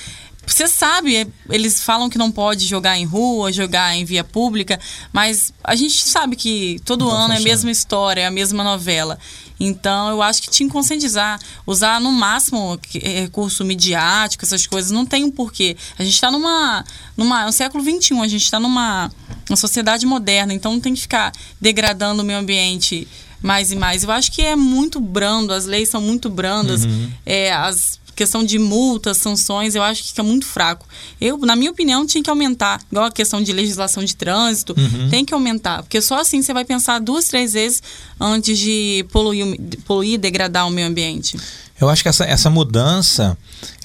Você 0.54 0.68
sabe, 0.68 1.16
é, 1.16 1.28
eles 1.50 1.82
falam 1.82 2.10
que 2.10 2.18
não 2.18 2.32
pode 2.32 2.66
jogar 2.66 2.98
em 2.98 3.06
rua, 3.06 3.52
jogar 3.52 3.96
em 3.96 4.04
via 4.06 4.24
pública, 4.24 4.80
mas 5.14 5.54
a 5.64 5.76
gente 5.76 6.08
sabe 6.08 6.36
que 6.36 6.80
todo 6.86 7.06
Não 7.06 7.12
ano 7.12 7.34
é 7.34 7.36
a 7.36 7.38
funciona. 7.38 7.50
mesma 7.50 7.72
história, 7.72 8.22
é 8.22 8.26
a 8.26 8.32
mesma 8.32 8.64
novela. 8.64 9.18
Então, 9.60 10.10
eu 10.10 10.22
acho 10.24 10.42
que 10.42 10.50
tinha 10.50 10.68
que 10.68 10.74
conscientizar, 10.74 11.40
usar 11.68 12.02
no 12.02 12.12
máximo 12.12 12.80
eh, 12.96 13.22
recurso 13.22 13.64
midiático, 13.64 14.44
essas 14.44 14.66
coisas, 14.66 14.90
não 14.90 15.06
tem 15.06 15.24
um 15.24 15.30
porquê. 15.30 15.78
A 16.00 16.04
gente 16.04 16.16
está 16.16 16.32
numa, 16.32 16.84
numa, 17.16 17.46
no 17.46 17.52
século 17.52 17.84
XXI, 17.84 18.20
a 18.22 18.28
gente 18.28 18.44
está 18.44 18.60
numa, 18.60 19.12
uma 19.48 19.56
sociedade 19.56 20.04
moderna, 20.06 20.52
então 20.52 20.74
não 20.74 20.80
tem 20.80 20.96
que 20.96 21.02
ficar 21.02 21.32
degradando 21.60 22.24
o 22.24 22.26
meio 22.26 22.40
ambiente 22.40 23.08
mais 23.40 23.72
e 23.72 23.76
mais. 23.76 24.04
Eu 24.04 24.12
acho 24.12 24.32
que 24.32 24.42
é 24.42 24.56
muito 24.56 25.00
brando, 25.00 25.54
as 25.54 25.66
leis 25.66 25.90
são 25.90 26.02
muito 26.02 26.28
brandas, 26.28 26.82
é, 27.24 27.54
as 27.54 28.00
questão 28.16 28.44
de 28.44 28.60
multas, 28.60 29.18
sanções, 29.18 29.76
eu 29.76 29.84
acho 29.84 30.04
que 30.04 30.10
fica 30.10 30.24
muito 30.24 30.46
fraco. 30.46 30.86
Eu, 31.20 31.38
na 31.40 31.56
minha 31.56 31.72
opinião, 31.72 32.06
tinha 32.06 32.24
que 32.24 32.30
aumentar. 32.30 32.82
Igual 32.92 33.06
a 33.06 33.12
questão 33.12 33.42
de 33.42 33.52
legislação 33.52 34.04
de 34.04 34.16
trânsito, 34.16 34.76
tem 35.10 35.26
que 35.26 35.34
aumentar. 35.34 35.84
Porque 35.84 36.02
só 36.02 36.20
assim 36.20 36.42
você 36.42 36.54
vai 36.54 36.66
pensar 36.66 37.00
duas, 37.00 37.26
três 37.26 37.54
vezes 37.54 37.82
antes 38.20 38.58
de 38.58 39.06
poluir, 39.12 39.60
poluir 39.86 40.14
e 40.14 40.18
degradar 40.18 40.68
o 40.68 40.70
meio 40.70 40.88
ambiente. 40.88 41.38
Eu 41.80 41.90
acho 41.90 42.04
que 42.04 42.10
essa, 42.10 42.26
essa 42.26 42.50
mudança 42.50 43.36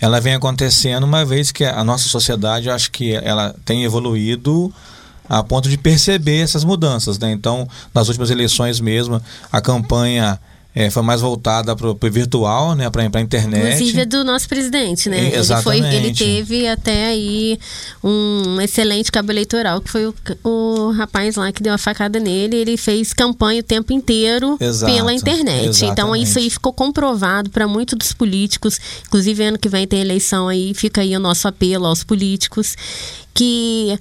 ela 0.00 0.20
vem 0.20 0.34
acontecendo 0.34 1.04
uma 1.04 1.24
vez 1.24 1.50
que 1.50 1.64
a 1.64 1.82
nossa 1.82 2.08
sociedade, 2.08 2.68
eu 2.68 2.74
acho 2.74 2.90
que 2.90 3.14
ela 3.14 3.54
tem 3.64 3.84
evoluído 3.84 4.72
a 5.28 5.42
ponto 5.42 5.68
de 5.68 5.76
perceber 5.76 6.40
essas 6.40 6.62
mudanças, 6.62 7.18
né? 7.18 7.32
Então, 7.32 7.68
nas 7.94 8.08
últimas 8.08 8.30
eleições 8.30 8.80
mesmo, 8.80 9.20
a 9.50 9.60
campanha 9.60 10.38
eh, 10.78 10.90
foi 10.90 11.02
mais 11.02 11.22
voltada 11.22 11.74
para 11.74 11.88
o 11.90 11.98
virtual, 12.10 12.74
né? 12.74 12.90
Para 12.90 13.02
a 13.02 13.20
internet. 13.22 13.74
Inclusive 13.74 14.00
é 14.02 14.04
do 14.04 14.22
nosso 14.22 14.46
presidente, 14.46 15.08
né? 15.08 15.16
E- 15.16 15.34
Ele, 15.34 15.62
foi, 15.62 15.78
ele 15.78 15.86
exatamente. 15.86 16.18
teve 16.24 16.68
até 16.68 17.06
aí 17.06 17.58
um 18.04 18.60
excelente 18.60 19.10
cabo 19.10 19.32
eleitoral, 19.32 19.80
que 19.80 19.90
foi 19.90 20.06
o, 20.06 20.14
o 20.44 20.92
rapaz 20.92 21.36
lá 21.36 21.50
que 21.50 21.62
deu 21.62 21.72
a 21.72 21.78
facada 21.78 22.20
nele. 22.20 22.56
Ele 22.56 22.76
fez 22.76 23.14
campanha 23.14 23.60
o 23.60 23.64
tempo 23.64 23.90
inteiro 23.90 24.58
Exato, 24.60 24.92
pela 24.92 25.14
internet. 25.14 25.64
Então 25.76 25.86
exatamente. 26.14 26.22
isso 26.24 26.38
aí 26.38 26.50
ficou 26.50 26.74
comprovado 26.74 27.48
para 27.48 27.66
muitos 27.66 27.96
dos 27.96 28.12
políticos. 28.12 28.78
Inclusive 29.06 29.42
ano 29.44 29.58
que 29.58 29.70
vem 29.70 29.86
tem 29.86 30.00
eleição 30.02 30.46
aí, 30.46 30.74
fica 30.74 31.00
aí 31.00 31.16
o 31.16 31.20
nosso 31.20 31.48
apelo 31.48 31.86
aos 31.86 32.04
políticos 32.04 32.76
que 33.32 33.98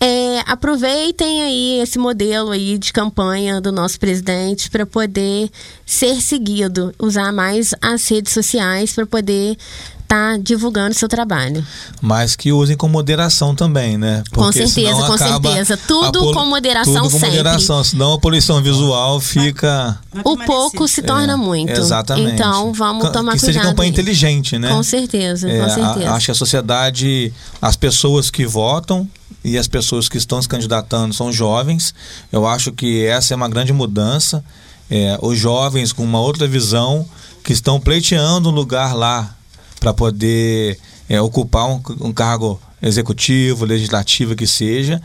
é, 0.00 0.40
aproveitem 0.46 1.42
aí 1.42 1.80
esse 1.80 1.98
modelo 1.98 2.50
aí 2.50 2.78
de 2.78 2.92
campanha 2.92 3.60
do 3.60 3.72
nosso 3.72 3.98
presidente 3.98 4.70
para 4.70 4.86
poder 4.86 5.50
ser 5.84 6.20
seguido, 6.20 6.94
usar 6.98 7.32
mais 7.32 7.74
as 7.82 8.06
redes 8.08 8.32
sociais 8.32 8.92
para 8.92 9.06
poder 9.06 9.56
estar 10.02 10.38
divulgando 10.38 10.94
seu 10.94 11.06
trabalho. 11.06 11.62
Mas 12.00 12.34
que 12.34 12.50
usem 12.50 12.74
com 12.78 12.88
moderação 12.88 13.54
também, 13.54 13.98
né? 13.98 14.22
Com 14.32 14.50
senão 14.50 14.66
certeza, 14.68 15.06
com 15.06 15.18
certeza. 15.18 15.76
Tudo 15.76 16.30
a 16.30 16.32
com 16.32 16.46
moderação 16.46 16.94
Tudo 16.94 17.10
com 17.10 17.18
sempre. 17.18 17.36
moderação, 17.36 17.84
senão 17.84 18.14
a 18.14 18.18
poluição 18.18 18.62
visual 18.62 19.20
fica... 19.20 19.98
Vai 20.10 20.22
O 20.24 20.36
pouco 20.46 20.88
se 20.88 21.02
torna 21.02 21.34
É, 21.34 21.36
muito. 21.36 21.72
Exatamente. 21.72 22.32
Então 22.32 22.72
vamos 22.72 23.10
tomar 23.10 23.32
que 23.32 23.40
cuidado. 23.40 23.40
seja 23.40 23.60
campanha 23.60 23.88
aí. 23.88 23.92
inteligente, 23.92 24.58
né? 24.58 24.70
Com 24.70 24.82
certeza, 24.82 25.50
É, 25.50 25.58
com 25.58 25.64
a- 25.66 25.68
certeza. 25.68 26.10
acho 26.12 26.24
que 26.26 26.32
a 26.32 26.34
sociedade, 26.34 27.32
as 27.60 27.76
pessoas 27.76 28.30
que 28.30 28.46
votam 28.46 29.06
e 29.44 29.56
as 29.56 29.68
pessoas 29.68 30.08
que 30.08 30.18
estão 30.18 30.40
se 30.40 30.48
candidatando 30.48 31.14
são 31.14 31.32
jovens. 31.32 31.94
Eu 32.32 32.46
acho 32.46 32.72
que 32.72 33.04
essa 33.04 33.34
é 33.34 33.36
uma 33.36 33.48
grande 33.48 33.72
mudança. 33.72 34.44
É, 34.90 35.18
os 35.20 35.38
jovens 35.38 35.92
com 35.92 36.02
uma 36.02 36.20
outra 36.20 36.46
visão 36.46 37.06
que 37.44 37.52
estão 37.52 37.78
pleiteando 37.78 38.48
um 38.48 38.52
lugar 38.52 38.94
lá 38.94 39.34
para 39.78 39.94
poder 39.94 40.78
é, 41.08 41.20
ocupar 41.20 41.68
um, 41.68 41.80
um 42.00 42.12
cargo 42.12 42.60
executivo, 42.82 43.64
legislativo 43.64 44.34
que 44.34 44.46
seja, 44.46 45.00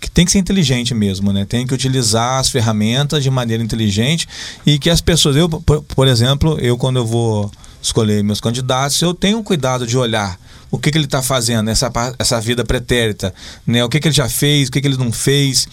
que 0.00 0.10
tem 0.10 0.24
que 0.24 0.32
ser 0.32 0.38
inteligente 0.38 0.94
mesmo, 0.94 1.32
né? 1.32 1.44
Tem 1.44 1.66
que 1.66 1.74
utilizar 1.74 2.38
as 2.38 2.50
ferramentas 2.50 3.22
de 3.22 3.30
maneira 3.30 3.62
inteligente 3.62 4.28
e 4.64 4.78
que 4.78 4.90
as 4.90 5.00
pessoas, 5.00 5.36
eu, 5.36 5.48
por, 5.48 5.82
por 5.82 6.06
exemplo, 6.06 6.58
eu 6.60 6.76
quando 6.76 6.96
eu 6.96 7.06
vou 7.06 7.50
escolher 7.86 8.24
meus 8.24 8.40
candidatos, 8.40 9.00
eu 9.02 9.14
tenho 9.14 9.42
cuidado 9.42 9.86
de 9.86 9.96
olhar 9.96 10.38
o 10.70 10.78
que, 10.78 10.90
que 10.90 10.98
ele 10.98 11.04
está 11.04 11.22
fazendo, 11.22 11.70
essa, 11.70 11.90
essa 12.18 12.40
vida 12.40 12.64
pretérita, 12.64 13.32
né? 13.64 13.84
O 13.84 13.88
que, 13.88 14.00
que 14.00 14.08
ele 14.08 14.14
já 14.14 14.28
fez, 14.28 14.68
o 14.68 14.72
que, 14.72 14.80
que 14.80 14.88
ele 14.88 14.96
não 14.96 15.12
fez 15.12 15.68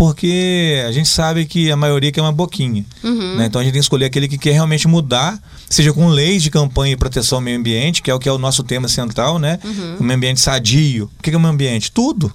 porque 0.00 0.82
a 0.88 0.92
gente 0.92 1.10
sabe 1.10 1.44
que 1.44 1.70
a 1.70 1.76
maioria 1.76 2.10
quer 2.10 2.22
uma 2.22 2.32
boquinha. 2.32 2.86
Uhum. 3.04 3.36
Né? 3.36 3.44
Então 3.44 3.60
a 3.60 3.64
gente 3.64 3.74
tem 3.74 3.80
que 3.80 3.84
escolher 3.84 4.06
aquele 4.06 4.28
que 4.28 4.38
quer 4.38 4.52
realmente 4.52 4.88
mudar, 4.88 5.38
seja 5.68 5.92
com 5.92 6.08
leis 6.08 6.42
de 6.42 6.48
campanha 6.48 6.94
e 6.94 6.96
proteção 6.96 7.36
ao 7.36 7.42
meio 7.42 7.58
ambiente, 7.58 8.00
que 8.00 8.10
é 8.10 8.14
o 8.14 8.18
que 8.18 8.26
é 8.26 8.32
o 8.32 8.38
nosso 8.38 8.62
tema 8.62 8.88
central, 8.88 9.38
né? 9.38 9.58
Uhum. 9.62 9.96
O 10.00 10.02
meio 10.02 10.16
ambiente 10.16 10.40
sadio. 10.40 11.10
O 11.18 11.22
que 11.22 11.28
é 11.28 11.36
o 11.36 11.38
meio 11.38 11.52
ambiente? 11.52 11.92
Tudo. 11.92 12.32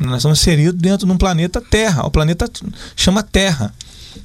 Nós 0.00 0.16
estamos 0.16 0.40
inseridos 0.40 0.80
dentro 0.80 1.06
de 1.06 1.12
um 1.12 1.16
planeta 1.16 1.60
Terra. 1.60 2.04
O 2.04 2.10
planeta 2.10 2.50
chama 2.96 3.22
Terra. 3.22 3.72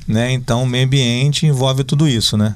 Né? 0.07 0.31
Então 0.31 0.63
o 0.63 0.65
meio 0.65 0.87
ambiente 0.87 1.45
envolve 1.45 1.83
tudo 1.83 2.07
isso, 2.07 2.35
né? 2.35 2.55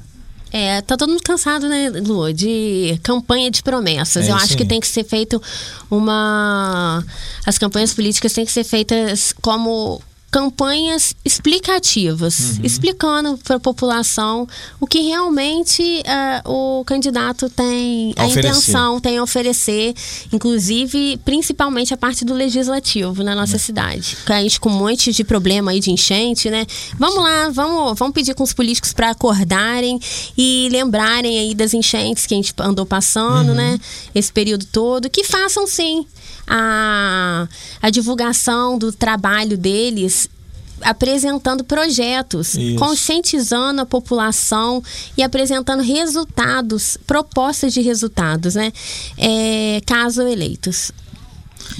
É, 0.52 0.80
tá 0.80 0.96
todo 0.96 1.10
mundo 1.10 1.22
cansado, 1.22 1.68
né, 1.68 1.90
Lu, 1.90 2.32
de 2.32 2.98
campanha 3.02 3.50
de 3.50 3.62
promessas. 3.62 4.28
É 4.28 4.30
Eu 4.30 4.36
acho 4.36 4.56
que 4.56 4.64
tem 4.64 4.80
que 4.80 4.86
ser 4.86 5.04
feito 5.04 5.42
uma. 5.90 7.04
As 7.44 7.58
campanhas 7.58 7.92
políticas 7.92 8.32
têm 8.32 8.44
que 8.44 8.52
ser 8.52 8.64
feitas 8.64 9.34
como 9.42 10.00
campanhas 10.30 11.14
explicativas, 11.24 12.38
Uhum. 12.58 12.64
explicando 12.64 13.38
para 13.38 13.56
a 13.56 13.60
população 13.60 14.46
o 14.80 14.86
que 14.86 15.00
realmente 15.00 16.02
ah, 16.06 16.42
o 16.44 16.84
candidato 16.84 17.48
tem 17.48 18.12
A 18.16 18.22
a 18.24 18.26
intenção, 18.28 19.00
tem 19.00 19.18
a 19.18 19.22
oferecer, 19.22 19.94
inclusive, 20.32 21.18
principalmente 21.24 21.94
a 21.94 21.96
parte 21.96 22.24
do 22.24 22.34
legislativo 22.34 23.22
na 23.22 23.32
É. 23.32 23.34
nossa 23.34 23.58
cidade. 23.58 24.16
Que 24.26 24.32
A 24.32 24.42
gente 24.42 24.60
com 24.60 24.68
um 24.68 24.78
monte 24.78 25.12
de 25.12 25.24
problema 25.24 25.70
aí 25.70 25.80
de 25.80 25.90
enchente, 25.90 26.50
né? 26.50 26.66
Vamos 26.98 27.22
lá, 27.22 27.48
vamos, 27.50 27.98
vamos 27.98 28.12
pedir 28.14 28.34
com 28.34 28.42
os 28.42 28.52
políticos 28.52 28.92
para 28.92 29.10
acordarem 29.10 29.98
e 30.36 30.68
lembrarem 30.70 31.38
aí 31.38 31.54
das 31.54 31.72
enchentes 31.72 32.26
que 32.26 32.34
a 32.34 32.36
gente 32.36 32.52
andou 32.58 32.84
passando, 32.84 33.54
né? 33.54 33.78
Esse 34.14 34.32
período 34.32 34.66
todo, 34.66 35.08
que 35.08 35.24
façam 35.24 35.66
sim 35.66 36.06
a, 36.46 37.48
a 37.82 37.90
divulgação 37.90 38.78
do 38.78 38.92
trabalho 38.92 39.56
deles 39.58 40.25
apresentando 40.82 41.64
projetos, 41.64 42.54
Isso. 42.54 42.78
conscientizando 42.78 43.82
a 43.82 43.86
população 43.86 44.82
e 45.16 45.22
apresentando 45.22 45.82
resultados, 45.82 46.96
propostas 47.06 47.72
de 47.72 47.80
resultados, 47.80 48.54
né? 48.54 48.72
É, 49.16 49.80
caso 49.86 50.22
eleitos. 50.22 50.92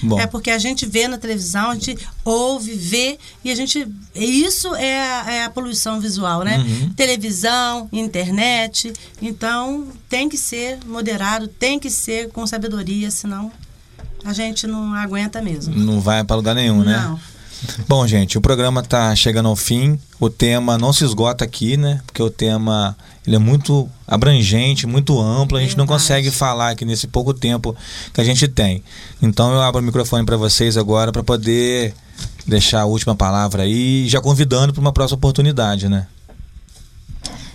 Bom, 0.03 0.19
É 0.19 0.27
porque 0.27 0.51
a 0.51 0.59
gente 0.59 0.85
vê 0.85 1.09
na 1.09 1.17
televisão, 1.17 1.71
a 1.71 1.75
gente 1.75 1.97
ouve, 2.25 2.75
vê, 2.75 3.19
e 3.45 3.51
a 3.51 3.55
gente. 3.55 3.87
Isso 4.15 4.75
é 4.75 5.01
a, 5.01 5.33
é 5.33 5.45
a 5.45 5.51
poluição 5.51 6.01
visual, 6.01 6.43
né? 6.43 6.59
Uhum. 6.59 6.93
Televisão, 6.95 7.89
internet. 7.93 8.93
Então, 9.23 9.87
tem 10.09 10.29
que 10.29 10.37
ser 10.37 10.79
moderado, 10.87 11.49
tem 11.49 11.79
que 11.79 11.89
ser 11.89 12.31
com 12.31 12.47
sabedoria, 12.47 13.11
senão 13.11 13.51
a 14.25 14.33
gente 14.33 14.67
não 14.67 14.93
aguenta 14.95 15.41
mesmo. 15.41 15.75
não 15.77 16.01
vai 16.01 16.25
para 16.25 16.37
lugar 16.37 16.55
nenhum, 16.55 16.83
né? 16.83 16.97
Não. 16.97 17.36
Bom, 17.89 18.07
gente, 18.07 18.37
o 18.37 18.41
programa 18.41 18.81
está 18.81 19.15
chegando 19.15 19.49
ao 19.49 19.57
fim. 19.57 19.99
O 20.21 20.29
tema 20.29 20.77
não 20.77 20.93
se 20.93 21.05
esgota 21.05 21.45
aqui, 21.45 21.77
né? 21.77 22.01
Porque 22.07 22.23
o 22.23 22.31
tema 22.31 22.97
ele 23.27 23.37
é 23.37 23.39
muito 23.39 23.89
abrangente, 24.07 24.87
muito 24.87 25.21
amplo. 25.21 25.57
A 25.57 25.61
gente 25.61 25.77
não 25.77 25.87
consegue 25.87 26.31
falar 26.31 26.71
aqui 26.71 26.85
nesse 26.85 27.07
pouco 27.07 27.35
tempo 27.35 27.75
que 28.13 28.21
a 28.21 28.25
gente 28.25 28.47
tem. 28.47 28.83
Então 29.21 29.53
eu 29.53 29.61
abro 29.61 29.81
o 29.81 29.85
microfone 29.85 30.25
para 30.25 30.37
vocês 30.37 30.77
agora 30.77 31.11
para 31.13 31.23
poder 31.23 31.95
deixar 32.47 32.83
a 32.83 32.87
última 32.87 33.15
palavra 33.15 33.65
aí, 33.65 34.09
já 34.09 34.21
convidando 34.21 34.73
para 34.73 34.81
uma 34.81 34.93
próxima 34.93 35.17
oportunidade, 35.17 35.89
né? 35.89 36.07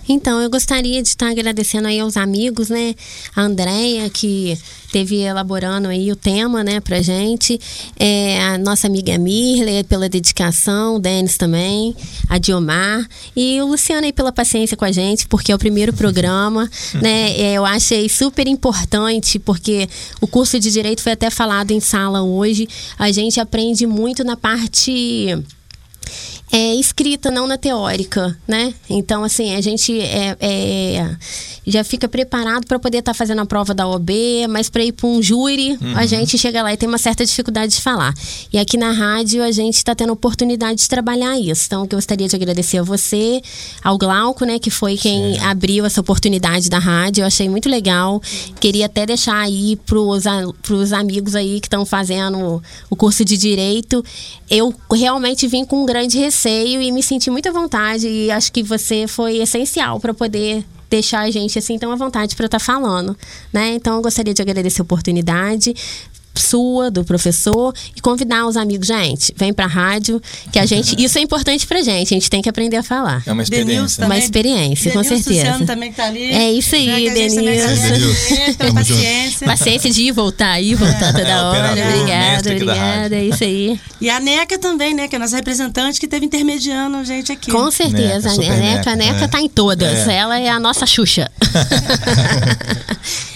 Então, 0.08 0.40
eu 0.40 0.50
gostaria 0.50 1.02
de 1.02 1.08
estar 1.08 1.30
agradecendo 1.30 1.88
aí 1.88 2.00
aos 2.00 2.16
amigos, 2.16 2.68
né? 2.68 2.94
A 3.34 3.42
Andrea, 3.42 4.08
que 4.10 4.58
teve 4.92 5.20
elaborando 5.20 5.88
aí 5.88 6.12
o 6.12 6.16
tema, 6.16 6.62
né, 6.62 6.78
pra 6.80 7.00
gente. 7.00 7.58
É, 7.98 8.40
a 8.42 8.58
nossa 8.58 8.86
amiga 8.86 9.16
Mirle, 9.16 9.82
pela 9.84 10.08
dedicação, 10.08 10.96
o 10.96 10.98
Denis 10.98 11.38
também, 11.38 11.96
a 12.28 12.36
Diomar. 12.36 13.08
E 13.34 13.60
o 13.62 13.66
Luciano 13.66 14.04
aí 14.04 14.12
pela 14.12 14.30
paciência 14.30 14.76
com 14.76 14.84
a 14.84 14.92
gente, 14.92 15.26
porque 15.26 15.50
é 15.50 15.54
o 15.54 15.58
primeiro 15.58 15.92
programa, 15.92 16.70
né? 17.00 17.32
É, 17.38 17.54
eu 17.54 17.64
achei 17.64 18.08
super 18.08 18.46
importante, 18.46 19.38
porque 19.38 19.88
o 20.20 20.26
curso 20.26 20.60
de 20.60 20.70
Direito 20.70 21.00
foi 21.00 21.12
até 21.12 21.30
falado 21.30 21.70
em 21.70 21.80
sala 21.80 22.22
hoje. 22.22 22.68
A 22.98 23.10
gente 23.10 23.40
aprende 23.40 23.86
muito 23.86 24.22
na 24.22 24.36
parte 24.36 25.42
é 26.54 26.74
escrita, 26.74 27.30
não 27.30 27.46
na 27.46 27.56
teórica, 27.56 28.36
né? 28.46 28.74
Então, 28.90 29.24
assim, 29.24 29.54
a 29.54 29.60
gente 29.62 29.98
é, 29.98 30.36
é- 30.38 31.16
já 31.66 31.82
fica 31.82 32.06
preparado 32.06 32.66
para 32.66 32.78
poder 32.78 32.98
estar 32.98 33.14
fazendo 33.14 33.40
a 33.40 33.46
prova 33.46 33.72
da 33.72 33.88
OB, 33.88 34.12
mas 34.50 34.68
para 34.68 34.84
ir 34.84 34.92
para 34.92 35.06
um 35.06 35.22
júri, 35.22 35.78
a 35.96 36.04
gente 36.04 36.36
chega 36.36 36.62
lá 36.62 36.70
e 36.70 36.76
tem 36.76 36.86
uma 36.86 36.98
certa 36.98 37.24
dificuldade 37.24 37.74
de 37.76 37.80
falar. 37.80 38.12
E 38.52 38.58
aqui 38.58 38.76
na 38.76 38.90
rádio 38.92 39.42
a 39.42 39.50
gente 39.50 39.76
está 39.78 39.94
tendo 39.94 40.12
oportunidade 40.12 40.80
de 40.82 40.88
trabalhar 40.88 41.38
isso. 41.38 41.64
Então, 41.66 41.82
eu 41.82 41.88
gostaria 41.88 42.28
de 42.28 42.36
agradecer 42.36 42.78
a 42.78 42.82
você, 42.82 43.40
ao 43.82 43.96
Glauco, 43.96 44.44
né, 44.44 44.58
que 44.58 44.68
foi 44.70 44.98
quem 44.98 45.38
abriu 45.40 45.86
essa 45.86 46.02
oportunidade 46.02 46.68
da 46.68 46.78
rádio. 46.78 47.22
Eu 47.22 47.26
achei 47.28 47.48
muito 47.48 47.68
legal. 47.70 48.20
Queria 48.60 48.86
até 48.86 49.06
deixar 49.06 49.38
aí 49.40 49.76
pros, 49.86 50.26
a- 50.26 50.52
pros 50.60 50.92
amigos 50.92 51.34
aí 51.34 51.60
que 51.60 51.66
estão 51.66 51.86
fazendo 51.86 52.62
o 52.90 52.96
curso 52.96 53.24
de 53.24 53.38
direito. 53.38 54.04
Eu 54.50 54.74
realmente 54.92 55.46
vim 55.46 55.64
com 55.64 55.82
um 55.82 55.86
grande 55.86 56.18
receio 56.18 56.41
e 56.48 56.90
me 56.92 57.02
senti 57.02 57.30
muito 57.30 57.48
à 57.48 57.52
vontade 57.52 58.08
e 58.08 58.30
acho 58.30 58.52
que 58.52 58.62
você 58.62 59.06
foi 59.06 59.36
essencial 59.38 60.00
para 60.00 60.12
poder 60.14 60.64
deixar 60.90 61.20
a 61.20 61.30
gente 61.30 61.58
assim 61.58 61.78
tão 61.78 61.90
à 61.90 61.96
vontade 61.96 62.36
para 62.36 62.46
estar 62.46 62.58
falando, 62.58 63.16
né? 63.52 63.74
Então 63.74 63.96
eu 63.96 64.02
gostaria 64.02 64.34
de 64.34 64.42
agradecer 64.42 64.82
a 64.82 64.84
oportunidade 64.84 65.74
sua, 66.34 66.90
do 66.90 67.04
professor, 67.04 67.74
e 67.96 68.00
convidar 68.00 68.46
os 68.46 68.56
amigos, 68.56 68.86
gente, 68.86 69.32
vem 69.36 69.52
pra 69.52 69.66
rádio, 69.66 70.20
que 70.50 70.58
a 70.58 70.66
gente, 70.66 71.00
isso 71.02 71.18
é 71.18 71.22
importante 71.22 71.66
pra 71.66 71.82
gente, 71.82 72.14
a 72.14 72.16
gente 72.16 72.30
tem 72.30 72.42
que 72.42 72.48
aprender 72.48 72.76
a 72.76 72.82
falar. 72.82 73.22
É 73.26 73.32
uma 73.32 73.42
Denilson 73.44 73.62
experiência. 73.62 74.02
também. 74.02 74.18
Uma 74.18 74.24
experiência, 74.24 74.92
com 74.92 75.02
Denilson 75.02 75.22
certeza. 75.22 75.48
Luciano 75.50 75.66
também 75.66 75.90
que 75.90 75.96
tá 75.96 76.04
ali. 76.06 76.32
É 76.32 76.52
isso 76.52 76.74
aí, 76.74 77.08
né, 77.08 77.14
Denilson. 77.14 77.94
junto. 77.94 78.74
paciência. 78.74 79.46
Paciência 79.46 79.90
de 79.90 80.02
ir, 80.02 80.12
voltar 80.12 80.52
aí, 80.52 80.74
voltar 80.74 81.12
toda 81.12 81.28
É, 81.28 81.40
hora. 81.42 81.72
operador, 81.72 81.94
Obrigada, 81.94 82.50
obrigada. 82.50 83.16
É 83.16 83.24
isso 83.24 83.44
aí. 83.44 83.80
E 84.00 84.10
a 84.10 84.20
NECA 84.20 84.58
também, 84.58 84.94
né? 84.94 85.08
Que 85.08 85.14
é 85.14 85.18
a 85.18 85.20
nossa 85.20 85.36
representante 85.36 85.98
que 86.00 86.06
esteve 86.06 86.26
intermediando 86.26 86.96
a 86.96 87.04
gente 87.04 87.32
aqui. 87.32 87.50
Com 87.50 87.70
certeza. 87.70 88.14
Neca, 88.14 88.28
a 88.28 88.30
super 88.30 88.58
Neca, 88.58 88.90
a 88.90 88.96
Neca, 88.96 89.12
Neca 89.12 89.24
é. 89.24 89.28
tá 89.28 89.40
em 89.40 89.48
todas. 89.48 90.08
É. 90.08 90.16
Ela 90.16 90.40
é 90.40 90.48
a 90.48 90.58
nossa 90.60 90.86
Xuxa. 90.86 91.30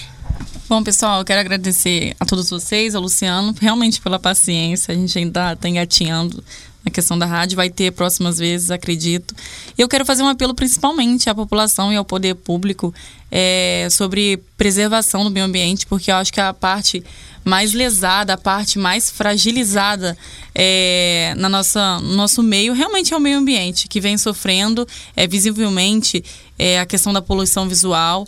Bom, 0.68 0.82
pessoal, 0.82 1.20
eu 1.20 1.24
quero 1.24 1.38
agradecer 1.38 2.16
a 2.18 2.26
todos 2.26 2.50
vocês, 2.50 2.96
ao 2.96 3.00
Luciano, 3.00 3.54
realmente 3.60 4.00
pela 4.00 4.18
paciência. 4.18 4.92
A 4.92 4.96
gente 4.96 5.16
ainda 5.16 5.52
está 5.52 5.68
engatinhando 5.68 6.42
na 6.84 6.90
questão 6.90 7.16
da 7.16 7.24
rádio, 7.24 7.54
vai 7.54 7.70
ter 7.70 7.92
próximas 7.92 8.38
vezes, 8.38 8.72
acredito. 8.72 9.32
E 9.78 9.80
eu 9.80 9.86
quero 9.86 10.04
fazer 10.04 10.24
um 10.24 10.28
apelo 10.28 10.56
principalmente 10.56 11.30
à 11.30 11.34
população 11.36 11.92
e 11.92 11.96
ao 11.96 12.04
poder 12.04 12.34
público 12.34 12.92
é, 13.30 13.86
sobre 13.92 14.38
preservação 14.56 15.22
do 15.22 15.30
meio 15.30 15.46
ambiente, 15.46 15.86
porque 15.86 16.10
eu 16.10 16.16
acho 16.16 16.32
que 16.32 16.40
a 16.40 16.52
parte 16.52 17.00
mais 17.44 17.72
lesada, 17.72 18.32
a 18.32 18.36
parte 18.36 18.76
mais 18.76 19.08
fragilizada 19.08 20.18
é, 20.52 21.32
na 21.36 21.48
nossa, 21.48 22.00
no 22.00 22.16
nosso 22.16 22.42
meio 22.42 22.72
realmente 22.72 23.14
é 23.14 23.16
o 23.16 23.20
meio 23.20 23.38
ambiente, 23.38 23.86
que 23.86 24.00
vem 24.00 24.18
sofrendo 24.18 24.84
é, 25.14 25.28
visivelmente 25.28 26.24
é, 26.58 26.80
a 26.80 26.86
questão 26.86 27.12
da 27.12 27.22
poluição 27.22 27.68
visual. 27.68 28.26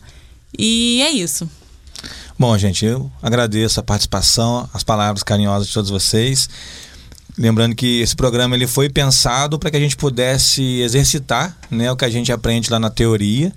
E 0.57 1.03
é 1.03 1.11
isso. 1.11 1.51
Bom, 2.39 2.57
gente, 2.57 2.85
eu 2.85 3.11
agradeço 3.23 3.81
a 3.81 3.83
participação, 3.83 4.69
as 4.73 4.85
palavras 4.85 5.23
carinhosas 5.23 5.67
de 5.69 5.75
todos 5.75 5.91
vocês. 5.91 6.49
Lembrando 7.37 7.75
que 7.75 8.01
esse 8.01 8.17
programa 8.17 8.55
ele 8.57 8.67
foi 8.67 8.89
pensado 8.89 9.59
para 9.59 9.71
que 9.71 9.77
a 9.77 9.81
gente 9.81 9.97
pudesse 9.97 10.63
exercitar 10.81 11.57
né, 11.71 11.91
o 11.91 11.97
que 11.97 12.05
a 12.05 12.11
gente 12.11 12.33
aprende 12.33 12.71
lá 12.71 12.79
na 12.81 12.91
teoria, 12.91 13.53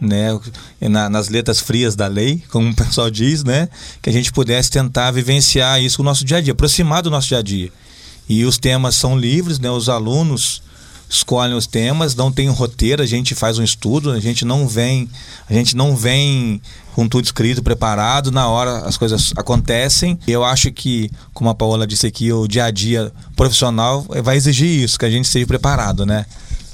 né, 0.00 0.38
e 0.80 0.88
na- 0.88 1.08
nas 1.10 1.28
letras 1.28 1.58
frias 1.60 1.96
da 1.96 2.06
lei, 2.06 2.42
como 2.50 2.70
o 2.70 2.74
pessoal 2.74 3.10
diz, 3.10 3.42
né, 3.42 3.68
que 4.00 4.08
a 4.10 4.12
gente 4.12 4.32
pudesse 4.32 4.70
tentar 4.70 5.10
vivenciar 5.10 5.80
isso 5.82 6.00
no 6.02 6.04
nosso 6.08 6.24
dia 6.24 6.36
a 6.36 6.40
dia, 6.40 6.52
aproximar 6.52 7.02
do 7.02 7.10
nosso 7.10 7.28
dia 7.28 7.38
a 7.38 7.42
dia. 7.42 7.72
E 8.28 8.44
os 8.44 8.56
temas 8.56 8.94
são 8.94 9.18
livres, 9.18 9.58
né, 9.58 9.70
os 9.70 9.88
alunos 9.88 10.62
escolhem 11.08 11.54
os 11.54 11.66
temas, 11.66 12.14
não 12.14 12.32
tem 12.32 12.48
um 12.48 12.52
roteiro, 12.52 13.02
a 13.02 13.06
gente 13.06 13.34
faz 13.34 13.58
um 13.58 13.62
estudo, 13.62 14.10
a 14.10 14.20
gente 14.20 14.44
não 14.44 14.66
vem, 14.66 15.08
a 15.48 15.52
gente 15.52 15.76
não 15.76 15.96
vem 15.96 16.60
com 16.94 17.08
tudo 17.08 17.24
escrito, 17.24 17.62
preparado, 17.62 18.30
na 18.30 18.48
hora 18.48 18.78
as 18.86 18.96
coisas 18.96 19.32
acontecem. 19.36 20.18
E 20.26 20.32
eu 20.32 20.44
acho 20.44 20.70
que, 20.72 21.10
como 21.32 21.50
a 21.50 21.54
Paola 21.54 21.86
disse 21.86 22.06
aqui, 22.06 22.32
o 22.32 22.46
dia 22.46 22.64
a 22.64 22.70
dia 22.70 23.12
profissional 23.36 24.06
vai 24.22 24.36
exigir 24.36 24.68
isso, 24.68 24.98
que 24.98 25.04
a 25.04 25.10
gente 25.10 25.28
seja 25.28 25.46
preparado, 25.46 26.06
né? 26.06 26.24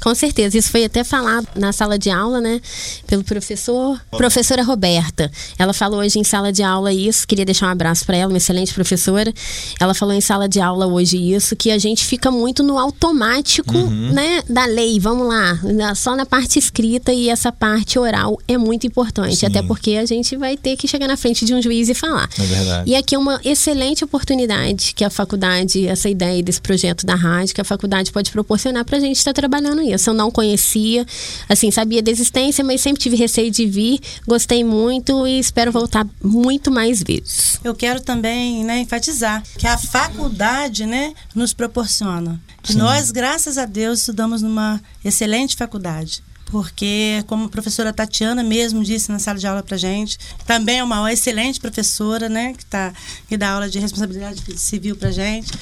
Com 0.00 0.14
certeza, 0.14 0.56
isso 0.56 0.70
foi 0.70 0.84
até 0.84 1.04
falado 1.04 1.46
na 1.54 1.72
sala 1.72 1.98
de 1.98 2.10
aula, 2.10 2.40
né, 2.40 2.60
pelo 3.06 3.22
professor, 3.22 4.00
professora 4.10 4.62
Roberta. 4.62 5.30
Ela 5.58 5.72
falou 5.72 6.00
hoje 6.00 6.18
em 6.18 6.24
sala 6.24 6.52
de 6.52 6.62
aula 6.62 6.92
isso, 6.92 7.26
queria 7.26 7.44
deixar 7.44 7.66
um 7.66 7.70
abraço 7.70 8.04
para 8.06 8.16
ela, 8.16 8.32
uma 8.32 8.38
excelente 8.38 8.72
professora. 8.72 9.32
Ela 9.78 9.92
falou 9.92 10.14
em 10.14 10.20
sala 10.20 10.48
de 10.48 10.60
aula 10.60 10.86
hoje 10.86 11.16
isso, 11.16 11.54
que 11.54 11.70
a 11.70 11.78
gente 11.78 12.04
fica 12.04 12.30
muito 12.30 12.62
no 12.62 12.78
automático, 12.78 13.72
né, 14.12 14.42
da 14.48 14.64
lei, 14.64 14.98
vamos 14.98 15.28
lá, 15.28 15.58
só 15.94 16.16
na 16.16 16.24
parte 16.24 16.58
escrita 16.58 17.12
e 17.12 17.28
essa 17.28 17.52
parte 17.52 17.98
oral 17.98 18.38
é 18.48 18.56
muito 18.56 18.86
importante, 18.86 19.36
Sim. 19.36 19.46
até 19.46 19.62
porque 19.62 19.96
a 19.96 20.06
gente 20.06 20.36
vai 20.36 20.56
ter 20.56 20.76
que 20.76 20.88
chegar 20.88 21.06
na 21.06 21.16
frente 21.16 21.44
de 21.44 21.54
um 21.54 21.60
juiz 21.60 21.88
e 21.88 21.94
falar. 21.94 22.28
É 22.38 22.42
verdade. 22.42 22.90
E 22.90 22.94
aqui 22.94 23.14
é 23.14 23.18
uma 23.18 23.40
excelente 23.44 24.02
oportunidade 24.02 24.94
que 24.94 25.04
a 25.04 25.10
faculdade, 25.10 25.86
essa 25.86 26.08
ideia 26.08 26.42
desse 26.42 26.60
projeto 26.60 27.04
da 27.04 27.14
rádio, 27.14 27.54
que 27.54 27.60
a 27.60 27.64
faculdade 27.64 28.10
pode 28.10 28.30
proporcionar 28.30 28.84
para 28.84 28.96
a 28.96 29.00
gente 29.00 29.16
estar 29.16 29.32
trabalhando 29.32 29.82
isso. 29.82 29.89
Eu 29.94 30.14
não 30.14 30.30
conhecia, 30.30 31.06
assim, 31.48 31.70
sabia 31.70 32.02
da 32.02 32.10
existência, 32.10 32.64
mas 32.64 32.80
sempre 32.80 33.02
tive 33.02 33.16
receio 33.16 33.50
de 33.50 33.66
vir, 33.66 34.00
gostei 34.26 34.62
muito 34.64 35.26
e 35.26 35.38
espero 35.38 35.72
voltar 35.72 36.06
muito 36.22 36.70
mais 36.70 37.02
vezes. 37.02 37.58
Eu 37.62 37.74
quero 37.74 38.00
também 38.00 38.64
né, 38.64 38.80
enfatizar 38.80 39.42
que 39.58 39.66
a 39.66 39.76
faculdade 39.78 40.86
né, 40.86 41.14
nos 41.34 41.52
proporciona. 41.52 42.40
Que 42.62 42.74
nós, 42.74 43.10
graças 43.10 43.56
a 43.56 43.64
Deus, 43.64 44.00
estudamos 44.00 44.42
numa 44.42 44.80
excelente 45.04 45.56
faculdade. 45.56 46.22
Porque, 46.50 47.22
como 47.28 47.44
a 47.44 47.48
professora 47.48 47.92
Tatiana 47.92 48.42
mesmo 48.42 48.82
disse 48.82 49.12
na 49.12 49.20
sala 49.20 49.38
de 49.38 49.46
aula 49.46 49.62
pra 49.62 49.76
gente, 49.76 50.18
também 50.44 50.80
é 50.80 50.84
uma 50.84 51.12
excelente 51.12 51.60
professora, 51.60 52.28
né? 52.28 52.54
Que, 52.54 52.64
tá, 52.64 52.92
que 53.28 53.36
dá 53.36 53.50
aula 53.50 53.70
de 53.70 53.78
responsabilidade 53.78 54.42
civil 54.58 54.96
pra 54.96 55.12
gente. 55.12 55.52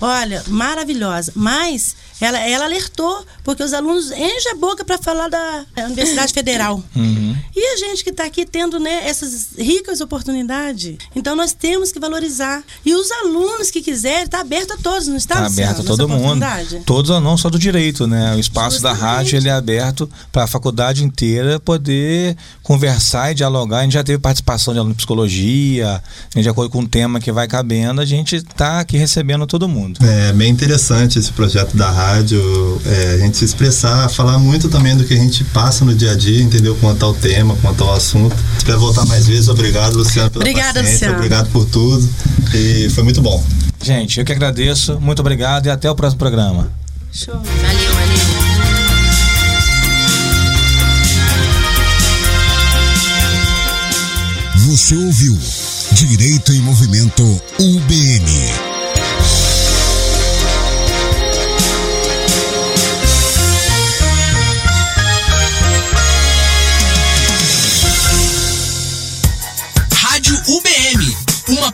Olha, 0.00 0.42
maravilhosa. 0.48 1.32
Mas 1.34 1.96
ela, 2.20 2.38
ela 2.38 2.64
alertou, 2.64 3.24
porque 3.42 3.62
os 3.62 3.72
alunos 3.72 4.10
enchem 4.10 4.52
a 4.52 4.56
boca 4.56 4.84
para 4.84 4.98
falar 4.98 5.28
da 5.28 5.64
Universidade 5.86 6.32
Federal. 6.32 6.82
E 7.64 7.66
a 7.66 7.76
gente 7.78 8.04
que 8.04 8.10
está 8.10 8.24
aqui 8.24 8.44
tendo 8.44 8.78
né, 8.78 9.08
essas 9.08 9.48
ricas 9.58 10.02
oportunidades. 10.02 10.96
Então 11.16 11.34
nós 11.34 11.54
temos 11.54 11.90
que 11.90 11.98
valorizar. 11.98 12.62
E 12.84 12.94
os 12.94 13.10
alunos 13.10 13.70
que 13.70 13.80
quiserem, 13.80 14.24
está 14.24 14.40
aberto 14.40 14.72
a 14.72 14.76
todos, 14.76 15.08
não 15.08 15.16
está? 15.16 15.36
Tá 15.36 15.48
Luciano, 15.48 15.70
aberto 15.70 15.82
a 15.82 15.88
todo 15.88 16.06
mundo. 16.06 16.44
Todos, 16.84 17.10
não 17.22 17.38
só 17.38 17.48
do 17.48 17.58
direito, 17.58 18.06
né? 18.06 18.34
O 18.36 18.38
espaço 18.38 18.82
da 18.82 18.90
Justamente. 18.90 19.16
rádio 19.16 19.36
ele 19.38 19.48
é 19.48 19.52
aberto 19.52 20.10
para 20.30 20.44
a 20.44 20.46
faculdade 20.46 21.02
inteira 21.02 21.58
poder 21.58 22.36
conversar 22.62 23.32
e 23.32 23.34
dialogar. 23.34 23.78
A 23.78 23.82
gente 23.84 23.92
já 23.92 24.04
teve 24.04 24.18
participação 24.18 24.74
de 24.74 24.80
aluno 24.80 24.92
de 24.92 24.98
psicologia, 24.98 26.02
né, 26.34 26.42
de 26.42 26.48
acordo 26.48 26.70
com 26.70 26.80
o 26.80 26.86
tema 26.86 27.18
que 27.18 27.32
vai 27.32 27.48
cabendo, 27.48 28.00
a 28.00 28.04
gente 28.04 28.36
está 28.36 28.80
aqui 28.80 28.98
recebendo 28.98 29.46
todo 29.46 29.66
mundo. 29.66 29.98
É 30.04 30.32
bem 30.32 30.50
interessante 30.50 31.18
esse 31.18 31.32
projeto 31.32 31.76
da 31.76 31.90
rádio, 31.90 32.80
é, 32.84 33.14
a 33.14 33.18
gente 33.18 33.36
se 33.36 33.44
expressar, 33.44 34.08
falar 34.10 34.38
muito 34.38 34.68
também 34.68 34.96
do 34.96 35.04
que 35.04 35.14
a 35.14 35.16
gente 35.16 35.44
passa 35.44 35.84
no 35.84 35.94
dia 35.94 36.12
a 36.12 36.14
dia, 36.14 36.42
entendeu? 36.42 36.76
Quanto 36.80 37.04
ao 37.04 37.14
tema, 37.14 37.53
quanto 37.56 37.84
ao 37.84 37.94
assunto. 37.94 38.36
Espero 38.56 38.78
voltar 38.80 39.04
mais 39.06 39.26
vezes. 39.26 39.48
Obrigado, 39.48 39.96
Luciano, 39.96 40.30
pela 40.30 40.42
Obrigada, 40.42 40.80
paciência. 40.80 40.92
Luciano. 41.08 41.14
Obrigado 41.16 41.50
por 41.50 41.64
tudo. 41.66 42.08
E 42.54 42.88
foi 42.90 43.04
muito 43.04 43.20
bom. 43.20 43.42
Gente, 43.82 44.18
eu 44.18 44.24
que 44.24 44.32
agradeço, 44.32 44.98
muito 45.00 45.20
obrigado 45.20 45.66
e 45.66 45.70
até 45.70 45.90
o 45.90 45.94
próximo 45.94 46.18
programa. 46.18 46.70
Show. 47.12 47.34
Valeu, 47.34 47.94
valeu. 47.94 48.24
Você 54.66 54.96
ouviu 54.96 55.38
Direito 55.92 56.52
em 56.52 56.60
Movimento 56.60 57.22
UBM. 57.60 58.63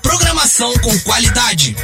Programação 0.03 0.73
com 0.79 0.99
qualidade. 1.01 1.77